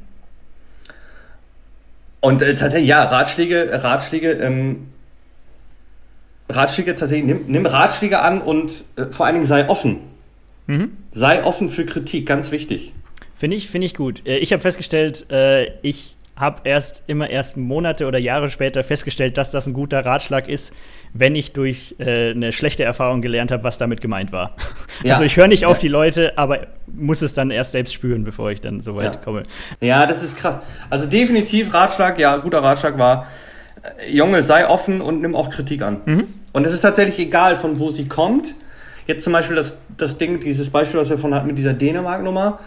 Und 2.21 2.43
äh, 2.43 2.55
tatsächlich, 2.55 2.89
ja, 2.89 3.05
Ratschläge, 3.05 3.83
Ratschläge, 3.83 4.33
ähm, 4.33 4.89
Ratschläge 6.49 6.97
tatsächlich, 6.97 7.27
nimm, 7.27 7.45
nimm 7.47 7.67
Ratschläge 7.67 8.21
an 8.21 8.41
und 8.41 8.85
äh, 8.97 9.05
vor 9.11 9.27
allen 9.27 9.37
Dingen 9.37 9.47
sei 9.47 9.69
offen. 9.69 10.10
Mhm. 10.71 10.97
Sei 11.11 11.43
offen 11.43 11.69
für 11.69 11.85
Kritik, 11.85 12.27
ganz 12.27 12.53
wichtig. 12.53 12.93
Finde 13.35 13.57
ich, 13.57 13.69
find 13.69 13.85
ich 13.85 13.95
gut. 13.95 14.27
Äh, 14.27 14.39
ich 14.39 14.53
habe 14.53 14.63
festgestellt, 14.63 15.27
äh, 15.31 15.67
ich 15.83 16.17
habe 16.37 16.61
erst 16.65 17.03
immer 17.07 17.29
erst 17.29 17.57
Monate 17.57 18.07
oder 18.07 18.19
Jahre 18.19 18.49
später 18.49 18.83
festgestellt, 18.85 19.37
dass 19.37 19.51
das 19.51 19.67
ein 19.67 19.75
guter 19.75 20.07
Ratschlag 20.07 20.49
ist, 20.49 20.73
wenn 21.13 21.35
ich 21.35 21.53
durch 21.53 21.97
äh, 21.99 22.31
eine 22.31 22.53
schlechte 22.53 22.85
Erfahrung 22.85 23.21
gelernt 23.21 23.51
habe, 23.51 23.65
was 23.65 23.79
damit 23.79 24.01
gemeint 24.01 24.33
war. 24.33 24.57
Ja. 25.03 25.15
Also 25.15 25.25
ich 25.25 25.39
höre 25.39 25.49
nicht 25.49 25.65
auf 25.65 25.79
die 25.79 25.89
Leute, 25.89 26.37
aber 26.37 26.67
muss 26.87 27.23
es 27.23 27.33
dann 27.33 27.51
erst 27.51 27.73
selbst 27.73 27.95
spüren, 27.95 28.23
bevor 28.23 28.51
ich 28.51 28.61
dann 28.61 28.83
so 28.83 28.97
weit 28.97 29.15
ja. 29.15 29.21
komme. 29.21 29.45
Ja, 29.81 30.05
das 30.07 30.23
ist 30.23 30.37
krass. 30.37 30.59
Also 30.91 31.07
definitiv 31.07 31.73
Ratschlag, 31.73 32.19
ja, 32.19 32.37
guter 32.37 32.63
Ratschlag 32.63 32.99
war, 32.99 33.27
äh, 33.83 34.15
Junge, 34.15 34.43
sei 34.43 34.69
offen 34.69 35.01
und 35.01 35.23
nimm 35.23 35.35
auch 35.35 35.49
Kritik 35.49 35.81
an. 35.81 36.03
Mhm. 36.05 36.25
Und 36.53 36.67
es 36.67 36.75
ist 36.75 36.83
tatsächlich 36.83 37.19
egal, 37.19 37.57
von 37.57 37.79
wo 37.79 37.91
sie 37.91 38.09
kommt. 38.09 38.55
Jetzt 39.07 39.25
zum 39.25 39.33
Beispiel 39.33 39.57
das, 39.57 39.77
das 39.97 40.19
Ding, 40.19 40.41
dieses 40.41 40.71
Beispiel, 40.71 41.01
was 41.01 41.11
wir 41.11 41.19
von 41.19 41.35
hatten 41.35 41.47
mit 41.47 41.59
dieser 41.59 41.73
Dänemark-Nummer 41.75 42.61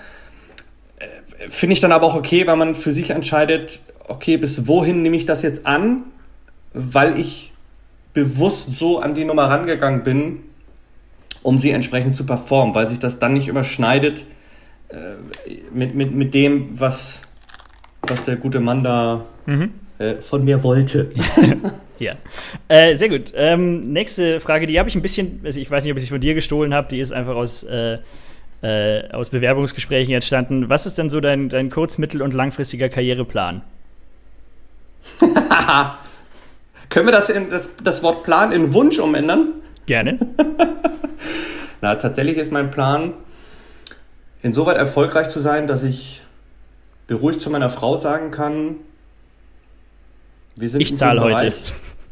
Finde 1.50 1.74
ich 1.74 1.80
dann 1.80 1.92
aber 1.92 2.06
auch 2.06 2.16
okay, 2.16 2.48
weil 2.48 2.56
man 2.56 2.76
für 2.76 2.94
sich 2.94 3.10
entscheidet, 3.10 3.80
okay, 4.08 4.38
bis 4.38 4.68
wohin 4.68 5.02
nehme 5.02 5.16
ich 5.16 5.26
das 5.26 5.42
jetzt 5.42 5.66
an, 5.66 6.04
weil 6.74 7.20
ich 7.20 7.54
bewusst 8.14 8.74
so 8.74 9.00
an 9.00 9.16
die 9.16 9.26
Nummer 9.26 9.46
rangegangen 9.46 10.04
bin, 10.04 10.40
um 11.42 11.60
sie 11.60 11.72
entsprechend 11.72 12.16
zu 12.16 12.26
performen, 12.26 12.76
weil 12.76 12.88
sich 12.88 13.00
das 13.00 13.20
dann 13.20 13.34
nicht 13.34 13.48
überschneidet 13.48 14.26
äh, 14.90 14.96
mit, 15.74 15.96
mit, 15.96 16.14
mit 16.14 16.34
dem, 16.34 16.80
was, 16.80 17.22
was 18.02 18.24
der 18.24 18.38
gute 18.38 18.60
Mann 18.60 18.84
da 18.84 19.26
mhm. 19.46 19.72
Äh, 20.04 20.22
von 20.22 20.44
mir 20.44 20.64
wollte. 20.64 21.10
ja, 22.00 22.14
äh, 22.68 22.98
sehr 22.98 23.10
gut. 23.10 23.34
Ähm, 23.36 23.92
nächste 23.94 24.40
Frage, 24.40 24.68
die 24.68 24.80
habe 24.80 24.90
ich 24.90 24.96
ein 24.96 25.02
bisschen, 25.02 25.42
also 25.44 25.60
ich 25.60 25.70
weiß 25.70 25.84
nicht, 25.84 25.92
ob 25.92 25.98
ich 25.98 26.04
sie 26.04 26.10
von 26.10 26.22
dir 26.22 26.34
gestohlen 26.34 26.74
habe, 26.74 26.88
die 26.90 27.00
ist 27.00 27.14
einfach 27.14 27.36
aus 27.36 27.64
äh, 27.64 27.98
äh, 28.64 29.12
aus 29.12 29.30
Bewerbungsgesprächen 29.30 30.14
entstanden. 30.14 30.70
Was 30.70 30.86
ist 30.86 30.98
denn 30.98 31.10
so 31.10 31.20
dein, 31.20 31.50
dein 31.50 31.70
kurz-, 31.70 31.98
mittel- 31.98 32.22
und 32.22 32.34
langfristiger 32.34 32.88
Karriereplan? 32.88 33.62
Können 36.90 37.06
wir 37.08 37.12
das, 37.12 37.30
in, 37.30 37.50
das, 37.50 37.70
das 37.84 38.02
Wort 38.04 38.24
Plan 38.24 38.54
in 38.54 38.74
Wunsch 38.74 39.00
umändern? 39.00 39.50
Gerne. 39.86 40.18
Na, 41.82 41.96
tatsächlich 41.96 42.38
ist 42.38 42.54
mein 42.54 42.72
Plan, 42.72 43.14
insoweit 44.42 44.78
erfolgreich 44.78 45.28
zu 45.28 45.42
sein, 45.42 45.68
dass 45.68 45.84
ich 45.84 46.22
beruhigt 47.08 47.42
zu 47.42 47.50
meiner 47.50 47.70
Frau 47.70 47.98
sagen 47.98 48.32
kann, 48.32 48.78
Ich 50.60 50.96
zahle 50.96 51.22
heute. 51.22 51.54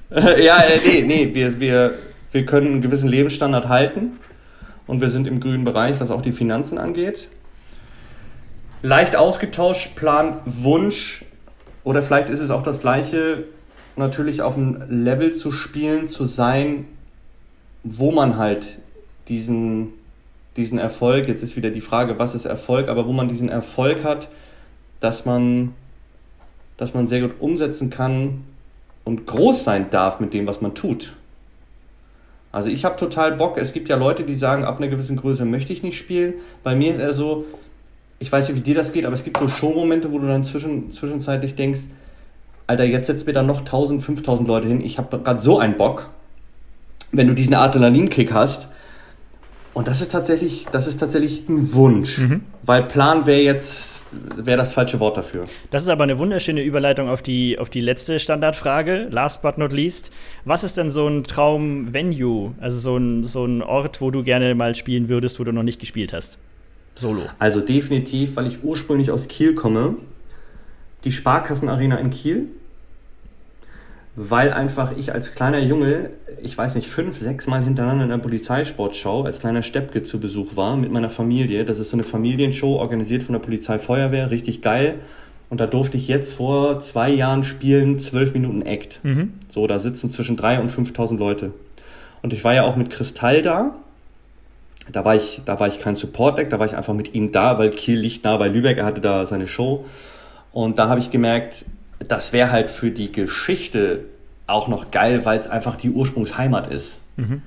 ja, 0.41 0.57
äh, 0.59 0.79
nee, 0.83 1.03
nee, 1.03 1.33
wir, 1.33 1.59
wir, 1.59 1.93
wir 2.31 2.45
können 2.45 2.67
einen 2.67 2.81
gewissen 2.81 3.07
Lebensstandard 3.07 3.69
halten 3.69 4.19
und 4.87 5.01
wir 5.01 5.09
sind 5.09 5.27
im 5.27 5.39
grünen 5.39 5.63
Bereich, 5.63 5.99
was 5.99 6.11
auch 6.11 6.21
die 6.21 6.31
Finanzen 6.31 6.77
angeht. 6.77 7.29
Leicht 8.81 9.15
ausgetauscht, 9.15 9.95
Plan, 9.95 10.39
Wunsch 10.45 11.23
oder 11.83 12.01
vielleicht 12.01 12.29
ist 12.29 12.39
es 12.39 12.49
auch 12.49 12.63
das 12.63 12.81
gleiche, 12.81 13.45
natürlich 13.95 14.41
auf 14.41 14.57
einem 14.57 14.83
Level 14.89 15.35
zu 15.35 15.51
spielen, 15.51 16.09
zu 16.09 16.25
sein, 16.25 16.85
wo 17.83 18.11
man 18.11 18.37
halt 18.37 18.77
diesen, 19.27 19.93
diesen 20.57 20.77
Erfolg, 20.77 21.27
jetzt 21.27 21.43
ist 21.43 21.55
wieder 21.55 21.69
die 21.69 21.81
Frage, 21.81 22.19
was 22.19 22.35
ist 22.35 22.45
Erfolg, 22.45 22.89
aber 22.89 23.07
wo 23.07 23.11
man 23.11 23.27
diesen 23.27 23.49
Erfolg 23.49 24.03
hat, 24.03 24.29
dass 24.99 25.25
man, 25.25 25.73
dass 26.81 26.95
man 26.95 27.07
sehr 27.07 27.21
gut 27.21 27.33
umsetzen 27.37 27.91
kann 27.91 28.41
und 29.03 29.27
groß 29.27 29.63
sein 29.63 29.91
darf 29.91 30.19
mit 30.19 30.33
dem, 30.33 30.47
was 30.47 30.61
man 30.61 30.73
tut. 30.73 31.13
Also 32.51 32.69
ich 32.69 32.85
habe 32.85 32.95
total 32.95 33.33
Bock. 33.33 33.59
Es 33.59 33.71
gibt 33.71 33.87
ja 33.87 33.95
Leute, 33.95 34.23
die 34.23 34.33
sagen, 34.33 34.63
ab 34.63 34.79
einer 34.79 34.87
gewissen 34.87 35.15
Größe 35.15 35.45
möchte 35.45 35.73
ich 35.73 35.83
nicht 35.83 35.95
spielen. 35.95 36.33
Bei 36.63 36.73
mir 36.73 36.91
ist 36.91 36.99
er 36.99 37.13
so, 37.13 37.45
ich 38.17 38.31
weiß 38.31 38.49
nicht, 38.49 38.57
wie 38.57 38.61
dir 38.61 38.73
das 38.73 38.93
geht, 38.93 39.05
aber 39.05 39.13
es 39.13 39.23
gibt 39.23 39.37
so 39.37 39.47
Showmomente, 39.47 40.11
wo 40.11 40.17
du 40.17 40.25
dann 40.25 40.43
zwischen, 40.43 40.91
zwischenzeitlich 40.91 41.53
denkst, 41.53 41.81
Alter, 42.65 42.85
jetzt 42.85 43.05
setzt 43.05 43.27
mir 43.27 43.33
da 43.33 43.43
noch 43.43 43.59
1000, 43.59 44.01
5000 44.01 44.47
Leute 44.47 44.67
hin. 44.67 44.81
Ich 44.81 44.97
habe 44.97 45.19
gerade 45.19 45.39
so 45.39 45.59
einen 45.59 45.77
Bock, 45.77 46.09
wenn 47.11 47.27
du 47.27 47.35
diesen 47.35 47.53
Adrenalinkick 47.53 48.33
hast. 48.33 48.69
Und 49.75 49.87
das 49.87 50.01
ist 50.01 50.11
tatsächlich, 50.11 50.65
das 50.71 50.87
ist 50.87 50.99
tatsächlich 50.99 51.47
ein 51.47 51.75
Wunsch. 51.75 52.17
Mhm. 52.17 52.41
Weil 52.63 52.81
Plan 52.81 53.27
wäre 53.27 53.41
jetzt 53.41 53.90
wäre 54.35 54.57
das 54.57 54.73
falsche 54.73 54.99
Wort 54.99 55.17
dafür. 55.17 55.45
Das 55.69 55.83
ist 55.83 55.89
aber 55.89 56.03
eine 56.03 56.17
wunderschöne 56.17 56.61
Überleitung 56.61 57.09
auf 57.09 57.21
die, 57.21 57.57
auf 57.57 57.69
die 57.69 57.81
letzte 57.81 58.19
Standardfrage, 58.19 59.07
last 59.09 59.41
but 59.41 59.57
not 59.57 59.73
least. 59.73 60.11
Was 60.45 60.63
ist 60.63 60.77
denn 60.77 60.89
so 60.89 61.07
ein 61.07 61.23
Traum-Venue, 61.23 62.53
also 62.59 62.79
so 62.79 62.97
ein, 62.97 63.25
so 63.25 63.45
ein 63.45 63.61
Ort, 63.61 64.01
wo 64.01 64.11
du 64.11 64.23
gerne 64.23 64.53
mal 64.55 64.75
spielen 64.75 65.09
würdest, 65.09 65.39
wo 65.39 65.43
du 65.43 65.51
noch 65.51 65.63
nicht 65.63 65.79
gespielt 65.79 66.13
hast? 66.13 66.37
Solo. 66.95 67.21
Also 67.39 67.61
definitiv, 67.61 68.35
weil 68.35 68.47
ich 68.47 68.63
ursprünglich 68.63 69.11
aus 69.11 69.27
Kiel 69.27 69.55
komme, 69.55 69.95
die 71.03 71.11
Sparkassenarena 71.11 71.97
in 71.97 72.09
Kiel 72.09 72.47
weil 74.15 74.51
einfach 74.51 74.97
ich 74.97 75.13
als 75.13 75.33
kleiner 75.33 75.59
Junge, 75.59 76.09
ich 76.41 76.57
weiß 76.57 76.75
nicht, 76.75 76.89
fünf, 76.89 77.17
sechs 77.17 77.47
Mal 77.47 77.63
hintereinander 77.63 78.03
in 78.03 78.09
der 78.09 78.17
Polizeisportschau 78.17 79.23
als 79.23 79.39
kleiner 79.39 79.63
Steppke 79.63 80.03
zu 80.03 80.19
Besuch 80.19 80.55
war 80.55 80.75
mit 80.75 80.91
meiner 80.91 81.09
Familie. 81.09 81.63
Das 81.63 81.79
ist 81.79 81.91
so 81.91 81.95
eine 81.95 82.03
Familienshow, 82.03 82.75
organisiert 82.75 83.23
von 83.23 83.33
der 83.33 83.39
Polizeifeuerwehr, 83.39 84.29
richtig 84.29 84.61
geil. 84.61 84.95
Und 85.49 85.59
da 85.59 85.67
durfte 85.67 85.97
ich 85.97 86.07
jetzt 86.07 86.33
vor 86.33 86.79
zwei 86.79 87.09
Jahren 87.09 87.43
spielen, 87.43 87.99
zwölf 87.99 88.33
Minuten 88.33 88.61
Act. 88.61 88.99
Mhm. 89.03 89.33
So, 89.49 89.67
da 89.67 89.79
sitzen 89.79 90.11
zwischen 90.11 90.37
drei 90.37 90.59
und 90.59 90.69
5.000 90.69 91.17
Leute. 91.17 91.53
Und 92.21 92.33
ich 92.33 92.43
war 92.43 92.53
ja 92.53 92.63
auch 92.63 92.75
mit 92.75 92.89
Kristall 92.89 93.41
da. 93.41 93.75
Da 94.91 95.05
war 95.05 95.15
ich, 95.15 95.41
da 95.45 95.59
war 95.59 95.67
ich 95.67 95.79
kein 95.79 95.95
Support-Act, 95.95 96.51
da 96.51 96.59
war 96.59 96.65
ich 96.65 96.75
einfach 96.75 96.93
mit 96.93 97.13
ihm 97.13 97.31
da, 97.31 97.57
weil 97.57 97.69
Kiel 97.69 97.99
liegt 97.99 98.23
nah 98.23 98.35
bei 98.37 98.47
Lübeck, 98.47 98.77
er 98.77 98.85
hatte 98.85 99.01
da 99.01 99.25
seine 99.25 99.47
Show. 99.47 99.85
Und 100.51 100.79
da 100.79 100.89
habe 100.89 100.99
ich 100.99 101.11
gemerkt, 101.11 101.65
das 102.07 102.33
wäre 102.33 102.51
halt 102.51 102.69
für 102.69 102.91
die 102.91 103.11
Geschichte 103.11 104.05
auch 104.47 104.67
noch 104.67 104.91
geil, 104.91 105.25
weil 105.25 105.39
es 105.39 105.47
einfach 105.47 105.75
die 105.75 105.89
Ursprungsheimat 105.89 106.67
ist. 106.67 107.01
Mhm. 107.17 107.41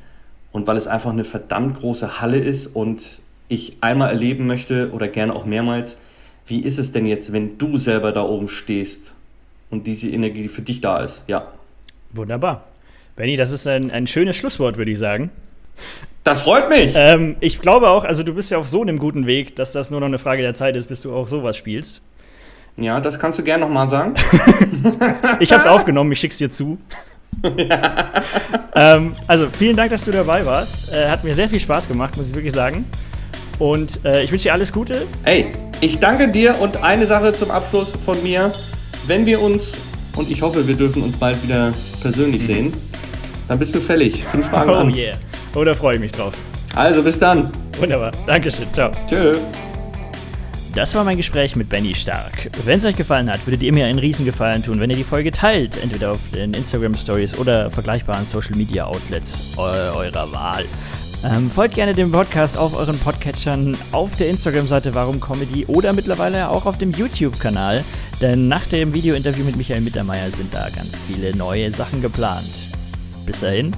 Und 0.52 0.66
weil 0.66 0.76
es 0.76 0.86
einfach 0.86 1.10
eine 1.10 1.24
verdammt 1.24 1.80
große 1.80 2.20
Halle 2.20 2.38
ist 2.38 2.68
und 2.68 3.18
ich 3.48 3.76
einmal 3.80 4.10
erleben 4.10 4.46
möchte 4.46 4.92
oder 4.92 5.08
gerne 5.08 5.34
auch 5.34 5.44
mehrmals, 5.44 5.98
wie 6.46 6.60
ist 6.60 6.78
es 6.78 6.92
denn 6.92 7.06
jetzt, 7.06 7.32
wenn 7.32 7.58
du 7.58 7.78
selber 7.78 8.12
da 8.12 8.22
oben 8.22 8.48
stehst 8.48 9.14
und 9.70 9.86
diese 9.86 10.08
Energie, 10.08 10.42
die 10.42 10.48
für 10.48 10.62
dich 10.62 10.80
da 10.80 11.00
ist? 11.00 11.24
Ja. 11.26 11.48
Wunderbar. 12.12 12.64
Benny, 13.16 13.36
das 13.36 13.50
ist 13.50 13.66
ein, 13.66 13.90
ein 13.90 14.06
schönes 14.06 14.36
Schlusswort, 14.36 14.76
würde 14.76 14.90
ich 14.90 14.98
sagen. 14.98 15.30
Das 16.22 16.42
freut 16.42 16.68
mich. 16.68 16.92
Ähm, 16.94 17.36
ich 17.40 17.60
glaube 17.60 17.90
auch, 17.90 18.04
also 18.04 18.22
du 18.22 18.34
bist 18.34 18.50
ja 18.50 18.58
auf 18.58 18.68
so 18.68 18.82
einem 18.82 18.98
guten 18.98 19.26
Weg, 19.26 19.56
dass 19.56 19.72
das 19.72 19.90
nur 19.90 20.00
noch 20.00 20.06
eine 20.06 20.18
Frage 20.18 20.42
der 20.42 20.54
Zeit 20.54 20.76
ist, 20.76 20.86
bis 20.86 21.02
du 21.02 21.14
auch 21.14 21.28
sowas 21.28 21.56
spielst. 21.56 22.00
Ja, 22.76 23.00
das 23.00 23.18
kannst 23.18 23.38
du 23.38 23.44
gerne 23.44 23.64
nochmal 23.64 23.88
sagen. 23.88 24.14
ich 25.40 25.52
habe 25.52 25.60
es 25.60 25.66
aufgenommen, 25.66 26.10
ich 26.12 26.20
schick's 26.20 26.38
dir 26.38 26.50
zu. 26.50 26.78
Ja. 27.56 28.10
ähm, 28.74 29.12
also 29.26 29.48
vielen 29.48 29.76
Dank, 29.76 29.90
dass 29.90 30.04
du 30.04 30.12
dabei 30.12 30.46
warst. 30.46 30.94
Äh, 30.94 31.10
hat 31.10 31.24
mir 31.24 31.34
sehr 31.34 31.48
viel 31.48 31.60
Spaß 31.60 31.88
gemacht, 31.88 32.16
muss 32.16 32.28
ich 32.28 32.34
wirklich 32.34 32.54
sagen. 32.54 32.86
Und 33.58 34.02
äh, 34.04 34.22
ich 34.22 34.30
wünsche 34.30 34.44
dir 34.44 34.52
alles 34.52 34.72
Gute. 34.72 35.06
Hey, 35.24 35.46
ich 35.80 35.98
danke 35.98 36.28
dir 36.28 36.58
und 36.60 36.82
eine 36.82 37.06
Sache 37.06 37.32
zum 37.32 37.50
Abschluss 37.50 37.90
von 38.04 38.22
mir. 38.22 38.52
Wenn 39.06 39.26
wir 39.26 39.42
uns, 39.42 39.76
und 40.16 40.30
ich 40.30 40.40
hoffe, 40.40 40.66
wir 40.66 40.74
dürfen 40.74 41.02
uns 41.02 41.16
bald 41.16 41.42
wieder 41.42 41.72
persönlich 42.00 42.42
mhm. 42.42 42.46
sehen, 42.46 42.72
dann 43.48 43.58
bist 43.58 43.74
du 43.74 43.80
fällig. 43.80 44.24
Fünf 44.24 44.48
Fragen 44.48 44.70
oh 44.70 44.74
an. 44.74 44.94
yeah. 44.94 45.16
Oh, 45.54 45.64
da 45.64 45.74
freue 45.74 45.96
ich 45.96 46.00
mich 46.00 46.12
drauf. 46.12 46.32
Also 46.74 47.02
bis 47.02 47.18
dann. 47.18 47.50
Wunderbar. 47.78 48.12
Dankeschön. 48.26 48.72
Ciao. 48.72 48.90
Tschö. 49.08 49.34
Das 50.74 50.92
war 50.96 51.04
mein 51.04 51.16
Gespräch 51.16 51.54
mit 51.54 51.68
Benny 51.68 51.94
Stark. 51.94 52.50
Wenn 52.64 52.78
es 52.78 52.84
euch 52.84 52.96
gefallen 52.96 53.30
hat, 53.30 53.46
würdet 53.46 53.62
ihr 53.62 53.72
mir 53.72 53.86
einen 53.86 54.00
Riesengefallen 54.00 54.60
tun, 54.64 54.80
wenn 54.80 54.90
ihr 54.90 54.96
die 54.96 55.04
Folge 55.04 55.30
teilt, 55.30 55.80
entweder 55.80 56.10
auf 56.10 56.18
den 56.34 56.52
Instagram 56.52 56.96
Stories 56.96 57.38
oder 57.38 57.70
vergleichbaren 57.70 58.26
Social 58.26 58.56
Media 58.56 58.84
Outlets 58.84 59.56
eurer 59.56 60.32
Wahl. 60.32 60.64
Ähm, 61.24 61.48
folgt 61.48 61.76
gerne 61.76 61.94
dem 61.94 62.10
Podcast 62.10 62.56
auf 62.56 62.76
euren 62.76 62.98
Podcatchern, 62.98 63.76
auf 63.92 64.16
der 64.16 64.28
Instagram-Seite 64.28 64.92
Warum 64.96 65.20
Comedy 65.20 65.64
oder 65.66 65.92
mittlerweile 65.92 66.48
auch 66.48 66.66
auf 66.66 66.76
dem 66.76 66.90
YouTube-Kanal, 66.90 67.84
denn 68.20 68.48
nach 68.48 68.66
dem 68.66 68.92
Video-Interview 68.92 69.44
mit 69.44 69.54
Michael 69.56 69.80
Mittermeier 69.80 70.28
sind 70.32 70.52
da 70.52 70.68
ganz 70.70 71.02
viele 71.06 71.36
neue 71.36 71.70
Sachen 71.70 72.02
geplant. 72.02 72.50
Bis 73.24 73.40
dahin, 73.40 73.70